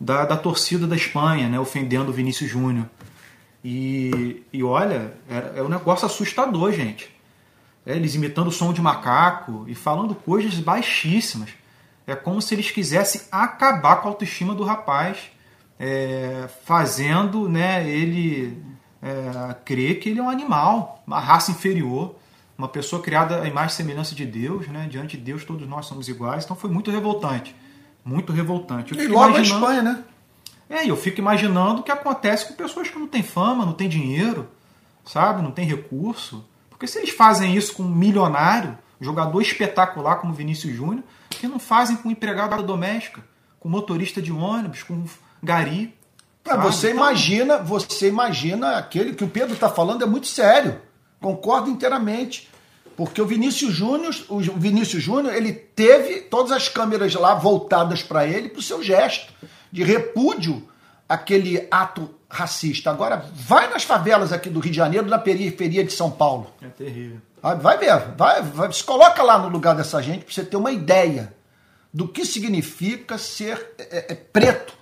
da, 0.00 0.24
da 0.24 0.36
torcida 0.36 0.84
da 0.84 0.96
Espanha, 0.96 1.48
né, 1.48 1.60
ofendendo 1.60 2.10
o 2.10 2.12
Vinícius 2.12 2.50
Júnior. 2.50 2.86
E, 3.64 4.42
e 4.52 4.64
olha, 4.64 5.14
é, 5.30 5.60
é 5.60 5.62
um 5.62 5.68
negócio 5.68 6.06
assustador, 6.06 6.72
gente. 6.72 7.15
É, 7.86 7.94
eles 7.94 8.14
imitando 8.14 8.48
o 8.48 8.52
som 8.52 8.72
de 8.72 8.82
macaco 8.82 9.64
e 9.68 9.74
falando 9.74 10.14
coisas 10.14 10.54
baixíssimas. 10.58 11.50
É 12.06 12.14
como 12.14 12.42
se 12.42 12.54
eles 12.54 12.70
quisessem 12.70 13.22
acabar 13.30 13.96
com 13.96 14.08
a 14.08 14.10
autoestima 14.10 14.54
do 14.54 14.64
rapaz, 14.64 15.30
é, 15.78 16.48
fazendo 16.64 17.48
né, 17.48 17.88
ele 17.88 18.62
é, 19.00 19.54
crer 19.64 20.00
que 20.00 20.08
ele 20.08 20.20
é 20.20 20.22
um 20.22 20.28
animal, 20.28 21.02
uma 21.06 21.20
raça 21.20 21.50
inferior, 21.50 22.16
uma 22.58 22.68
pessoa 22.68 23.00
criada 23.00 23.42
à 23.42 23.46
imagem 23.46 23.72
e 23.72 23.76
semelhança 23.76 24.14
de 24.14 24.26
Deus, 24.26 24.66
né? 24.68 24.88
diante 24.90 25.16
de 25.16 25.22
Deus 25.22 25.44
todos 25.44 25.68
nós 25.68 25.86
somos 25.86 26.08
iguais. 26.08 26.44
Então 26.44 26.56
foi 26.56 26.70
muito 26.70 26.90
revoltante 26.90 27.54
muito 28.06 28.32
revoltante. 28.32 28.96
Eu 28.96 29.04
e 29.04 29.08
logo 29.08 29.36
a 29.36 29.40
Espanha, 29.40 29.82
né? 29.82 30.04
É, 30.70 30.88
eu 30.88 30.96
fico 30.96 31.18
imaginando 31.18 31.80
o 31.80 31.82
que 31.82 31.90
acontece 31.90 32.46
com 32.46 32.54
pessoas 32.54 32.88
que 32.88 32.98
não 32.98 33.08
têm 33.08 33.22
fama, 33.22 33.66
não 33.66 33.72
têm 33.72 33.88
dinheiro, 33.88 34.48
sabe? 35.04 35.42
Não 35.42 35.50
têm 35.50 35.66
recurso. 35.66 36.44
Porque 36.76 36.86
se 36.86 36.98
eles 36.98 37.08
fazem 37.08 37.56
isso 37.56 37.72
com 37.72 37.84
um 37.84 37.88
milionário, 37.88 38.76
jogador 39.00 39.40
espetacular 39.40 40.16
como 40.16 40.34
Vinícius 40.34 40.76
Júnior, 40.76 41.02
que 41.30 41.48
não 41.48 41.58
fazem 41.58 41.96
com 41.96 42.10
empregada 42.10 42.62
doméstica, 42.62 43.24
com 43.58 43.66
motorista 43.66 44.20
de 44.20 44.30
ônibus, 44.30 44.82
com 44.82 45.02
gari. 45.42 45.96
Ah, 46.46 46.58
você 46.58 46.88
então, 46.88 46.98
imagina, 46.98 47.56
você 47.56 48.08
imagina 48.08 48.76
aquele 48.76 49.14
que 49.14 49.24
o 49.24 49.28
Pedro 49.28 49.54
está 49.54 49.70
falando 49.70 50.02
é 50.02 50.06
muito 50.06 50.26
sério. 50.26 50.78
Concordo 51.18 51.70
inteiramente. 51.70 52.50
Porque 52.94 53.22
o 53.22 53.26
Vinícius 53.26 53.72
Júnior, 53.72 54.14
o 54.28 54.38
Vinícius 54.38 55.02
Júnior, 55.02 55.34
ele 55.34 55.54
teve 55.54 56.20
todas 56.22 56.52
as 56.52 56.68
câmeras 56.68 57.14
lá 57.14 57.34
voltadas 57.34 58.02
para 58.02 58.26
ele 58.26 58.50
para 58.50 58.60
o 58.60 58.62
seu 58.62 58.82
gesto 58.82 59.32
de 59.72 59.82
repúdio 59.82 60.68
àquele 61.08 61.66
ato 61.70 62.14
racista. 62.28 62.90
Agora, 62.90 63.24
vai 63.34 63.70
nas 63.70 63.84
favelas 63.84 64.32
aqui 64.32 64.50
do 64.50 64.60
Rio 64.60 64.72
de 64.72 64.76
Janeiro, 64.76 65.06
na 65.06 65.18
periferia 65.18 65.84
de 65.84 65.92
São 65.92 66.10
Paulo. 66.10 66.52
É 66.60 66.68
terrível. 66.68 67.20
Vai 67.60 67.78
ver, 67.78 67.96
vai, 68.16 68.42
vai, 68.42 68.72
se 68.72 68.82
coloca 68.82 69.22
lá 69.22 69.38
no 69.38 69.48
lugar 69.48 69.76
dessa 69.76 70.02
gente 70.02 70.24
para 70.24 70.34
você 70.34 70.44
ter 70.44 70.56
uma 70.56 70.72
ideia 70.72 71.32
do 71.94 72.08
que 72.08 72.24
significa 72.24 73.16
ser 73.18 73.74
é, 73.78 74.12
é, 74.12 74.14
preto 74.14 74.74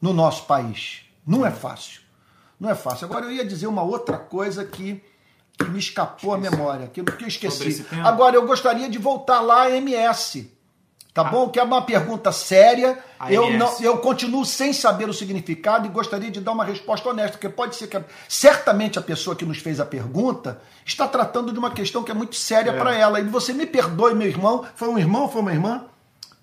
no 0.00 0.12
nosso 0.12 0.44
país. 0.44 1.00
Não 1.26 1.46
é 1.46 1.50
fácil. 1.50 2.02
Não 2.60 2.68
é 2.68 2.74
fácil. 2.74 3.06
Agora, 3.06 3.24
eu 3.24 3.32
ia 3.32 3.44
dizer 3.44 3.66
uma 3.66 3.82
outra 3.82 4.18
coisa 4.18 4.64
que 4.64 5.02
que 5.58 5.70
me 5.70 5.78
escapou 5.78 6.34
a 6.34 6.38
memória, 6.38 6.88
que, 6.88 7.02
que 7.02 7.24
eu 7.24 7.28
esqueci. 7.28 7.86
Agora, 8.02 8.36
eu 8.36 8.46
gostaria 8.46 8.88
de 8.88 8.98
voltar 8.98 9.40
lá 9.40 9.62
a 9.62 9.70
MS. 9.70 10.51
Tá 11.14 11.22
ah. 11.22 11.24
bom? 11.24 11.48
Que 11.48 11.60
é 11.60 11.62
uma 11.62 11.82
pergunta 11.82 12.32
séria. 12.32 12.98
eu, 13.28 13.50
não, 13.50 13.80
eu 13.80 13.98
continuo 13.98 14.44
sem 14.44 14.72
saber 14.72 15.08
o 15.08 15.12
significado 15.12 15.86
e 15.86 15.90
gostaria 15.90 16.30
de 16.30 16.40
dar 16.40 16.52
uma 16.52 16.64
resposta 16.64 17.08
honesta, 17.08 17.32
porque 17.32 17.48
pode 17.48 17.76
ser 17.76 17.86
que 17.86 17.96
a, 17.96 18.04
certamente 18.28 18.98
a 18.98 19.02
pessoa 19.02 19.36
que 19.36 19.44
nos 19.44 19.58
fez 19.58 19.78
a 19.78 19.84
pergunta 19.84 20.60
está 20.84 21.06
tratando 21.06 21.52
de 21.52 21.58
uma 21.58 21.70
questão 21.70 22.02
que 22.02 22.10
é 22.10 22.14
muito 22.14 22.34
séria 22.34 22.70
é. 22.70 22.78
para 22.78 22.94
ela. 22.94 23.20
E 23.20 23.24
você 23.24 23.52
me 23.52 23.66
perdoe, 23.66 24.14
meu 24.14 24.26
irmão. 24.26 24.64
Foi 24.74 24.88
um 24.88 24.98
irmão 24.98 25.28
foi 25.28 25.42
uma 25.42 25.52
irmã? 25.52 25.84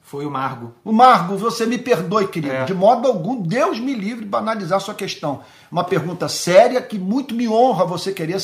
Foi 0.10 0.26
o 0.26 0.32
Margo. 0.32 0.74
O 0.84 0.92
Margo, 0.92 1.38
você 1.38 1.68
me 1.68 1.78
perdoe, 1.78 2.28
querido. 2.28 2.52
É. 2.52 2.66
De 2.66 2.74
modo 2.74 3.08
algum, 3.08 3.40
Deus 3.40 3.80
me 3.80 3.94
livre 3.94 4.24
de 4.24 4.28
banalizar 4.28 4.82
sua 4.82 4.96
questão. 4.96 5.44
Uma 5.72 5.84
pergunta 5.84 6.28
séria 6.28 6.82
que 6.82 6.98
muito 6.98 7.36
me 7.36 7.48
honra 7.48 7.86
você 7.86 8.12
querer 8.12 8.40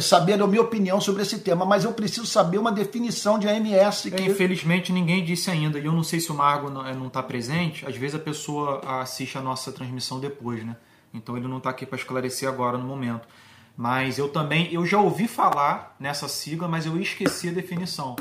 saber 0.00 0.42
a 0.42 0.46
minha 0.48 0.60
opinião 0.60 1.00
sobre 1.00 1.22
esse 1.22 1.38
tema, 1.38 1.64
mas 1.64 1.84
eu 1.84 1.92
preciso 1.92 2.26
saber 2.26 2.58
uma 2.58 2.72
definição 2.72 3.38
de 3.38 3.46
AMS. 3.46 4.02
Que... 4.02 4.16
É, 4.16 4.22
infelizmente, 4.22 4.92
ninguém 4.92 5.24
disse 5.24 5.48
ainda. 5.48 5.78
E 5.78 5.86
eu 5.86 5.92
não 5.92 6.02
sei 6.02 6.18
se 6.18 6.32
o 6.32 6.34
Margo 6.34 6.70
não 6.70 7.06
está 7.06 7.22
presente. 7.22 7.86
Às 7.86 7.96
vezes 7.96 8.16
a 8.16 8.18
pessoa 8.18 8.80
assiste 9.00 9.38
a 9.38 9.40
nossa 9.40 9.70
transmissão 9.70 10.18
depois, 10.18 10.66
né? 10.66 10.74
Então 11.14 11.36
ele 11.36 11.46
não 11.46 11.58
está 11.58 11.70
aqui 11.70 11.86
para 11.86 11.96
esclarecer 11.96 12.48
agora 12.48 12.76
no 12.76 12.84
momento. 12.84 13.28
Mas 13.76 14.18
eu 14.18 14.28
também, 14.28 14.74
eu 14.74 14.84
já 14.84 14.98
ouvi 14.98 15.28
falar 15.28 15.94
nessa 16.00 16.26
sigla, 16.26 16.66
mas 16.66 16.84
eu 16.84 17.00
esqueci 17.00 17.48
a 17.48 17.52
definição. 17.52 18.16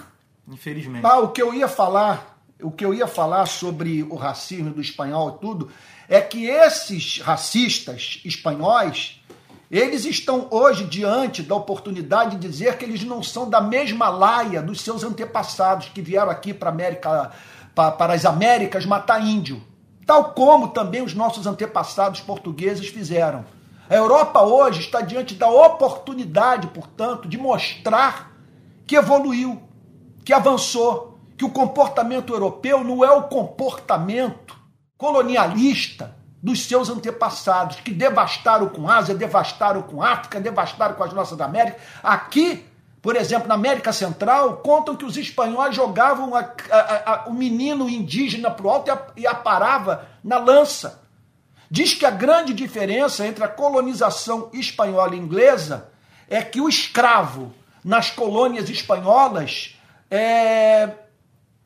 Infelizmente. 0.48 1.04
Ah, 1.04 1.18
o 1.18 1.30
que 1.30 1.42
eu 1.42 1.52
ia 1.52 1.68
falar 1.68 2.35
o 2.62 2.72
que 2.72 2.86
eu 2.86 2.94
ia 2.94 3.08
falar 3.08 3.46
sobre 3.46 4.04
o 4.04 4.16
racismo 4.16 4.70
do 4.70 4.82
espanhol 4.82 5.36
e 5.36 5.42
tudo, 5.42 5.72
é 6.08 6.22
que 6.22 6.46
esses 6.46 7.20
racistas 7.20 8.22
espanhóis, 8.24 9.22
eles 9.70 10.06
estão 10.06 10.48
hoje 10.52 10.86
diante 10.86 11.44
da 11.44 11.56
oportunidade 11.56 12.38
de 12.38 12.48
dizer 12.48 12.78
que 12.78 12.86
eles 12.86 13.04
não 13.04 13.22
são 13.22 13.50
da 13.50 13.60
mesma 13.60 14.10
laia 14.10 14.62
dos 14.62 14.82
seus 14.82 15.04
antepassados 15.04 15.90
que 15.90 16.02
vieram 16.02 16.30
aqui 16.30 16.54
para 16.54 16.70
América, 16.70 17.32
para 17.74 18.14
as 18.14 18.26
Américas 18.26 18.86
matar 18.86 19.26
índio, 19.26 19.62
tal 20.06 20.32
como 20.34 20.70
também 20.70 21.02
os 21.02 21.14
nossos 21.14 21.46
antepassados 21.46 22.22
portugueses 22.22 22.88
fizeram. 22.88 23.46
A 23.90 23.96
Europa 23.96 24.42
hoje 24.42 24.80
está 24.80 25.02
diante 25.02 25.36
da 25.36 25.50
oportunidade, 25.50 26.68
portanto, 26.68 27.28
de 27.28 27.38
mostrar 27.38 28.32
que 28.88 28.96
evoluiu, 28.96 29.62
que 30.24 30.34
avançou, 30.34 31.15
que 31.38 31.46
o 31.46 31.50
comportamento 31.50 32.34
europeu 32.34 32.84
não 32.84 33.04
é 33.04 33.12
o 33.12 33.24
comportamento 33.24 34.56
colonialista 34.98 36.16
dos 36.42 36.66
seus 36.68 36.90
antepassados, 36.90 37.78
que 37.78 37.92
devastaram 37.92 38.70
com 38.70 38.88
Ásia, 38.88 39.16
devastaram 39.16 39.82
com 39.82 40.02
África, 40.02 40.40
devastaram 40.40 40.94
com 40.94 41.04
as 41.04 41.12
nossas 41.12 41.42
Américas. 41.42 41.82
Aqui, 42.04 42.64
por 43.02 43.16
exemplo, 43.16 43.48
na 43.48 43.56
América 43.56 43.92
Central, 43.92 44.58
contam 44.58 44.96
que 44.96 45.06
os 45.06 45.18
espanhóis 45.18 45.76
jogavam 45.76 46.36
a, 46.36 46.42
a, 46.72 47.14
a, 47.14 47.30
o 47.30 47.34
menino 47.34 47.90
indígena 47.90 48.52
para 48.52 48.66
o 48.66 48.70
alto 48.70 48.92
e, 49.18 49.26
aparava 49.26 50.08
na 50.24 50.38
lança. 50.38 51.02
Diz 51.70 51.96
que 51.96 52.06
a 52.06 52.12
grande 52.12 52.54
diferença 52.54 53.26
entre 53.26 53.44
a 53.44 53.48
colonização 53.48 54.50
espanhola 54.54 55.16
e 55.16 55.20
inglesa 55.20 55.90
é 56.30 56.44
que 56.44 56.62
o 56.62 56.70
escravo 56.70 57.52
nas 57.84 58.12
colônias 58.12 58.70
espanholas 58.70 59.80
é, 60.12 60.92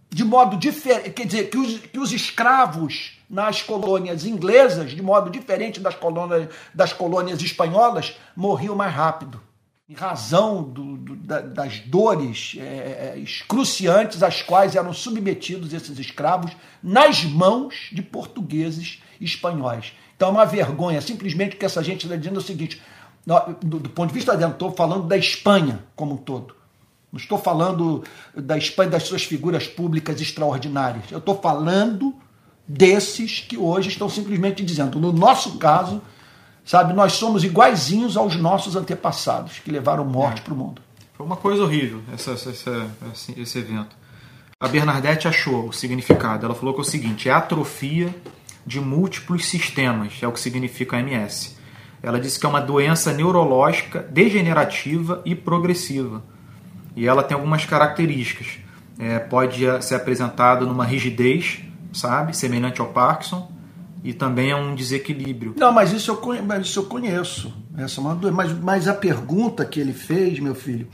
de 0.09 0.23
modo 0.23 0.57
diferente, 0.57 1.11
quer 1.11 1.25
dizer, 1.25 1.49
que 1.49 1.57
os, 1.57 1.77
que 1.77 1.99
os 1.99 2.11
escravos 2.11 3.17
nas 3.29 3.61
colônias 3.61 4.25
inglesas, 4.25 4.91
de 4.91 5.01
modo 5.01 5.29
diferente 5.29 5.79
das 5.79 5.93
colônias, 5.93 6.49
das 6.73 6.91
colônias 6.91 7.41
espanholas, 7.41 8.17
morriam 8.35 8.75
mais 8.75 8.93
rápido, 8.93 9.39
em 9.87 9.93
razão 9.93 10.63
do, 10.63 10.97
do, 10.97 11.15
da, 11.15 11.41
das 11.41 11.79
dores 11.79 12.55
é, 12.57 13.13
é, 13.15 13.19
excruciantes 13.19 14.23
às 14.23 14.41
quais 14.41 14.75
eram 14.75 14.93
submetidos 14.93 15.73
esses 15.73 15.97
escravos 15.99 16.51
nas 16.81 17.23
mãos 17.23 17.89
de 17.91 18.01
portugueses 18.01 19.01
e 19.19 19.25
espanhóis. 19.25 19.93
Então 20.15 20.29
é 20.29 20.31
uma 20.31 20.45
vergonha, 20.45 21.01
simplesmente 21.01 21.55
que 21.55 21.65
essa 21.65 21.83
gente 21.83 22.05
está 22.05 22.15
dizendo 22.15 22.37
o 22.37 22.41
seguinte, 22.41 22.81
do, 23.25 23.79
do 23.79 23.89
ponto 23.89 24.09
de 24.09 24.15
vista 24.15 24.35
dentro, 24.35 24.53
estou 24.53 24.71
falando 24.71 25.07
da 25.07 25.17
Espanha 25.17 25.83
como 25.95 26.15
um 26.15 26.17
todo. 26.17 26.58
Não 27.11 27.19
estou 27.19 27.37
falando 27.39 28.03
da 28.35 28.57
Espanha 28.57 28.91
das 28.91 29.03
suas 29.03 29.23
figuras 29.23 29.67
públicas 29.67 30.21
extraordinárias. 30.21 31.11
Eu 31.11 31.17
estou 31.17 31.39
falando 31.41 32.13
desses 32.67 33.39
que 33.39 33.57
hoje 33.57 33.89
estão 33.89 34.07
simplesmente 34.07 34.63
dizendo, 34.63 34.99
no 34.99 35.11
nosso 35.11 35.57
caso, 35.57 36.01
sabe, 36.63 36.93
nós 36.93 37.13
somos 37.13 37.43
iguaizinhos 37.43 38.15
aos 38.15 38.35
nossos 38.35 38.75
antepassados 38.75 39.57
que 39.57 39.71
levaram 39.71 40.05
morte 40.05 40.41
é. 40.41 40.43
para 40.43 40.53
o 40.53 40.57
mundo. 40.57 40.81
Foi 41.15 41.25
uma 41.25 41.35
coisa 41.35 41.63
horrível 41.63 42.01
essa, 42.13 42.31
essa, 42.31 42.51
esse, 43.11 43.41
esse 43.41 43.57
evento. 43.57 43.97
A 44.59 44.67
Bernadette 44.67 45.27
achou 45.27 45.69
o 45.69 45.73
significado. 45.73 46.45
Ela 46.45 46.53
falou 46.53 46.73
que 46.73 46.79
é 46.79 46.83
o 46.83 46.85
seguinte: 46.85 47.27
é 47.27 47.31
atrofia 47.31 48.13
de 48.65 48.79
múltiplos 48.79 49.45
sistemas, 49.45 50.13
é 50.21 50.27
o 50.27 50.31
que 50.31 50.39
significa 50.39 50.99
MS. 50.99 51.57
Ela 52.03 52.19
disse 52.19 52.39
que 52.39 52.45
é 52.45 52.49
uma 52.49 52.61
doença 52.61 53.11
neurológica 53.11 53.99
degenerativa 53.99 55.21
e 55.25 55.33
progressiva 55.33 56.23
e 56.95 57.07
ela 57.07 57.23
tem 57.23 57.35
algumas 57.35 57.65
características. 57.65 58.59
É, 58.97 59.17
pode 59.17 59.63
ser 59.81 59.95
apresentado 59.95 60.67
numa 60.67 60.85
rigidez, 60.85 61.61
sabe, 61.93 62.35
semelhante 62.35 62.81
ao 62.81 62.87
Parkinson, 62.87 63.49
e 64.03 64.13
também 64.13 64.51
é 64.51 64.55
um 64.55 64.75
desequilíbrio. 64.75 65.55
Não, 65.57 65.71
mas 65.71 65.91
isso 65.91 66.11
eu, 66.11 66.17
conheço, 66.17 66.45
mas 66.45 66.67
isso 66.67 66.79
eu 66.79 66.85
conheço. 66.85 67.53
Essa 67.77 67.99
é 67.99 68.03
uma 68.03 68.15
mas, 68.31 68.51
mas 68.53 68.87
a 68.87 68.93
pergunta 68.93 69.65
que 69.65 69.79
ele 69.79 69.93
fez, 69.93 70.39
meu 70.39 70.55
filho, 70.55 70.87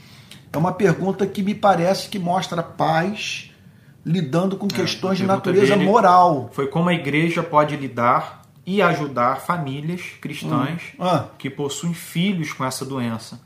é 0.51 0.57
uma 0.57 0.71
pergunta 0.71 1.25
que 1.25 1.41
me 1.43 1.53
parece 1.53 2.09
que 2.09 2.19
mostra 2.19 2.61
paz 2.63 3.51
lidando 4.05 4.55
com 4.55 4.67
é, 4.67 4.69
questões 4.69 5.17
de 5.17 5.25
natureza 5.25 5.75
moral. 5.75 6.49
Foi 6.53 6.67
como 6.67 6.89
a 6.89 6.93
igreja 6.93 7.41
pode 7.41 7.75
lidar 7.75 8.43
e 8.65 8.81
ajudar 8.81 9.41
famílias 9.41 10.01
cristãs 10.21 10.81
hum. 10.99 11.03
ah. 11.03 11.25
que 11.37 11.49
possuem 11.49 11.93
filhos 11.93 12.53
com 12.53 12.63
essa 12.63 12.85
doença 12.85 13.39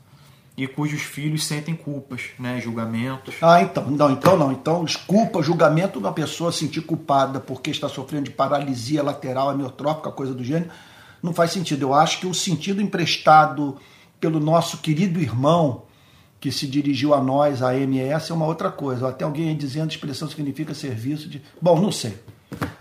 e 0.56 0.66
cujos 0.66 1.00
filhos 1.00 1.44
sentem 1.44 1.74
culpas, 1.74 2.30
né, 2.38 2.60
julgamentos. 2.60 3.34
Ah, 3.40 3.62
então, 3.62 3.90
não, 3.90 4.10
então 4.10 4.36
não. 4.36 4.52
Então, 4.52 4.84
culpa, 5.06 5.42
julgamento 5.42 5.98
uma 5.98 6.12
pessoa 6.12 6.52
sentir 6.52 6.82
culpada 6.82 7.40
porque 7.40 7.70
está 7.70 7.88
sofrendo 7.88 8.24
de 8.24 8.30
paralisia 8.30 9.02
lateral 9.02 9.48
amiotrófica, 9.48 10.10
coisa 10.10 10.34
do 10.34 10.44
gênero, 10.44 10.70
não 11.22 11.32
faz 11.32 11.52
sentido. 11.52 11.82
Eu 11.82 11.94
acho 11.94 12.20
que 12.20 12.26
o 12.26 12.34
sentido 12.34 12.82
emprestado 12.82 13.78
pelo 14.20 14.38
nosso 14.38 14.78
querido 14.78 15.20
irmão 15.20 15.84
que 16.40 16.50
se 16.50 16.66
dirigiu 16.66 17.12
a 17.14 17.22
nós, 17.22 17.62
a 17.62 17.76
MS, 17.76 18.30
é 18.30 18.34
uma 18.34 18.46
outra 18.46 18.70
coisa. 18.70 19.08
Até 19.08 19.24
alguém 19.24 19.54
dizendo 19.56 19.88
que 19.88 19.94
expressão 19.94 20.28
significa 20.28 20.74
serviço 20.74 21.28
de. 21.28 21.42
Bom, 21.60 21.80
não 21.80 21.92
sei. 21.92 22.18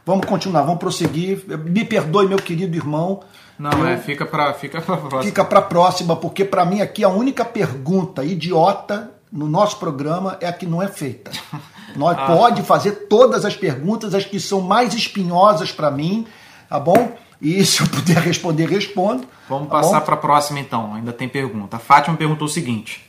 Vamos 0.05 0.26
continuar, 0.26 0.63
vamos 0.63 0.80
prosseguir. 0.80 1.43
Me 1.65 1.86
perdoe, 1.86 2.28
meu 2.28 2.38
querido 2.38 2.76
irmão. 2.76 3.22
Não, 3.57 3.72
eu, 3.72 3.88
é, 3.88 3.97
fica 3.97 4.26
para 4.26 4.53
fica 4.53 4.82
pra 4.82 4.97
próxima. 4.97 5.24
Fica 5.24 5.45
para 5.45 5.61
próxima, 5.61 6.15
porque 6.15 6.45
para 6.45 6.65
mim 6.65 6.82
aqui 6.82 7.03
a 7.03 7.09
única 7.09 7.43
pergunta 7.43 8.24
idiota 8.24 9.11
no 9.32 9.47
nosso 9.47 9.78
programa 9.78 10.38
é 10.39 10.47
a 10.47 10.53
que 10.53 10.65
não 10.65 10.82
é 10.82 10.88
feita. 10.88 11.32
Nós 11.95 12.17
ah. 12.17 12.28
pode 12.28 12.61
fazer 12.61 13.07
todas 13.07 13.45
as 13.45 13.55
perguntas, 13.55 14.13
as 14.13 14.24
que 14.24 14.39
são 14.39 14.61
mais 14.61 14.93
espinhosas 14.93 15.72
para 15.72 15.89
mim, 15.89 16.26
tá 16.70 16.80
bom? 16.80 17.13
E 17.41 17.63
se 17.65 17.82
eu 17.82 17.88
puder 17.88 18.17
responder, 18.24 18.67
respondo. 18.67 19.28
Vamos 19.47 19.70
tá 19.70 19.76
passar 19.76 20.01
para 20.01 20.15
a 20.15 20.17
próxima 20.17 20.59
então. 20.59 20.93
Ainda 20.93 21.13
tem 21.13 21.28
pergunta. 21.28 21.78
A 21.78 21.80
Fátima 21.80 22.15
perguntou 22.15 22.47
o 22.47 22.49
seguinte: 22.49 23.09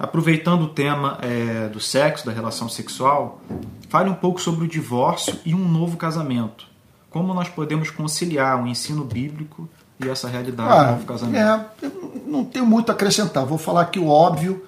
aproveitando 0.00 0.62
o 0.62 0.68
tema 0.68 1.18
é, 1.20 1.68
do 1.68 1.78
sexo, 1.78 2.24
da 2.24 2.32
relação 2.32 2.70
sexual, 2.70 3.42
fale 3.90 4.08
um 4.08 4.14
pouco 4.14 4.40
sobre 4.40 4.64
o 4.64 4.68
divórcio 4.68 5.38
e 5.44 5.54
um 5.54 5.68
novo 5.68 5.98
casamento. 5.98 6.64
Como 7.10 7.34
nós 7.34 7.50
podemos 7.50 7.90
conciliar 7.90 8.62
o 8.62 8.66
ensino 8.66 9.04
bíblico 9.04 9.68
e 10.02 10.08
essa 10.08 10.26
realidade 10.26 10.72
ah, 10.72 10.84
do 10.84 10.90
novo 10.92 11.04
casamento? 11.04 11.36
É, 11.84 11.90
não 12.26 12.44
tenho 12.46 12.64
muito 12.64 12.88
a 12.88 12.94
acrescentar. 12.94 13.44
Vou 13.44 13.58
falar 13.58 13.82
aqui 13.82 13.98
o 13.98 14.08
óbvio. 14.08 14.64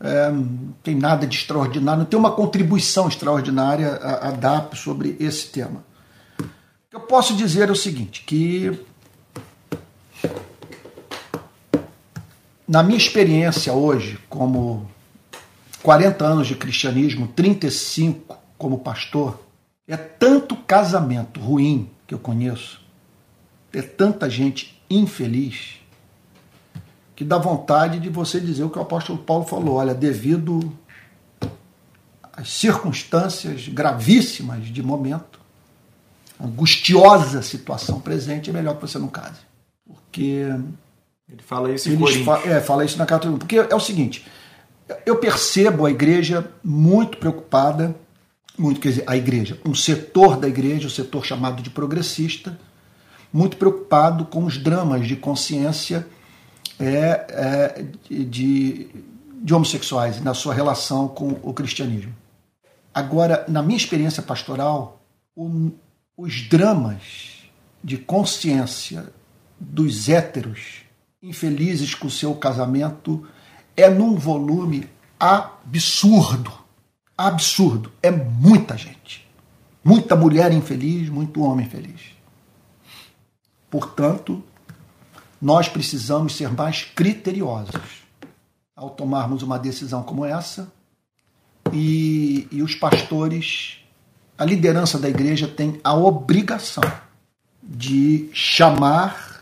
É, 0.00 0.28
não 0.28 0.74
tem 0.82 0.96
nada 0.96 1.24
de 1.24 1.36
extraordinário, 1.36 2.00
não 2.00 2.06
tem 2.06 2.18
uma 2.18 2.32
contribuição 2.32 3.06
extraordinária 3.06 3.92
a, 4.02 4.28
a 4.28 4.30
dar 4.32 4.68
sobre 4.74 5.16
esse 5.20 5.46
tema. 5.50 5.84
O 6.40 6.44
que 6.90 6.96
eu 6.96 7.00
posso 7.00 7.36
dizer 7.36 7.68
é 7.68 7.72
o 7.72 7.76
seguinte, 7.76 8.24
que 8.26 8.76
na 12.66 12.82
minha 12.82 12.96
experiência 12.96 13.72
hoje, 13.72 14.18
como 14.28 14.88
40 15.82 16.24
anos 16.24 16.46
de 16.46 16.54
cristianismo, 16.54 17.28
35 17.28 18.38
como 18.56 18.78
pastor, 18.78 19.40
é 19.86 19.96
tanto 19.96 20.56
casamento 20.56 21.40
ruim 21.40 21.90
que 22.06 22.14
eu 22.14 22.18
conheço, 22.18 22.80
é 23.72 23.82
tanta 23.82 24.30
gente 24.30 24.82
infeliz, 24.88 25.80
que 27.14 27.24
dá 27.24 27.38
vontade 27.38 28.00
de 28.00 28.08
você 28.08 28.40
dizer 28.40 28.64
o 28.64 28.70
que 28.70 28.78
o 28.78 28.82
apóstolo 28.82 29.18
Paulo 29.18 29.44
falou: 29.44 29.76
olha, 29.76 29.94
devido 29.94 30.72
às 32.32 32.50
circunstâncias 32.50 33.68
gravíssimas 33.68 34.64
de 34.66 34.82
momento, 34.82 35.38
angustiosa 36.40 37.42
situação 37.42 38.00
presente, 38.00 38.50
é 38.50 38.52
melhor 38.52 38.76
que 38.76 38.82
você 38.82 38.98
não 38.98 39.08
case. 39.08 39.40
Porque 39.86 40.46
ele 41.28 41.42
fala 41.42 41.72
isso 41.72 41.90
em 41.90 41.96
Coríntios. 41.96 42.24
Fa 42.24 42.40
é, 42.44 42.60
fala 42.60 42.84
isso 42.84 42.98
na 42.98 43.06
carta. 43.06 43.30
Porque 43.30 43.56
é 43.56 43.74
o 43.74 43.80
seguinte, 43.80 44.26
eu 45.06 45.16
percebo 45.16 45.86
a 45.86 45.90
igreja 45.90 46.50
muito 46.62 47.16
preocupada, 47.18 47.94
muito 48.58 48.80
quer 48.80 48.90
dizer, 48.90 49.04
a 49.06 49.16
igreja, 49.16 49.58
um 49.64 49.74
setor 49.74 50.36
da 50.36 50.46
igreja, 50.48 50.84
o 50.84 50.86
um 50.86 50.90
setor 50.90 51.24
chamado 51.24 51.62
de 51.62 51.70
progressista, 51.70 52.58
muito 53.32 53.56
preocupado 53.56 54.26
com 54.26 54.44
os 54.44 54.58
dramas 54.58 55.06
de 55.08 55.16
consciência 55.16 56.06
é, 56.78 57.26
é, 57.30 57.84
de, 58.24 58.88
de 59.42 59.54
homossexuais 59.54 60.20
na 60.20 60.34
sua 60.34 60.54
relação 60.54 61.08
com 61.08 61.40
o 61.42 61.52
cristianismo. 61.52 62.14
Agora, 62.92 63.44
na 63.48 63.62
minha 63.62 63.76
experiência 63.76 64.22
pastoral, 64.22 65.02
o, 65.34 65.72
os 66.16 66.42
dramas 66.42 67.42
de 67.82 67.98
consciência 67.98 69.12
dos 69.58 70.08
héteros 70.08 70.83
infelizes 71.24 71.94
com 71.94 72.06
o 72.06 72.10
seu 72.10 72.34
casamento 72.34 73.26
é 73.74 73.88
num 73.88 74.14
volume 74.14 74.86
absurdo. 75.18 76.52
Absurdo. 77.16 77.90
É 78.02 78.10
muita 78.10 78.76
gente. 78.76 79.26
Muita 79.82 80.14
mulher 80.14 80.52
infeliz, 80.52 81.08
muito 81.08 81.42
homem 81.42 81.66
feliz. 81.66 82.00
Portanto, 83.70 84.44
nós 85.40 85.66
precisamos 85.66 86.36
ser 86.36 86.52
mais 86.52 86.82
criteriosos 86.84 88.04
ao 88.76 88.90
tomarmos 88.90 89.42
uma 89.42 89.58
decisão 89.58 90.02
como 90.02 90.26
essa. 90.26 90.70
E, 91.72 92.46
e 92.52 92.62
os 92.62 92.74
pastores 92.74 93.78
a 94.36 94.44
liderança 94.44 94.98
da 94.98 95.08
igreja 95.08 95.48
tem 95.48 95.80
a 95.82 95.94
obrigação 95.94 96.82
de 97.62 98.28
chamar 98.32 99.33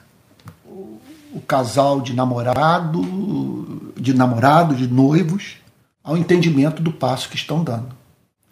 o 1.32 1.40
casal 1.40 2.00
de 2.00 2.14
namorado, 2.14 3.92
de 3.96 4.12
namorado, 4.12 4.74
de 4.74 4.86
noivos, 4.86 5.56
ao 6.04 6.16
entendimento 6.16 6.82
do 6.82 6.92
passo 6.92 7.28
que 7.28 7.36
estão 7.36 7.64
dando. 7.64 7.94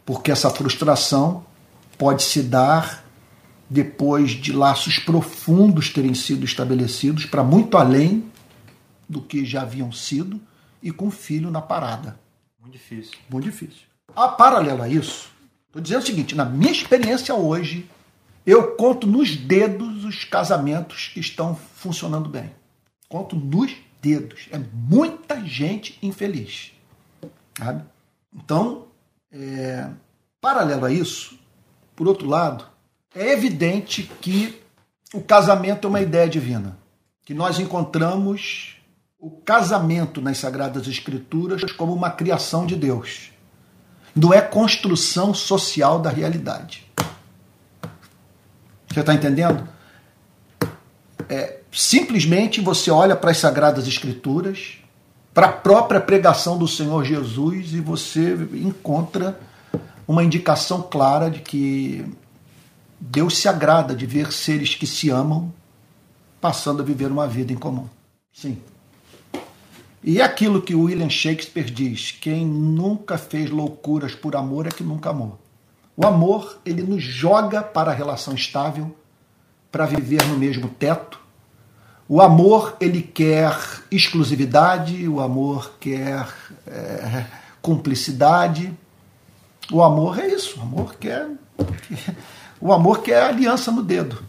Porque 0.05 0.31
essa 0.31 0.51
frustração 0.51 1.45
pode 1.99 2.23
se 2.23 2.43
dar 2.43 3.05
depois 3.69 4.31
de 4.31 4.53
laços 4.53 4.99
profundos 4.99 5.91
terem 5.91 6.15
sido 6.15 6.45
estabelecidos 6.45 7.27
para 7.27 7.45
muito 7.45 7.77
além 7.77 8.25
do 9.09 9.21
que 9.21 9.45
já 9.45 9.63
haviam 9.63 9.93
sido 9.93 10.41
e 10.83 10.91
com 10.91 11.09
o 11.09 11.11
filho 11.11 11.51
na 11.51 11.61
parada. 11.61 12.19
Muito 12.61 12.73
difícil. 12.73 13.19
Muito 13.29 13.45
difícil. 13.45 13.83
A 14.17 14.29
paralelo 14.29 14.83
a 14.83 14.89
isso, 14.89 15.31
estou 15.67 15.81
dizendo 15.81 16.03
o 16.03 16.07
seguinte: 16.07 16.35
na 16.35 16.45
minha 16.45 16.73
experiência 16.73 17.35
hoje, 17.35 17.89
eu 18.47 18.75
conto 18.77 19.07
nos 19.07 19.37
dedos 19.37 20.05
os 20.05 20.25
casamentos 20.25 21.11
que 21.13 21.21
estão 21.21 21.57
funcionando 21.77 22.29
bem. 22.29 22.51
Conto 23.11 23.35
nos 23.35 23.77
dedos. 24.01 24.49
É 24.53 24.59
muita 24.73 25.45
gente 25.45 25.99
infeliz. 26.01 26.73
Sabe? 27.59 27.85
Então, 28.33 28.87
é, 29.33 29.89
paralelo 30.41 30.87
a 30.87 30.93
isso, 30.93 31.37
por 31.97 32.07
outro 32.07 32.29
lado, 32.29 32.65
é 33.13 33.33
evidente 33.33 34.05
que 34.21 34.63
o 35.13 35.21
casamento 35.21 35.87
é 35.87 35.91
uma 35.91 36.01
ideia 36.01 36.29
divina. 36.29 36.79
Que 37.25 37.35
nós 37.35 37.59
encontramos 37.59 38.77
o 39.19 39.29
casamento 39.31 40.23
nas 40.23 40.39
Sagradas 40.39 40.87
Escrituras 40.87 41.65
como 41.73 41.93
uma 41.93 42.11
criação 42.11 42.65
de 42.65 42.77
Deus. 42.77 43.33
Não 44.15 44.33
é 44.33 44.41
construção 44.41 45.35
social 45.35 45.99
da 45.99 46.11
realidade. 46.11 46.89
Você 48.89 49.01
está 49.01 49.15
entendendo? 49.15 49.69
É, 51.29 51.60
simplesmente 51.73 52.61
você 52.61 52.91
olha 52.91 53.17
para 53.17 53.31
as 53.31 53.39
Sagradas 53.39 53.87
Escrituras, 53.87 54.79
para 55.33 55.47
a 55.47 55.53
própria 55.53 56.01
pregação 56.01 56.59
do 56.59 56.67
Senhor 56.67 57.05
Jesus 57.05 57.73
e 57.73 57.81
você 57.81 58.35
encontra 58.53 59.39
uma 60.07 60.25
indicação 60.25 60.83
clara 60.83 61.31
de 61.31 61.41
que 61.41 62.05
Deus 62.99 63.39
se 63.39 63.49
agrada 63.49 63.95
de 63.95 64.07
ver 64.07 64.33
seres 64.33 64.75
que 64.75 64.87
se 64.87 65.09
amam 65.09 65.53
passando 66.41 66.83
a 66.83 66.85
viver 66.85 67.13
uma 67.13 67.29
vida 67.29 67.53
em 67.53 67.57
comum. 67.57 67.89
Sim. 68.33 68.59
E 70.03 70.21
é 70.21 70.25
aquilo 70.25 70.63
que 70.63 70.75
William 70.75 71.11
Shakespeare 71.11 71.71
diz: 71.71 72.13
quem 72.13 72.47
nunca 72.47 73.19
fez 73.19 73.51
loucuras 73.51 74.15
por 74.15 74.35
amor 74.35 74.67
é 74.67 74.71
que 74.71 74.83
nunca 74.83 75.11
amou. 75.11 75.39
O 75.97 76.07
amor, 76.07 76.59
ele 76.65 76.83
nos 76.83 77.03
joga 77.03 77.63
para 77.63 77.91
a 77.91 77.95
relação 77.95 78.35
estável, 78.35 78.97
para 79.71 79.85
viver 79.85 80.25
no 80.27 80.39
mesmo 80.39 80.69
teto. 80.69 81.20
O 82.13 82.21
amor, 82.21 82.77
ele 82.81 83.03
quer 83.03 83.57
exclusividade, 83.89 85.07
o 85.07 85.21
amor 85.21 85.75
quer 85.79 86.27
é, 86.67 87.25
cumplicidade. 87.63 88.77
O 89.71 89.81
amor 89.81 90.19
é 90.19 90.27
isso, 90.27 90.59
o 90.59 90.63
amor 90.63 90.97
quer. 90.97 91.29
O 92.61 92.73
amor 92.73 93.01
quer 93.03 93.23
aliança 93.23 93.71
no 93.71 93.81
dedo. 93.81 94.25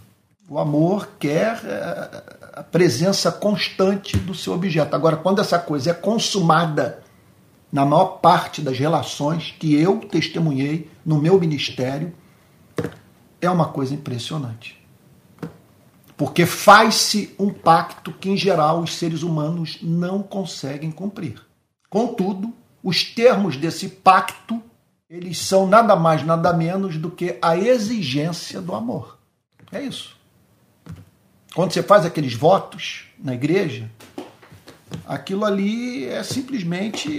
O 0.47 0.59
amor 0.59 1.09
quer 1.19 1.59
é, 1.65 2.59
a 2.59 2.63
presença 2.63 3.31
constante 3.31 4.15
do 4.15 4.35
seu 4.35 4.53
objeto. 4.53 4.95
Agora, 4.95 5.17
quando 5.17 5.41
essa 5.41 5.57
coisa 5.57 5.89
é 5.89 5.93
consumada 5.95 7.03
na 7.71 7.83
maior 7.83 8.19
parte 8.19 8.61
das 8.61 8.77
relações 8.77 9.55
que 9.59 9.73
eu 9.73 9.97
testemunhei 10.01 10.87
no 11.03 11.19
meu 11.19 11.39
ministério, 11.39 12.13
é 13.41 13.49
uma 13.49 13.69
coisa 13.69 13.95
impressionante. 13.95 14.80
Porque 16.21 16.45
faz-se 16.45 17.33
um 17.39 17.51
pacto 17.51 18.13
que, 18.13 18.29
em 18.29 18.37
geral, 18.37 18.81
os 18.81 18.95
seres 18.95 19.23
humanos 19.23 19.79
não 19.81 20.21
conseguem 20.21 20.91
cumprir. 20.91 21.41
Contudo, 21.89 22.53
os 22.83 23.03
termos 23.03 23.57
desse 23.57 23.89
pacto, 23.89 24.61
eles 25.09 25.39
são 25.39 25.65
nada 25.65 25.95
mais, 25.95 26.23
nada 26.23 26.53
menos 26.53 26.95
do 26.95 27.09
que 27.09 27.39
a 27.41 27.57
exigência 27.57 28.61
do 28.61 28.75
amor. 28.75 29.17
É 29.71 29.81
isso. 29.81 30.15
Quando 31.55 31.73
você 31.73 31.81
faz 31.81 32.05
aqueles 32.05 32.35
votos 32.35 33.05
na 33.17 33.33
igreja, 33.33 33.89
aquilo 35.07 35.43
ali 35.43 36.05
é 36.05 36.21
simplesmente 36.21 37.09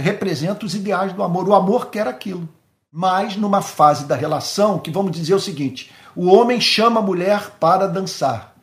representa 0.00 0.64
os 0.64 0.76
ideais 0.76 1.12
do 1.12 1.24
amor. 1.24 1.48
O 1.48 1.54
amor 1.54 1.90
quer 1.90 2.06
aquilo. 2.06 2.48
Mas 2.96 3.34
numa 3.34 3.60
fase 3.60 4.04
da 4.04 4.14
relação 4.14 4.78
que 4.78 4.88
vamos 4.88 5.10
dizer 5.10 5.34
o 5.34 5.40
seguinte: 5.40 5.90
o 6.14 6.32
homem 6.32 6.60
chama 6.60 7.00
a 7.00 7.02
mulher 7.02 7.50
para 7.58 7.88
dançar. 7.88 8.54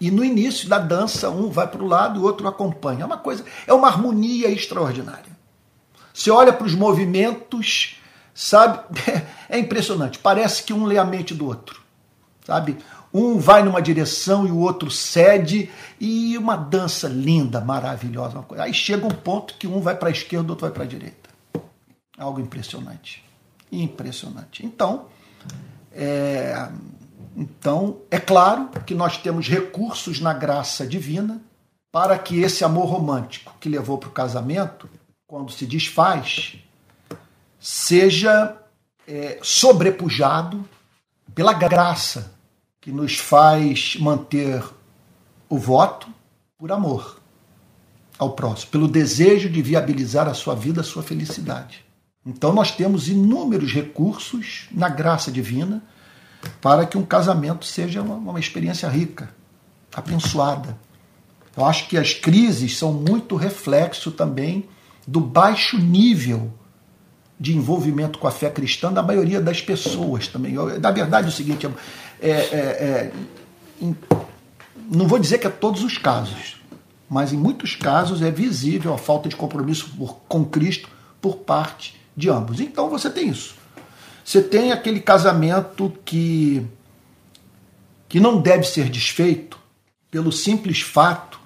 E 0.00 0.10
no 0.10 0.24
início 0.24 0.68
da 0.68 0.80
dança, 0.80 1.30
um 1.30 1.48
vai 1.48 1.68
para 1.68 1.80
o 1.80 1.86
lado 1.86 2.20
o 2.20 2.24
outro 2.24 2.48
acompanha. 2.48 3.04
É 3.04 3.06
uma 3.06 3.18
coisa, 3.18 3.44
é 3.68 3.72
uma 3.72 3.86
harmonia 3.86 4.50
extraordinária. 4.50 5.38
Você 6.12 6.28
olha 6.28 6.52
para 6.52 6.66
os 6.66 6.74
movimentos, 6.74 8.00
sabe? 8.34 8.80
É 9.48 9.56
impressionante. 9.56 10.18
Parece 10.18 10.64
que 10.64 10.74
um 10.74 10.84
lê 10.84 10.98
a 10.98 11.04
mente 11.04 11.32
do 11.34 11.46
outro. 11.46 11.80
Sabe? 12.44 12.78
Um 13.14 13.38
vai 13.38 13.62
numa 13.62 13.80
direção 13.80 14.46
e 14.46 14.50
o 14.50 14.58
outro 14.58 14.90
cede, 14.90 15.70
e 15.98 16.36
uma 16.36 16.56
dança 16.56 17.08
linda, 17.08 17.60
maravilhosa. 17.60 18.44
Aí 18.58 18.74
chega 18.74 19.06
um 19.06 19.10
ponto 19.10 19.54
que 19.54 19.66
um 19.66 19.80
vai 19.80 19.96
para 19.96 20.08
a 20.08 20.12
esquerda, 20.12 20.48
o 20.48 20.50
outro 20.50 20.66
vai 20.66 20.74
para 20.74 20.82
a 20.82 20.86
direita. 20.86 21.27
Algo 22.18 22.40
impressionante. 22.40 23.24
Impressionante. 23.70 24.66
Então, 24.66 25.06
é, 25.92 26.68
então, 27.36 28.00
é 28.10 28.18
claro 28.18 28.68
que 28.84 28.94
nós 28.94 29.16
temos 29.18 29.48
recursos 29.48 30.20
na 30.20 30.32
graça 30.32 30.86
divina 30.86 31.40
para 31.92 32.18
que 32.18 32.40
esse 32.40 32.64
amor 32.64 32.86
romântico 32.86 33.54
que 33.60 33.68
levou 33.68 33.96
para 33.96 34.08
o 34.08 34.12
casamento, 34.12 34.88
quando 35.26 35.52
se 35.52 35.64
desfaz, 35.64 36.56
seja 37.60 38.56
é, 39.06 39.38
sobrepujado 39.42 40.68
pela 41.34 41.52
graça 41.52 42.32
que 42.80 42.90
nos 42.90 43.18
faz 43.18 43.96
manter 44.00 44.64
o 45.48 45.58
voto 45.58 46.08
por 46.58 46.72
amor 46.72 47.20
ao 48.18 48.32
próximo, 48.32 48.72
pelo 48.72 48.88
desejo 48.88 49.48
de 49.48 49.62
viabilizar 49.62 50.28
a 50.28 50.34
sua 50.34 50.54
vida, 50.54 50.80
a 50.80 50.84
sua 50.84 51.02
felicidade. 51.02 51.87
Então 52.24 52.52
nós 52.52 52.70
temos 52.72 53.08
inúmeros 53.08 53.72
recursos 53.72 54.66
na 54.70 54.88
graça 54.88 55.30
divina 55.30 55.82
para 56.60 56.86
que 56.86 56.98
um 56.98 57.04
casamento 57.04 57.64
seja 57.64 58.02
uma, 58.02 58.14
uma 58.14 58.40
experiência 58.40 58.88
rica, 58.88 59.30
abençoada. 59.94 60.78
Eu 61.56 61.64
acho 61.64 61.88
que 61.88 61.96
as 61.96 62.14
crises 62.14 62.76
são 62.76 62.92
muito 62.92 63.34
reflexo 63.34 64.10
também 64.10 64.68
do 65.06 65.20
baixo 65.20 65.78
nível 65.78 66.52
de 67.40 67.56
envolvimento 67.56 68.18
com 68.18 68.26
a 68.26 68.30
fé 68.30 68.50
cristã 68.50 68.92
da 68.92 69.02
maioria 69.02 69.40
das 69.40 69.60
pessoas 69.60 70.28
também. 70.28 70.54
Na 70.80 70.90
verdade, 70.90 71.26
é 71.26 71.30
o 71.30 71.32
seguinte: 71.32 71.66
é, 72.20 72.30
é, 72.30 72.30
é, 72.30 73.12
em, 73.80 73.96
não 74.90 75.06
vou 75.06 75.18
dizer 75.18 75.38
que 75.38 75.46
é 75.46 75.50
todos 75.50 75.82
os 75.82 75.98
casos, 75.98 76.60
mas 77.08 77.32
em 77.32 77.36
muitos 77.36 77.74
casos 77.74 78.22
é 78.22 78.30
visível 78.30 78.92
a 78.92 78.98
falta 78.98 79.28
de 79.28 79.36
compromisso 79.36 79.90
por, 79.96 80.16
com 80.28 80.44
Cristo 80.44 80.88
por 81.20 81.38
parte 81.38 81.97
de 82.18 82.28
ambos. 82.28 82.58
Então 82.60 82.90
você 82.90 83.08
tem 83.08 83.28
isso. 83.28 83.54
Você 84.24 84.42
tem 84.42 84.72
aquele 84.72 85.00
casamento 85.00 85.96
que, 86.04 86.66
que 88.08 88.18
não 88.18 88.40
deve 88.40 88.64
ser 88.64 88.90
desfeito 88.90 89.58
pelo 90.10 90.32
simples 90.32 90.80
fato 90.80 91.38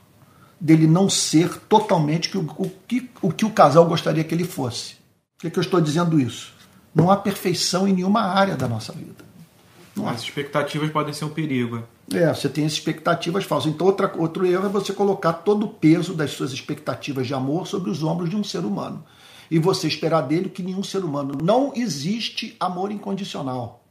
dele 0.58 0.86
não 0.86 1.10
ser 1.10 1.58
totalmente 1.68 2.36
o, 2.36 2.40
o, 2.56 2.70
que, 2.88 3.10
o 3.20 3.30
que 3.30 3.44
o 3.44 3.50
casal 3.50 3.84
gostaria 3.84 4.24
que 4.24 4.34
ele 4.34 4.44
fosse. 4.44 4.94
Por 5.36 5.42
que, 5.42 5.50
que 5.50 5.58
eu 5.58 5.62
estou 5.62 5.80
dizendo 5.80 6.18
isso? 6.18 6.54
Não 6.94 7.10
há 7.10 7.16
perfeição 7.16 7.86
em 7.86 7.92
nenhuma 7.92 8.22
área 8.22 8.56
da 8.56 8.66
nossa 8.66 8.92
vida. 8.92 9.24
Não 9.94 10.08
As 10.08 10.22
expectativas 10.22 10.90
podem 10.90 11.12
ser 11.12 11.26
um 11.26 11.30
perigo. 11.30 11.82
É, 12.12 12.32
você 12.32 12.48
tem 12.48 12.64
as 12.64 12.72
expectativas 12.72 13.44
falsas. 13.44 13.72
Então, 13.72 13.86
outra, 13.86 14.10
outro 14.16 14.46
erro 14.46 14.66
é 14.66 14.68
você 14.68 14.92
colocar 14.92 15.32
todo 15.34 15.66
o 15.66 15.68
peso 15.68 16.14
das 16.14 16.30
suas 16.30 16.52
expectativas 16.52 17.26
de 17.26 17.34
amor 17.34 17.66
sobre 17.66 17.90
os 17.90 18.02
ombros 18.02 18.30
de 18.30 18.36
um 18.36 18.44
ser 18.44 18.64
humano. 18.64 19.04
E 19.52 19.58
você 19.58 19.86
esperar 19.86 20.22
dele 20.22 20.48
que 20.48 20.62
nenhum 20.62 20.82
ser 20.82 21.04
humano. 21.04 21.36
Não 21.42 21.74
existe 21.76 22.56
amor 22.58 22.90
incondicional. 22.90 23.84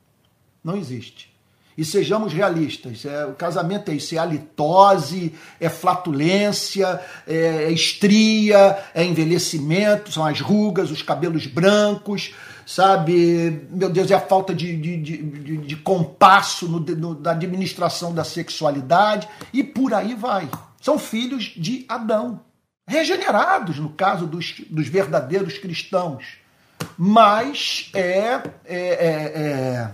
Não 0.63 0.75
existe. 0.75 1.31
E 1.77 1.85
sejamos 1.85 2.33
realistas: 2.33 3.05
é, 3.05 3.27
o 3.27 3.35
casamento 3.35 3.91
é 3.91 3.93
isso, 3.93 4.15
é 4.15 4.17
halitose, 4.17 5.35
é 5.59 5.69
flatulência, 5.69 6.99
é, 7.27 7.65
é 7.65 7.71
estria, 7.71 8.75
é 8.95 9.05
envelhecimento, 9.05 10.11
são 10.11 10.25
as 10.25 10.41
rugas, 10.41 10.89
os 10.89 11.03
cabelos 11.03 11.45
brancos, 11.45 12.33
sabe? 12.65 13.67
Meu 13.69 13.91
Deus, 13.91 14.09
é 14.09 14.15
a 14.15 14.19
falta 14.19 14.55
de, 14.55 14.75
de, 14.75 14.97
de, 14.97 15.57
de 15.57 15.75
compasso 15.75 16.67
no, 16.67 16.79
no, 16.79 17.19
na 17.19 17.33
administração 17.33 18.11
da 18.15 18.23
sexualidade 18.23 19.29
e 19.53 19.63
por 19.63 19.93
aí 19.93 20.15
vai. 20.15 20.49
São 20.81 20.97
filhos 20.97 21.53
de 21.55 21.85
Adão, 21.87 22.39
regenerados, 22.91 23.79
no 23.79 23.89
caso 23.89 24.27
dos, 24.27 24.59
dos 24.69 24.87
verdadeiros 24.87 25.57
cristãos. 25.57 26.37
mas 26.97 27.89
é, 27.93 28.41
é, 28.65 28.75
é, 28.75 29.91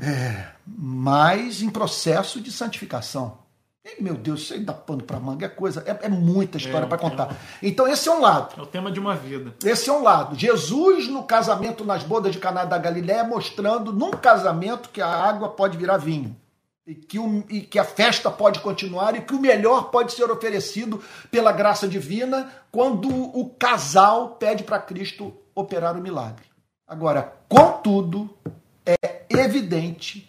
é, 0.00 0.48
mais 0.66 1.62
em 1.62 1.70
processo 1.70 2.40
de 2.40 2.52
santificação. 2.52 3.40
E, 3.84 4.00
meu 4.00 4.14
Deus, 4.14 4.42
isso 4.42 4.54
aí 4.54 4.60
dá 4.60 4.72
pano 4.72 5.02
para 5.02 5.18
manga, 5.18 5.46
é 5.46 5.48
coisa, 5.48 5.82
é, 5.86 6.06
é 6.06 6.08
muita 6.08 6.56
história 6.56 6.84
é, 6.84 6.88
para 6.88 6.98
contar. 6.98 7.26
Tema, 7.26 7.40
então 7.62 7.88
esse 7.88 8.08
é 8.08 8.12
um 8.12 8.20
lado. 8.20 8.54
É 8.56 8.62
o 8.62 8.66
tema 8.66 8.92
de 8.92 9.00
uma 9.00 9.16
vida. 9.16 9.54
Esse 9.64 9.90
é 9.90 9.92
um 9.92 10.02
lado. 10.02 10.38
Jesus 10.38 11.08
no 11.08 11.24
casamento 11.24 11.84
nas 11.84 12.04
bodas 12.04 12.32
de 12.32 12.38
Caná 12.38 12.64
da 12.64 12.78
Galiléia 12.78 13.24
mostrando 13.24 13.92
num 13.92 14.12
casamento 14.12 14.90
que 14.90 15.00
a 15.00 15.08
água 15.08 15.48
pode 15.48 15.76
virar 15.76 15.96
vinho. 15.96 16.36
E 16.84 16.94
que, 16.94 17.18
o, 17.18 17.44
e 17.48 17.60
que 17.60 17.78
a 17.78 17.84
festa 17.84 18.28
pode 18.30 18.58
continuar 18.60 19.14
e 19.14 19.20
que 19.20 19.34
o 19.34 19.40
melhor 19.40 19.90
pode 19.90 20.12
ser 20.12 20.28
oferecido 20.30 21.00
pela 21.30 21.52
graça 21.52 21.86
divina 21.86 22.50
quando 22.72 23.08
o 23.08 23.50
casal 23.50 24.30
pede 24.30 24.64
para 24.64 24.80
Cristo 24.80 25.32
operar 25.54 25.96
o 25.96 26.00
milagre. 26.00 26.44
Agora, 26.86 27.34
contudo, 27.48 28.36
é 28.84 28.96
evidente 29.30 30.28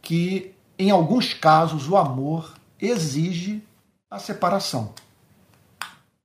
que 0.00 0.54
em 0.78 0.90
alguns 0.90 1.34
casos 1.34 1.88
o 1.88 1.96
amor 1.96 2.54
exige 2.80 3.62
a 4.10 4.18
separação. 4.18 4.94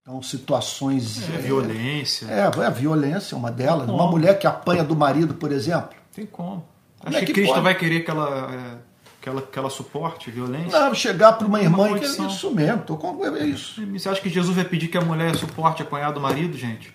Então, 0.01 0.21
situações. 0.21 1.29
É, 1.29 1.35
é 1.35 1.37
violência. 1.39 2.25
É, 2.27 2.39
é, 2.39 2.43
a 2.43 2.69
violência 2.69 3.35
é 3.35 3.37
uma 3.37 3.51
delas. 3.51 3.89
Uma 3.89 4.05
mulher 4.05 4.37
que 4.37 4.45
apanha 4.45 4.83
do 4.83 4.95
marido, 4.95 5.33
por 5.33 5.51
exemplo. 5.51 5.95
Tem 6.13 6.25
como. 6.25 6.65
como 6.99 7.09
Acho 7.09 7.17
é 7.17 7.19
que, 7.21 7.27
que 7.27 7.33
Cristo 7.33 7.53
pode? 7.53 7.63
vai 7.63 7.75
querer 7.75 8.01
que 8.01 8.11
ela, 8.11 8.53
é, 8.53 8.77
que 9.23 9.29
ela, 9.29 9.41
que 9.41 9.57
ela 9.57 9.69
suporte 9.69 10.29
violência? 10.29 10.77
Não, 10.77 10.93
chegar 10.93 11.31
para 11.31 11.47
uma 11.47 11.61
irmã 11.61 11.87
uma 11.87 11.97
e 11.97 12.01
que 12.01 12.05
é 12.05 12.09
isso 12.09 12.51
mesmo, 12.51 12.81
tô 12.81 12.97
com, 12.97 13.25
é 13.25 13.45
isso. 13.45 13.81
Você 13.87 14.09
acha 14.09 14.19
que 14.19 14.27
Jesus 14.27 14.53
vai 14.53 14.65
pedir 14.65 14.89
que 14.89 14.97
a 14.97 15.01
mulher 15.01 15.33
suporte 15.37 15.81
apanhar 15.81 16.11
do 16.11 16.19
marido, 16.19 16.57
gente? 16.57 16.93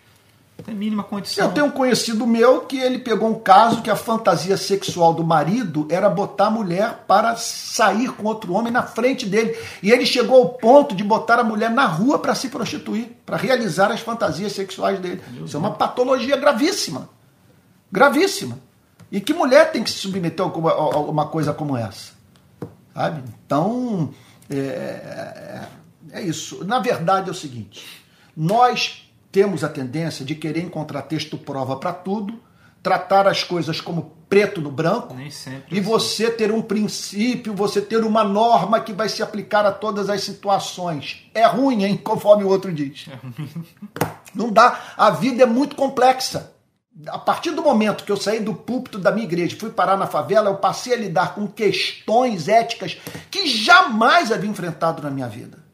tem 0.62 0.74
mínima 0.74 1.04
condição. 1.04 1.46
Eu 1.46 1.52
tenho 1.52 1.66
um 1.66 1.70
conhecido 1.70 2.26
meu 2.26 2.62
que 2.62 2.78
ele 2.78 2.98
pegou 2.98 3.30
um 3.30 3.38
caso 3.38 3.80
que 3.80 3.88
a 3.88 3.96
fantasia 3.96 4.56
sexual 4.56 5.14
do 5.14 5.24
marido 5.24 5.86
era 5.88 6.10
botar 6.10 6.48
a 6.48 6.50
mulher 6.50 7.04
para 7.06 7.36
sair 7.36 8.12
com 8.12 8.26
outro 8.26 8.52
homem 8.52 8.72
na 8.72 8.82
frente 8.82 9.24
dele. 9.24 9.56
E 9.82 9.90
ele 9.90 10.04
chegou 10.04 10.36
ao 10.36 10.48
ponto 10.50 10.96
de 10.96 11.04
botar 11.04 11.38
a 11.38 11.44
mulher 11.44 11.70
na 11.70 11.86
rua 11.86 12.18
para 12.18 12.34
se 12.34 12.48
prostituir, 12.48 13.16
para 13.24 13.36
realizar 13.36 13.92
as 13.92 14.00
fantasias 14.00 14.52
sexuais 14.52 14.98
dele. 14.98 15.22
Meu 15.28 15.44
Isso 15.44 15.52
Deus. 15.52 15.54
é 15.54 15.58
uma 15.58 15.70
patologia 15.70 16.36
gravíssima. 16.36 17.08
Gravíssima. 17.90 18.58
E 19.12 19.20
que 19.20 19.32
mulher 19.32 19.70
tem 19.70 19.82
que 19.82 19.90
se 19.90 19.98
submeter 19.98 20.44
a 20.44 20.98
uma 20.98 21.26
coisa 21.26 21.54
como 21.54 21.76
essa? 21.76 22.17
Sabe? 22.99 23.22
Então, 23.46 24.12
é, 24.51 24.57
é, 24.57 25.68
é 26.11 26.22
isso. 26.22 26.64
Na 26.64 26.80
verdade 26.80 27.28
é 27.28 27.30
o 27.30 27.34
seguinte: 27.34 27.86
nós 28.36 29.09
temos 29.30 29.62
a 29.62 29.68
tendência 29.68 30.24
de 30.24 30.34
querer 30.34 30.64
encontrar 30.64 31.03
texto 31.03 31.38
prova 31.38 31.76
para 31.76 31.92
tudo, 31.92 32.40
tratar 32.82 33.28
as 33.28 33.44
coisas 33.44 33.80
como 33.80 34.18
preto 34.28 34.61
no 34.61 34.70
branco 34.70 35.16
e 35.20 35.28
assim. 35.28 35.62
você 35.80 36.28
ter 36.28 36.51
um 36.51 36.61
princípio, 36.61 37.55
você 37.55 37.80
ter 37.80 38.03
uma 38.03 38.24
norma 38.24 38.80
que 38.80 38.92
vai 38.92 39.09
se 39.09 39.22
aplicar 39.22 39.64
a 39.64 39.70
todas 39.70 40.11
as 40.11 40.24
situações. 40.24 41.30
É 41.32 41.46
ruim, 41.46 41.84
hein? 41.84 41.96
Conforme 42.03 42.42
o 42.42 42.49
outro 42.49 42.72
diz. 42.72 43.07
É 43.09 43.16
Não 44.34 44.51
dá. 44.51 44.76
A 44.96 45.11
vida 45.11 45.44
é 45.44 45.46
muito 45.46 45.76
complexa. 45.76 46.53
A 47.07 47.18
partir 47.18 47.53
do 47.53 47.62
momento 47.62 48.03
que 48.03 48.11
eu 48.11 48.16
saí 48.16 48.40
do 48.40 48.55
púlpito 48.55 48.99
da 48.99 49.12
minha 49.12 49.26
igreja 49.26 49.55
e 49.55 49.59
fui 49.59 49.70
parar 49.70 49.96
na 49.96 50.07
favela, 50.07 50.51
eu 50.51 50.57
passei 50.57 50.94
a 50.94 50.96
lidar 50.96 51.34
com 51.34 51.46
questões 51.46 52.49
éticas 52.49 52.99
que 53.30 53.46
jamais 53.46 54.32
havia 54.32 54.51
enfrentado 54.51 55.03
na 55.03 55.11
minha 55.11 55.28
vida 55.28 55.68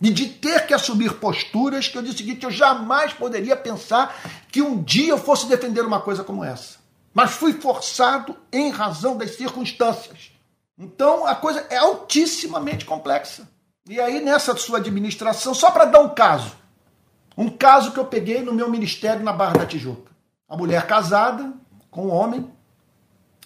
e 0.00 0.10
de 0.10 0.26
ter 0.26 0.66
que 0.66 0.74
assumir 0.74 1.14
posturas 1.14 1.88
que 1.88 1.96
eu 1.96 2.02
disse 2.02 2.16
o 2.16 2.18
seguinte, 2.18 2.44
eu 2.44 2.50
jamais 2.50 3.12
poderia 3.12 3.56
pensar 3.56 4.14
que 4.50 4.60
um 4.60 4.82
dia 4.82 5.10
eu 5.10 5.18
fosse 5.18 5.46
defender 5.46 5.80
uma 5.82 6.00
coisa 6.00 6.22
como 6.22 6.44
essa. 6.44 6.78
Mas 7.12 7.32
fui 7.32 7.54
forçado 7.54 8.36
em 8.52 8.70
razão 8.70 9.16
das 9.16 9.36
circunstâncias. 9.36 10.30
Então 10.78 11.26
a 11.26 11.34
coisa 11.34 11.66
é 11.70 11.76
altissimamente 11.76 12.84
complexa. 12.84 13.48
E 13.88 14.00
aí 14.00 14.20
nessa 14.20 14.56
sua 14.56 14.78
administração, 14.78 15.54
só 15.54 15.70
para 15.70 15.84
dar 15.84 16.00
um 16.00 16.08
caso, 16.08 16.52
um 17.36 17.48
caso 17.48 17.92
que 17.92 17.98
eu 17.98 18.04
peguei 18.04 18.42
no 18.42 18.52
meu 18.52 18.68
ministério 18.70 19.22
na 19.22 19.32
Barra 19.32 19.58
da 19.58 19.66
Tijuca. 19.66 20.13
A 20.48 20.56
mulher 20.56 20.86
casada 20.86 21.52
com 21.90 22.06
um 22.06 22.10
homem, 22.10 22.50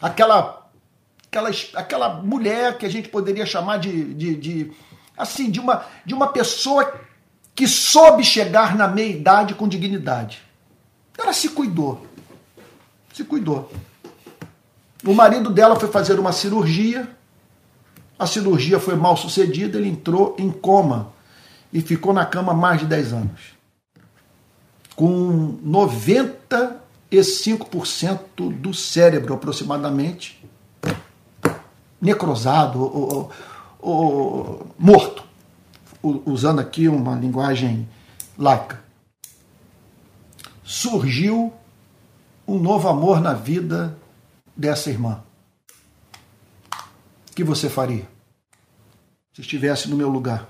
aquela, 0.01 0.69
aquela, 1.27 1.51
aquela 1.75 2.09
mulher 2.23 2.79
que 2.79 2.87
a 2.87 2.89
gente 2.89 3.09
poderia 3.09 3.47
chamar 3.47 3.79
de, 3.79 4.15
de, 4.15 4.35
de 4.37 4.73
assim, 5.17 5.51
de 5.51 5.61
uma, 5.61 5.85
de 6.05 6.15
uma 6.15 6.29
pessoa 6.29 7.01
que 7.55 7.67
soube 7.67 8.23
chegar 8.23 8.77
na 8.77 8.87
meia-idade 8.87 9.55
com 9.55 9.67
dignidade. 9.67 10.41
Ela 11.19 11.33
se 11.33 11.49
cuidou. 11.49 12.07
Se 13.13 13.25
cuidou. 13.25 13.71
O 15.05 15.13
marido 15.13 15.51
dela 15.51 15.79
foi 15.79 15.89
fazer 15.89 16.19
uma 16.19 16.33
cirurgia. 16.33 17.09
A 18.19 18.27
cirurgia 18.27 18.79
foi 18.79 18.97
mal 18.97 19.17
sucedida, 19.17 19.79
ele 19.79 19.89
entrou 19.89 20.37
em 20.39 20.51
coma 20.51 21.13
e 21.73 21.81
ficou 21.81 22.13
na 22.13 22.25
cama 22.25 22.55
mais 22.55 22.81
de 22.81 22.87
10 22.87 23.13
anos. 23.13 23.41
Com 24.95 25.59
95% 27.11 28.53
do 28.61 28.75
cérebro 28.75 29.35
aproximadamente 29.35 30.43
necrosado 32.01 32.81
ou, 32.81 33.33
o 33.81 34.67
morto, 34.79 35.25
usando 36.03 36.61
aqui 36.61 36.89
uma 36.89 37.15
linguagem 37.15 37.89
laica. 38.37 38.83
Surgiu 40.63 41.53
um 42.47 42.59
novo 42.59 42.89
amor 42.89 43.21
na 43.21 43.35
vida 43.35 43.97
dessa 44.57 44.91
irmã. 44.91 45.23
O 47.31 47.35
que 47.35 47.45
você 47.45 47.71
faria 47.71 48.07
se 49.33 49.41
estivesse 49.41 49.89
no 49.89 49.97
meu 49.97 50.09
lugar? 50.09 50.49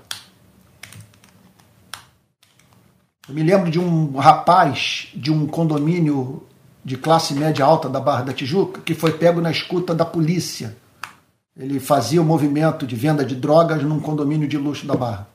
Eu 3.27 3.35
me 3.35 3.43
lembro 3.43 3.69
de 3.69 3.79
um 3.79 4.17
rapaz 4.17 5.09
de 5.13 5.31
um 5.31 5.45
condomínio 5.45 6.47
de 6.83 6.97
classe 6.97 7.33
média 7.33 7.65
alta 7.65 7.89
da 7.89 7.99
Barra 7.99 8.23
da 8.23 8.33
Tijuca 8.33 8.81
que 8.81 8.93
foi 8.93 9.11
pego 9.13 9.41
na 9.41 9.51
escuta 9.51 9.93
da 9.93 10.05
polícia 10.05 10.75
ele 11.59 11.77
fazia 11.77 12.21
o 12.21 12.25
movimento 12.25 12.87
de 12.87 12.95
venda 12.95 13.25
de 13.25 13.35
drogas 13.35 13.83
num 13.83 13.99
condomínio 13.99 14.47
de 14.47 14.57
luxo 14.57 14.87
da 14.87 14.95
Barra. 14.95 15.27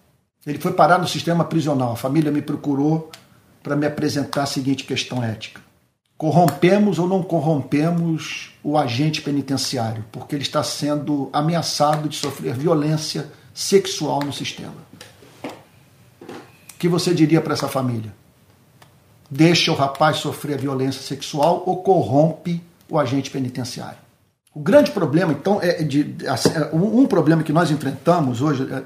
Ele 0.46 0.58
foi 0.58 0.72
parar 0.72 0.98
no 0.98 1.06
sistema 1.06 1.44
prisional. 1.44 1.92
A 1.92 1.96
família 1.96 2.32
me 2.32 2.40
procurou 2.40 3.10
para 3.62 3.76
me 3.76 3.86
apresentar 3.86 4.44
a 4.44 4.46
seguinte 4.46 4.84
questão 4.84 5.22
ética: 5.22 5.60
corrompemos 6.16 6.98
ou 6.98 7.06
não 7.06 7.22
corrompemos 7.22 8.54
o 8.62 8.78
agente 8.78 9.20
penitenciário, 9.20 10.02
porque 10.10 10.34
ele 10.34 10.42
está 10.42 10.62
sendo 10.62 11.28
ameaçado 11.30 12.08
de 12.08 12.16
sofrer 12.16 12.54
violência 12.54 13.30
sexual 13.52 14.20
no 14.24 14.32
sistema. 14.32 14.74
O 15.44 16.78
que 16.78 16.88
você 16.88 17.12
diria 17.12 17.42
para 17.42 17.52
essa 17.52 17.68
família? 17.68 18.14
Deixa 19.30 19.72
o 19.72 19.74
rapaz 19.74 20.18
sofrer 20.18 20.58
violência 20.58 21.02
sexual 21.02 21.62
ou 21.66 21.82
corrompe 21.82 22.62
o 22.88 22.98
agente 22.98 23.30
penitenciário? 23.30 23.98
O 24.54 24.60
grande 24.60 24.92
problema, 24.92 25.32
então, 25.32 25.58
é 25.60 25.82
de, 25.82 26.14
assim, 26.28 26.50
é, 26.50 26.70
um 26.72 27.06
problema 27.06 27.42
que 27.42 27.52
nós 27.52 27.72
enfrentamos 27.72 28.40
hoje 28.40 28.68
é, 28.72 28.84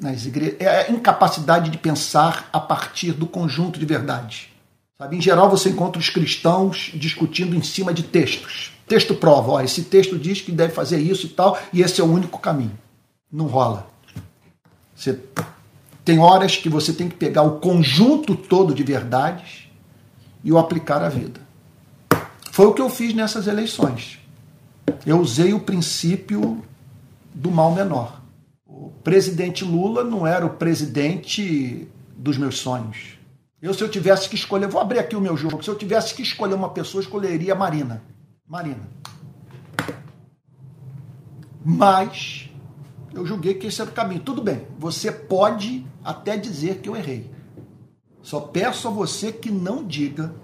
nas 0.00 0.24
igrejas 0.24 0.54
é 0.60 0.82
a 0.82 0.90
incapacidade 0.90 1.68
de 1.68 1.78
pensar 1.78 2.48
a 2.52 2.60
partir 2.60 3.10
do 3.10 3.26
conjunto 3.26 3.80
de 3.80 3.84
verdades. 3.84 4.46
Sabe? 4.96 5.16
Em 5.16 5.20
geral, 5.20 5.50
você 5.50 5.70
encontra 5.70 5.98
os 5.98 6.08
cristãos 6.08 6.92
discutindo 6.94 7.56
em 7.56 7.62
cima 7.62 7.92
de 7.92 8.04
textos. 8.04 8.72
Texto 8.86 9.14
prova, 9.14 9.52
ó, 9.52 9.60
esse 9.60 9.82
texto 9.82 10.16
diz 10.16 10.40
que 10.40 10.52
deve 10.52 10.72
fazer 10.72 10.98
isso 10.98 11.26
e 11.26 11.30
tal, 11.30 11.58
e 11.72 11.82
esse 11.82 12.00
é 12.00 12.04
o 12.04 12.12
único 12.12 12.38
caminho. 12.38 12.78
Não 13.32 13.46
rola. 13.46 13.88
Você 14.94 15.18
tem 16.04 16.18
horas 16.18 16.56
que 16.56 16.68
você 16.68 16.92
tem 16.92 17.08
que 17.08 17.16
pegar 17.16 17.42
o 17.42 17.58
conjunto 17.58 18.36
todo 18.36 18.74
de 18.74 18.82
verdades 18.82 19.68
e 20.42 20.52
o 20.52 20.58
aplicar 20.58 21.02
à 21.02 21.08
vida. 21.08 21.40
Foi 22.50 22.66
o 22.66 22.72
que 22.72 22.82
eu 22.82 22.90
fiz 22.90 23.14
nessas 23.14 23.46
eleições 23.46 24.24
eu 25.06 25.18
usei 25.20 25.52
o 25.52 25.60
princípio 25.60 26.62
do 27.34 27.50
mal 27.50 27.72
menor. 27.72 28.20
O 28.66 28.90
presidente 29.02 29.64
Lula 29.64 30.02
não 30.02 30.26
era 30.26 30.44
o 30.44 30.50
presidente 30.50 31.88
dos 32.16 32.38
meus 32.38 32.58
sonhos. 32.58 33.18
Eu, 33.60 33.72
se 33.72 33.82
eu 33.82 33.88
tivesse 33.88 34.28
que 34.28 34.34
escolher, 34.34 34.68
vou 34.68 34.80
abrir 34.80 34.98
aqui 34.98 35.16
o 35.16 35.20
meu 35.20 35.36
jogo. 35.36 35.62
Se 35.62 35.70
eu 35.70 35.74
tivesse 35.74 36.14
que 36.14 36.22
escolher 36.22 36.54
uma 36.54 36.70
pessoa, 36.70 37.02
escolheria 37.02 37.52
a 37.52 37.56
Marina. 37.56 38.02
Marina. 38.46 38.88
Mas 41.64 42.50
eu 43.14 43.24
julguei 43.24 43.54
que 43.54 43.66
esse 43.66 43.80
era 43.80 43.90
o 43.90 43.94
caminho. 43.94 44.20
Tudo 44.20 44.42
bem, 44.42 44.66
você 44.78 45.10
pode 45.12 45.86
até 46.02 46.36
dizer 46.36 46.78
que 46.78 46.88
eu 46.88 46.96
errei. 46.96 47.30
Só 48.22 48.40
peço 48.40 48.88
a 48.88 48.90
você 48.90 49.30
que 49.30 49.50
não 49.50 49.84
diga 49.84 50.34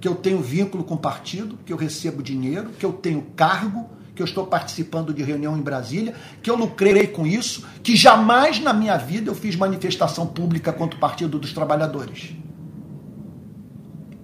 que 0.00 0.06
eu 0.06 0.14
tenho 0.14 0.42
vínculo 0.42 0.84
com 0.84 0.96
partido, 0.96 1.58
que 1.64 1.72
eu 1.72 1.76
recebo 1.76 2.22
dinheiro, 2.22 2.70
que 2.78 2.84
eu 2.84 2.92
tenho 2.92 3.22
cargo, 3.36 3.88
que 4.14 4.20
eu 4.20 4.26
estou 4.26 4.46
participando 4.46 5.14
de 5.14 5.22
reunião 5.22 5.56
em 5.56 5.62
Brasília, 5.62 6.14
que 6.42 6.50
eu 6.50 6.56
lucrei 6.56 7.06
com 7.06 7.26
isso, 7.26 7.66
que 7.82 7.96
jamais 7.96 8.60
na 8.60 8.72
minha 8.72 8.96
vida 8.96 9.30
eu 9.30 9.34
fiz 9.34 9.56
manifestação 9.56 10.26
pública 10.26 10.72
contra 10.72 10.96
o 10.96 11.00
Partido 11.00 11.38
dos 11.38 11.52
Trabalhadores. 11.52 12.34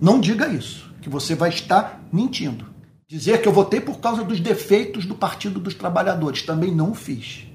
Não 0.01 0.21
diga 0.21 0.49
isso, 0.49 0.93
que 1.01 1.09
você 1.09 1.35
vai 1.35 1.49
estar 1.49 2.05
mentindo. 2.13 2.68
Dizer 3.09 3.41
que 3.41 3.49
eu 3.49 3.53
votei 3.53 3.81
por 3.81 4.01
causa 4.01 4.23
dos 4.23 4.39
defeitos 4.39 5.07
do 5.07 5.15
Partido 5.15 5.59
dos 5.59 5.73
Trabalhadores, 5.73 6.43
também 6.43 6.75
não 6.75 6.95
fiz. 6.95 7.47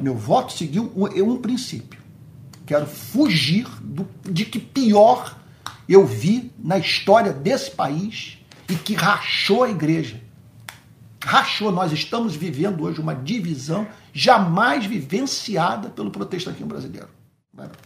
Meu 0.00 0.14
voto 0.14 0.54
seguiu 0.54 0.90
um, 0.96 1.04
um 1.04 1.36
princípio. 1.36 2.00
Quero 2.64 2.86
fugir 2.86 3.68
do, 3.82 4.08
de 4.24 4.46
que 4.46 4.58
pior 4.58 5.36
eu 5.86 6.06
vi 6.06 6.50
na 6.58 6.78
história 6.78 7.30
desse 7.30 7.70
país 7.70 8.38
e 8.66 8.74
que 8.74 8.94
rachou 8.94 9.62
a 9.62 9.70
igreja. 9.70 10.22
Rachou. 11.22 11.70
Nós 11.70 11.92
estamos 11.92 12.34
vivendo 12.34 12.84
hoje 12.84 12.98
uma 12.98 13.14
divisão 13.14 13.86
jamais 14.10 14.86
vivenciada 14.86 15.90
pelo 15.90 16.10
protestantismo 16.10 16.66
brasileiro. 16.66 17.08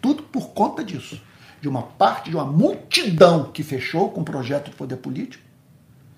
Tudo 0.00 0.22
por 0.22 0.50
conta 0.50 0.84
disso. 0.84 1.20
De 1.62 1.68
uma 1.68 1.82
parte, 1.82 2.28
de 2.28 2.36
uma 2.36 2.44
multidão 2.44 3.50
que 3.52 3.62
fechou 3.62 4.10
com 4.10 4.20
o 4.20 4.24
projeto 4.24 4.70
de 4.70 4.76
poder 4.76 4.96
político 4.96 5.42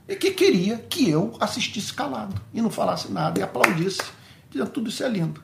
e 0.09 0.17
que 0.17 0.33
queria 0.33 0.79
que 0.79 1.09
eu 1.09 1.37
assistisse 1.39 1.95
calado 1.95 2.35
e 2.53 2.61
não 2.61 2.71
falasse 2.71 3.13
nada 3.13 3.39
e 3.39 3.43
aplaudisse, 3.43 4.03
dizendo 4.51 4.71
tudo 4.71 4.89
isso 4.89 5.05
é 5.05 5.09
lindo. 5.09 5.41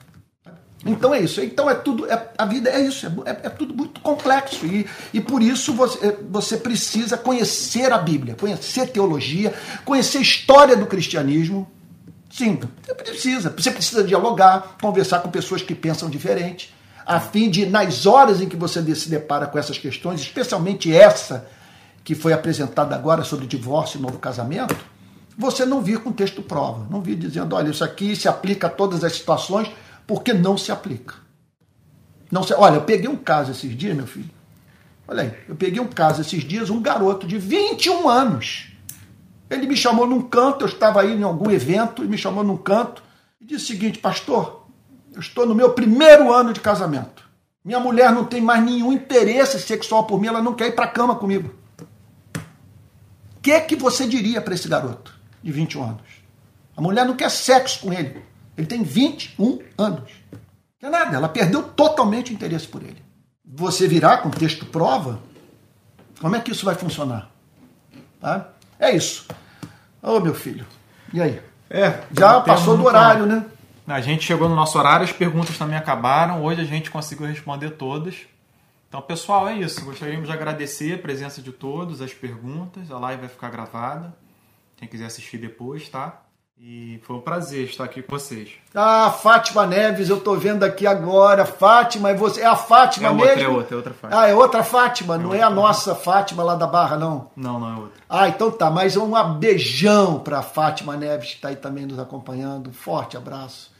Então 0.85 1.15
é 1.15 1.21
isso. 1.21 1.43
Então 1.43 1.69
é 1.69 1.75
tudo. 1.75 2.11
É, 2.11 2.29
a 2.39 2.45
vida 2.47 2.71
é 2.71 2.81
isso. 2.81 3.07
É, 3.07 3.31
é, 3.31 3.41
é, 3.45 3.49
tudo 3.51 3.75
muito 3.75 4.01
complexo. 4.01 4.65
E, 4.65 4.87
e 5.13 5.21
por 5.21 5.43
isso 5.43 5.75
você, 5.75 6.07
é, 6.07 6.17
você 6.31 6.57
precisa 6.57 7.19
conhecer 7.19 7.93
a 7.93 7.99
Bíblia, 7.99 8.35
conhecer 8.35 8.87
teologia, 8.89 9.53
conhecer 9.85 10.19
a 10.19 10.23
história 10.23 10.77
do 10.77 10.87
cristianismo. 10.87 11.71
Sim, 12.31 12.61
você 12.83 12.95
precisa. 12.95 13.51
Você 13.51 13.71
precisa 13.71 14.03
dialogar, 14.03 14.77
conversar 14.81 15.21
com 15.21 15.31
pessoas 15.31 15.61
que 15.61 15.75
pensam 15.75 16.09
diferente, 16.09 16.73
a 17.05 17.21
fim 17.21 17.51
de, 17.51 17.67
nas 17.67 18.07
horas 18.07 18.41
em 18.41 18.49
que 18.49 18.57
você 18.57 18.83
se 18.95 19.09
depara 19.09 19.47
com 19.47 19.59
essas 19.59 19.79
questões, 19.79 20.21
especialmente 20.21 20.95
essa 20.95 21.47
que 22.05 22.15
foi 22.15 22.33
apresentada 22.33 22.95
agora 22.95 23.25
sobre 23.25 23.47
divórcio 23.47 23.99
e 23.99 24.03
novo 24.03 24.19
casamento, 24.19 24.77
você 25.37 25.65
não 25.65 25.81
vir 25.81 26.01
com 26.01 26.13
texto 26.13 26.43
prova, 26.43 26.87
não 26.91 27.01
vir 27.01 27.17
dizendo, 27.17 27.57
olha, 27.57 27.71
isso 27.71 27.85
aqui 27.85 28.15
se 28.15 28.29
aplica 28.29 28.67
a 28.67 28.71
todas 28.71 29.05
as 29.05 29.13
situações 29.13 29.71
porque 30.07 30.33
não 30.33 30.57
se 30.59 30.73
aplica. 30.73 31.15
Não 32.31 32.43
se, 32.43 32.53
olha, 32.55 32.77
eu 32.77 32.83
peguei 32.83 33.09
um 33.09 33.17
caso 33.17 33.51
esses 33.51 33.77
dias, 33.77 33.97
meu 33.97 34.07
filho. 34.07 34.31
Olha 35.07 35.23
aí, 35.23 35.35
eu 35.49 35.57
peguei 35.57 35.81
um 35.81 35.89
caso 35.89 36.21
esses 36.21 36.45
dias, 36.45 36.71
um 36.71 36.81
garoto 36.81 37.27
de 37.27 37.39
21 37.39 38.09
anos. 38.09 38.73
Ele 39.49 39.67
me 39.67 39.77
chamou 39.77 40.07
num 40.07 40.23
canto, 40.23 40.65
eu 40.65 40.69
estava 40.69 41.01
aí 41.01 41.13
em 41.13 41.23
algum 41.23 41.51
evento, 41.51 42.05
e 42.05 42.09
me 42.09 42.17
chamou 42.17 42.45
num 42.45 42.57
canto 42.57 43.03
e 43.41 43.45
disse 43.45 43.65
o 43.65 43.67
seguinte, 43.67 43.99
pastor, 43.99 44.60
eu 45.15 45.21
estou 45.21 45.47
no 45.47 45.55
meu 45.55 45.73
primeiro 45.73 46.33
ano 46.33 46.53
de 46.53 46.61
casamento. 46.61 47.29
Minha 47.65 47.81
mulher 47.81 48.13
não 48.13 48.25
tem 48.25 48.41
mais 48.41 48.65
nenhum 48.65 48.93
interesse 48.93 49.61
sexual 49.61 50.07
por 50.07 50.21
mim, 50.21 50.29
ela 50.29 50.43
não 50.43 50.55
quer 50.55 50.69
ir 50.69 50.73
para 50.73 50.87
a 50.87 50.91
cama 50.91 51.15
comigo. 51.17 51.55
O 53.37 53.41
que, 53.43 53.53
é 53.53 53.61
que 53.61 53.77
você 53.77 54.07
diria 54.07 54.41
para 54.41 54.55
esse 54.55 54.69
garoto 54.69 55.15
de 55.43 55.51
21 55.53 55.83
anos? 55.83 56.03
A 56.77 56.81
mulher 56.81 57.05
não 57.05 57.17
quer 57.17 57.31
sexo 57.31 57.81
com 57.81 57.93
ele. 57.93 58.23
Ele 58.57 58.67
tem 58.67 58.83
21 58.83 59.61
anos. 59.79 60.11
Não 60.81 60.89
é 60.89 60.93
nada, 60.93 61.17
ela 61.17 61.29
perdeu 61.29 61.63
totalmente 61.63 62.31
o 62.31 62.35
interesse 62.35 62.67
por 62.67 62.83
ele. 62.83 63.03
Você 63.45 63.87
virar 63.87 64.19
com 64.19 64.31
texto 64.31 64.65
prova, 64.67 65.21
como 66.21 66.37
é 66.37 66.41
que 66.41 66.53
isso 66.53 66.65
vai 66.65 66.75
funcionar? 66.75 67.31
Tá? 68.21 68.49
É 68.79 68.95
isso. 68.95 69.27
Ô 70.03 70.21
meu 70.21 70.35
filho, 70.35 70.67
e 71.13 71.21
aí? 71.21 71.41
É, 71.69 72.01
já 72.17 72.41
passou 72.41 72.77
do 72.77 72.85
horário, 72.85 73.27
né? 73.27 73.45
A 73.87 74.01
gente 74.01 74.25
chegou 74.25 74.49
no 74.49 74.55
nosso 74.55 74.79
horário, 74.79 75.05
as 75.05 75.13
perguntas 75.13 75.59
também 75.59 75.77
acabaram. 75.77 76.45
Hoje 76.45 76.61
a 76.61 76.65
gente 76.65 76.91
conseguiu 76.91 77.27
responder 77.27 77.71
todas. 77.71 78.27
Então, 78.89 79.01
pessoal, 79.01 79.49
é 79.49 79.57
isso. 79.57 79.85
Gostaríamos 79.85 80.29
de 80.29 80.33
agradecer 80.33 80.95
a 80.95 80.99
presença 80.99 81.41
de 81.41 81.53
todos, 81.53 82.01
as 82.01 82.13
perguntas. 82.13 82.91
A 82.91 82.99
live 82.99 83.23
vai 83.23 83.31
ficar 83.31 83.51
gravada. 83.51 84.15
Quem 84.77 84.89
quiser 84.89 85.07
assistir 85.07 85.39
depois, 85.39 85.89
tá? 85.89 86.23
E 86.63 87.01
foi 87.05 87.17
um 87.17 87.23
prazer 87.23 87.65
estar 87.65 87.85
aqui 87.85 88.03
com 88.03 88.19
vocês. 88.19 88.51
Ah, 88.75 89.11
Fátima 89.11 89.67
Neves, 89.67 90.11
eu 90.11 90.21
tô 90.21 90.35
vendo 90.35 90.63
aqui 90.63 90.87
agora. 90.87 91.47
Fátima, 91.47 92.11
é 92.11 92.15
você? 92.15 92.43
É 92.43 92.47
a 92.47 92.55
Fátima 92.55 93.09
é 93.09 93.11
outra, 93.11 93.27
mesmo? 93.35 93.43
É 93.43 93.49
outra, 93.49 93.75
é 93.75 93.77
outra 93.77 93.95
Fátima. 93.95 94.21
Ah, 94.21 94.29
é 94.29 94.35
outra 94.35 94.63
Fátima, 94.63 95.15
é 95.15 95.19
não 95.19 95.25
outra, 95.25 95.39
é 95.39 95.43
a 95.43 95.49
nossa 95.49 95.95
Fátima 95.95 96.43
lá 96.43 96.55
da 96.55 96.67
Barra, 96.67 96.99
não? 96.99 97.31
Não, 97.35 97.59
não 97.59 97.75
é 97.75 97.81
outra. 97.81 98.03
Ah, 98.07 98.29
então 98.29 98.51
tá, 98.51 98.71
mas 98.71 98.95
um 98.95 99.11
beijão 99.39 100.21
pra 100.21 100.43
Fátima 100.43 100.99
Neves, 100.99 101.31
que 101.31 101.37
está 101.37 101.49
aí 101.49 101.57
também 101.57 101.87
nos 101.87 101.99
acompanhando. 101.99 102.69
Um 102.69 102.75
forte 102.75 103.17
abraço, 103.17 103.73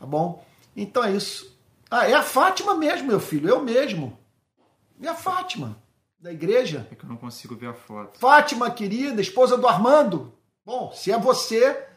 tá 0.00 0.04
bom? 0.04 0.44
Então 0.76 1.04
é 1.04 1.12
isso. 1.12 1.56
Ah, 1.88 2.08
é 2.08 2.14
a 2.14 2.22
Fátima 2.22 2.74
mesmo, 2.74 3.06
meu 3.06 3.20
filho, 3.20 3.48
eu 3.48 3.62
mesmo. 3.62 4.18
É 5.00 5.06
a 5.06 5.14
Fátima, 5.14 5.76
da 6.18 6.32
igreja. 6.32 6.84
É 6.90 6.96
que 6.96 7.04
eu 7.04 7.08
não 7.08 7.16
consigo 7.16 7.54
ver 7.54 7.68
a 7.68 7.74
foto. 7.74 8.18
Fátima, 8.18 8.72
querida, 8.72 9.20
esposa 9.20 9.56
do 9.56 9.68
Armando. 9.68 10.34
Bom, 10.66 10.90
se 10.92 11.12
é 11.12 11.18
você, 11.18 11.93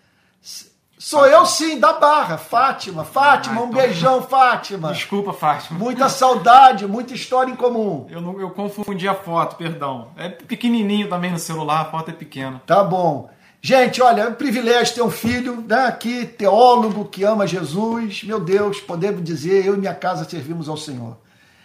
Sou 1.00 1.26
eu 1.26 1.46
sim, 1.46 1.80
da 1.80 1.94
Barra, 1.94 2.38
Fátima. 2.38 3.04
Fátima, 3.06 3.62
ah, 3.62 3.64
um 3.64 3.70
então... 3.70 3.82
beijão, 3.82 4.22
Fátima. 4.24 4.92
Desculpa, 4.92 5.32
Fátima. 5.32 5.80
Muita 5.80 6.10
saudade, 6.10 6.88
muita 6.88 7.14
história 7.14 7.52
em 7.52 7.56
comum. 7.56 8.08
Eu, 8.10 8.20
não, 8.20 8.40
eu 8.42 8.50
confundi 8.50 9.08
a 9.08 9.14
foto, 9.14 9.56
perdão. 9.56 10.10
É 10.18 10.28
pequenininho 10.28 11.08
também 11.08 11.32
no 11.32 11.40
celular, 11.40 11.82
a 11.82 11.86
foto 11.86 12.10
é 12.10 12.14
pequena. 12.14 12.62
Tá 12.66 12.84
bom. 12.84 13.30
Gente, 13.62 14.02
olha, 14.02 14.24
é 14.24 14.28
um 14.28 14.34
privilégio 14.34 14.96
ter 14.96 15.02
um 15.02 15.10
filho 15.10 15.64
né, 15.68 15.86
aqui, 15.86 16.26
teólogo, 16.26 17.06
que 17.06 17.24
ama 17.24 17.48
Jesus. 17.48 18.24
Meu 18.24 18.40
Deus, 18.40 18.82
podemos 18.82 19.24
dizer, 19.24 19.66
eu 19.66 19.76
e 19.76 19.78
minha 19.78 19.96
casa 19.96 20.28
servimos 20.28 20.68
ao 20.68 20.78
Senhor. 20.78 21.18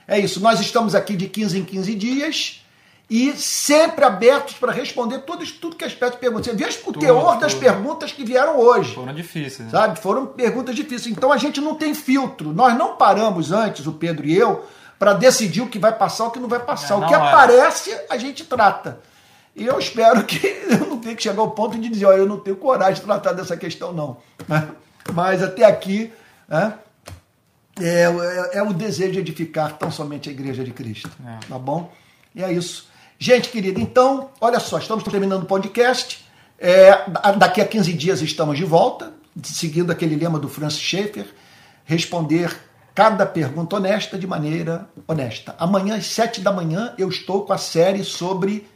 É 0.07 0.19
isso, 0.19 0.41
nós 0.41 0.61
estamos 0.61 0.95
aqui 0.95 1.17
de 1.17 1.27
15 1.27 1.59
em 1.59 1.65
15 1.65 1.95
dias 1.95 2.62
e 3.13 3.37
sempre 3.37 4.07
abertos 4.07 4.55
para 4.55 4.73
responder 4.73 5.19
tudo, 5.19 5.45
tudo 5.61 5.77
que 5.77 5.85
as 5.85 5.93
pessoas 5.93 6.15
perguntam. 6.15 6.45
Você 6.45 6.57
vê 6.57 6.65
o 6.65 6.83
tudo, 6.83 6.99
teor 6.99 7.39
das 7.39 7.53
perguntas 7.53 8.11
que 8.11 8.25
vieram 8.25 8.59
hoje. 8.59 8.95
Foram 8.95 9.13
difíceis. 9.13 9.67
Né? 9.67 9.71
Sabe? 9.71 10.01
Foram 10.01 10.25
perguntas 10.25 10.75
difíceis. 10.75 11.15
Então 11.15 11.31
a 11.31 11.37
gente 11.37 11.61
não 11.61 11.75
tem 11.75 11.93
filtro. 11.93 12.55
Nós 12.55 12.75
não 12.75 12.97
paramos 12.97 13.53
antes, 13.53 13.87
o 13.87 13.93
Pedro 13.93 14.25
e 14.25 14.35
eu, 14.35 14.65
para 14.99 15.13
decidir 15.13 15.61
o 15.61 15.69
que 15.69 15.79
vai 15.79 15.93
passar 15.93 16.25
o 16.25 16.31
que 16.31 16.41
não 16.41 16.49
vai 16.49 16.61
passar. 16.61 16.95
É, 16.95 16.97
o 16.97 17.07
que 17.07 17.13
aparece, 17.13 17.95
a 18.09 18.17
gente 18.17 18.45
trata. 18.45 18.99
E 19.55 19.67
eu 19.67 19.79
espero 19.79 20.25
que 20.25 20.47
eu 20.71 20.87
não 20.87 20.97
tenha 20.97 21.15
que 21.15 21.23
chegar 21.23 21.43
ao 21.43 21.51
ponto 21.51 21.79
de 21.79 21.91
dizer, 21.91 22.07
ó, 22.07 22.13
eu 22.13 22.25
não 22.25 22.41
tenho 22.41 22.57
coragem 22.57 22.95
de 22.95 23.03
tratar 23.03 23.35
dessa 23.35 23.59
questão, 23.59 23.93
não. 23.93 24.17
Mas 25.13 25.43
até 25.43 25.67
aqui 25.67 26.11
né, 26.49 26.73
é, 27.79 28.05
é, 28.05 28.51
é, 28.55 28.63
o 28.63 28.73
desejo 28.73 29.13
de 29.13 29.19
edificar 29.19 29.77
tão 29.77 29.91
somente 29.91 30.31
a 30.31 30.33
igreja 30.33 30.65
de 30.65 30.71
Cristo. 30.71 31.11
É. 31.27 31.47
Tá 31.47 31.59
bom? 31.59 31.93
E 32.35 32.43
é 32.43 32.51
isso. 32.51 32.91
Gente 33.23 33.51
querida, 33.51 33.81
então, 33.81 34.31
olha 34.41 34.59
só, 34.59 34.79
estamos 34.79 35.05
terminando 35.05 35.45
o 35.45 35.47
podcast. 35.47 36.25
É, 36.59 37.09
daqui 37.39 37.61
a 37.61 37.65
15 37.65 37.93
dias 37.93 38.21
estamos 38.21 38.59
de 38.59 38.65
volta, 38.65 39.15
seguindo 39.45 39.93
aquele 39.93 40.17
lema 40.17 40.41
do 40.41 40.49
Francis 40.49 40.81
Schaeffer, 40.81 41.33
responder 41.85 42.53
cada 42.93 43.25
pergunta 43.25 43.77
honesta 43.77 44.19
de 44.19 44.27
maneira 44.27 44.89
honesta. 45.07 45.55
Amanhã, 45.57 45.99
às 45.99 46.07
7 46.07 46.41
da 46.41 46.51
manhã, 46.51 46.95
eu 46.99 47.09
estou 47.09 47.45
com 47.45 47.53
a 47.53 47.59
série 47.59 48.03
sobre 48.03 48.67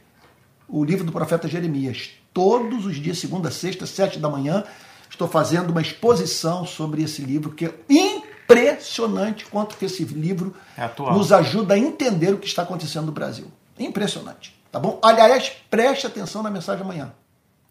o 0.65 0.81
livro 0.81 1.03
do 1.03 1.11
profeta 1.11 1.45
Jeremias. 1.45 2.11
Todos 2.33 2.85
os 2.85 2.95
dias, 2.95 3.17
segunda, 3.17 3.51
sexta, 3.51 3.85
sete 3.85 4.17
da 4.17 4.29
manhã, 4.29 4.63
estou 5.09 5.27
fazendo 5.27 5.71
uma 5.71 5.81
exposição 5.81 6.65
sobre 6.65 7.03
esse 7.03 7.21
livro 7.21 7.51
que 7.51 7.65
é 7.65 7.73
impressionante 7.89 9.45
quanto 9.47 9.75
que 9.75 9.83
esse 9.83 10.05
livro 10.05 10.55
é 10.77 10.89
nos 11.11 11.33
ajuda 11.33 11.73
a 11.73 11.77
entender 11.77 12.33
o 12.33 12.37
que 12.37 12.47
está 12.47 12.61
acontecendo 12.61 13.07
no 13.07 13.11
Brasil. 13.11 13.51
Impressionante. 13.79 14.55
Tá 14.71 14.79
bom? 14.79 14.99
Aliás, 15.01 15.51
preste 15.69 16.07
atenção 16.07 16.43
na 16.43 16.49
mensagem 16.49 16.83
amanhã. 16.83 17.13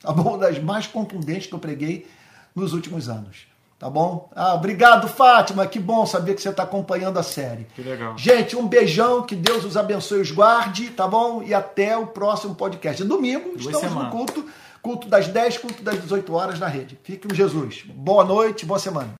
Tá 0.00 0.12
bom? 0.12 0.30
Uma 0.30 0.38
das 0.46 0.58
mais 0.58 0.86
contundentes 0.86 1.46
que 1.46 1.54
eu 1.54 1.58
preguei 1.58 2.06
nos 2.54 2.72
últimos 2.72 3.08
anos. 3.08 3.46
Tá 3.78 3.90
bom? 3.90 4.30
Ah, 4.34 4.54
obrigado, 4.54 5.06
Fátima. 5.06 5.66
Que 5.66 5.78
bom 5.78 6.06
saber 6.06 6.34
que 6.34 6.40
você 6.40 6.48
está 6.48 6.62
acompanhando 6.62 7.18
a 7.18 7.22
série. 7.22 7.66
Que 7.74 7.82
legal. 7.82 8.16
Gente, 8.16 8.56
um 8.56 8.66
beijão. 8.66 9.22
Que 9.22 9.36
Deus 9.36 9.64
os 9.66 9.76
abençoe 9.76 10.18
e 10.18 10.22
os 10.22 10.30
guarde. 10.30 10.88
Tá 10.90 11.06
bom? 11.06 11.42
E 11.42 11.52
até 11.52 11.94
o 11.96 12.06
próximo 12.06 12.54
podcast. 12.54 13.04
Domingo, 13.04 13.50
Duas 13.50 13.66
estamos 13.66 13.80
semanas. 13.80 14.04
no 14.04 14.10
culto. 14.10 14.46
Culto 14.80 15.08
das 15.08 15.28
10, 15.28 15.58
culto 15.58 15.82
das 15.82 16.00
18 16.00 16.32
horas 16.32 16.58
na 16.58 16.68
rede. 16.68 16.98
Fique 17.02 17.28
com 17.28 17.34
Jesus. 17.34 17.82
Boa 17.86 18.24
noite, 18.24 18.64
boa 18.64 18.78
semana. 18.78 19.14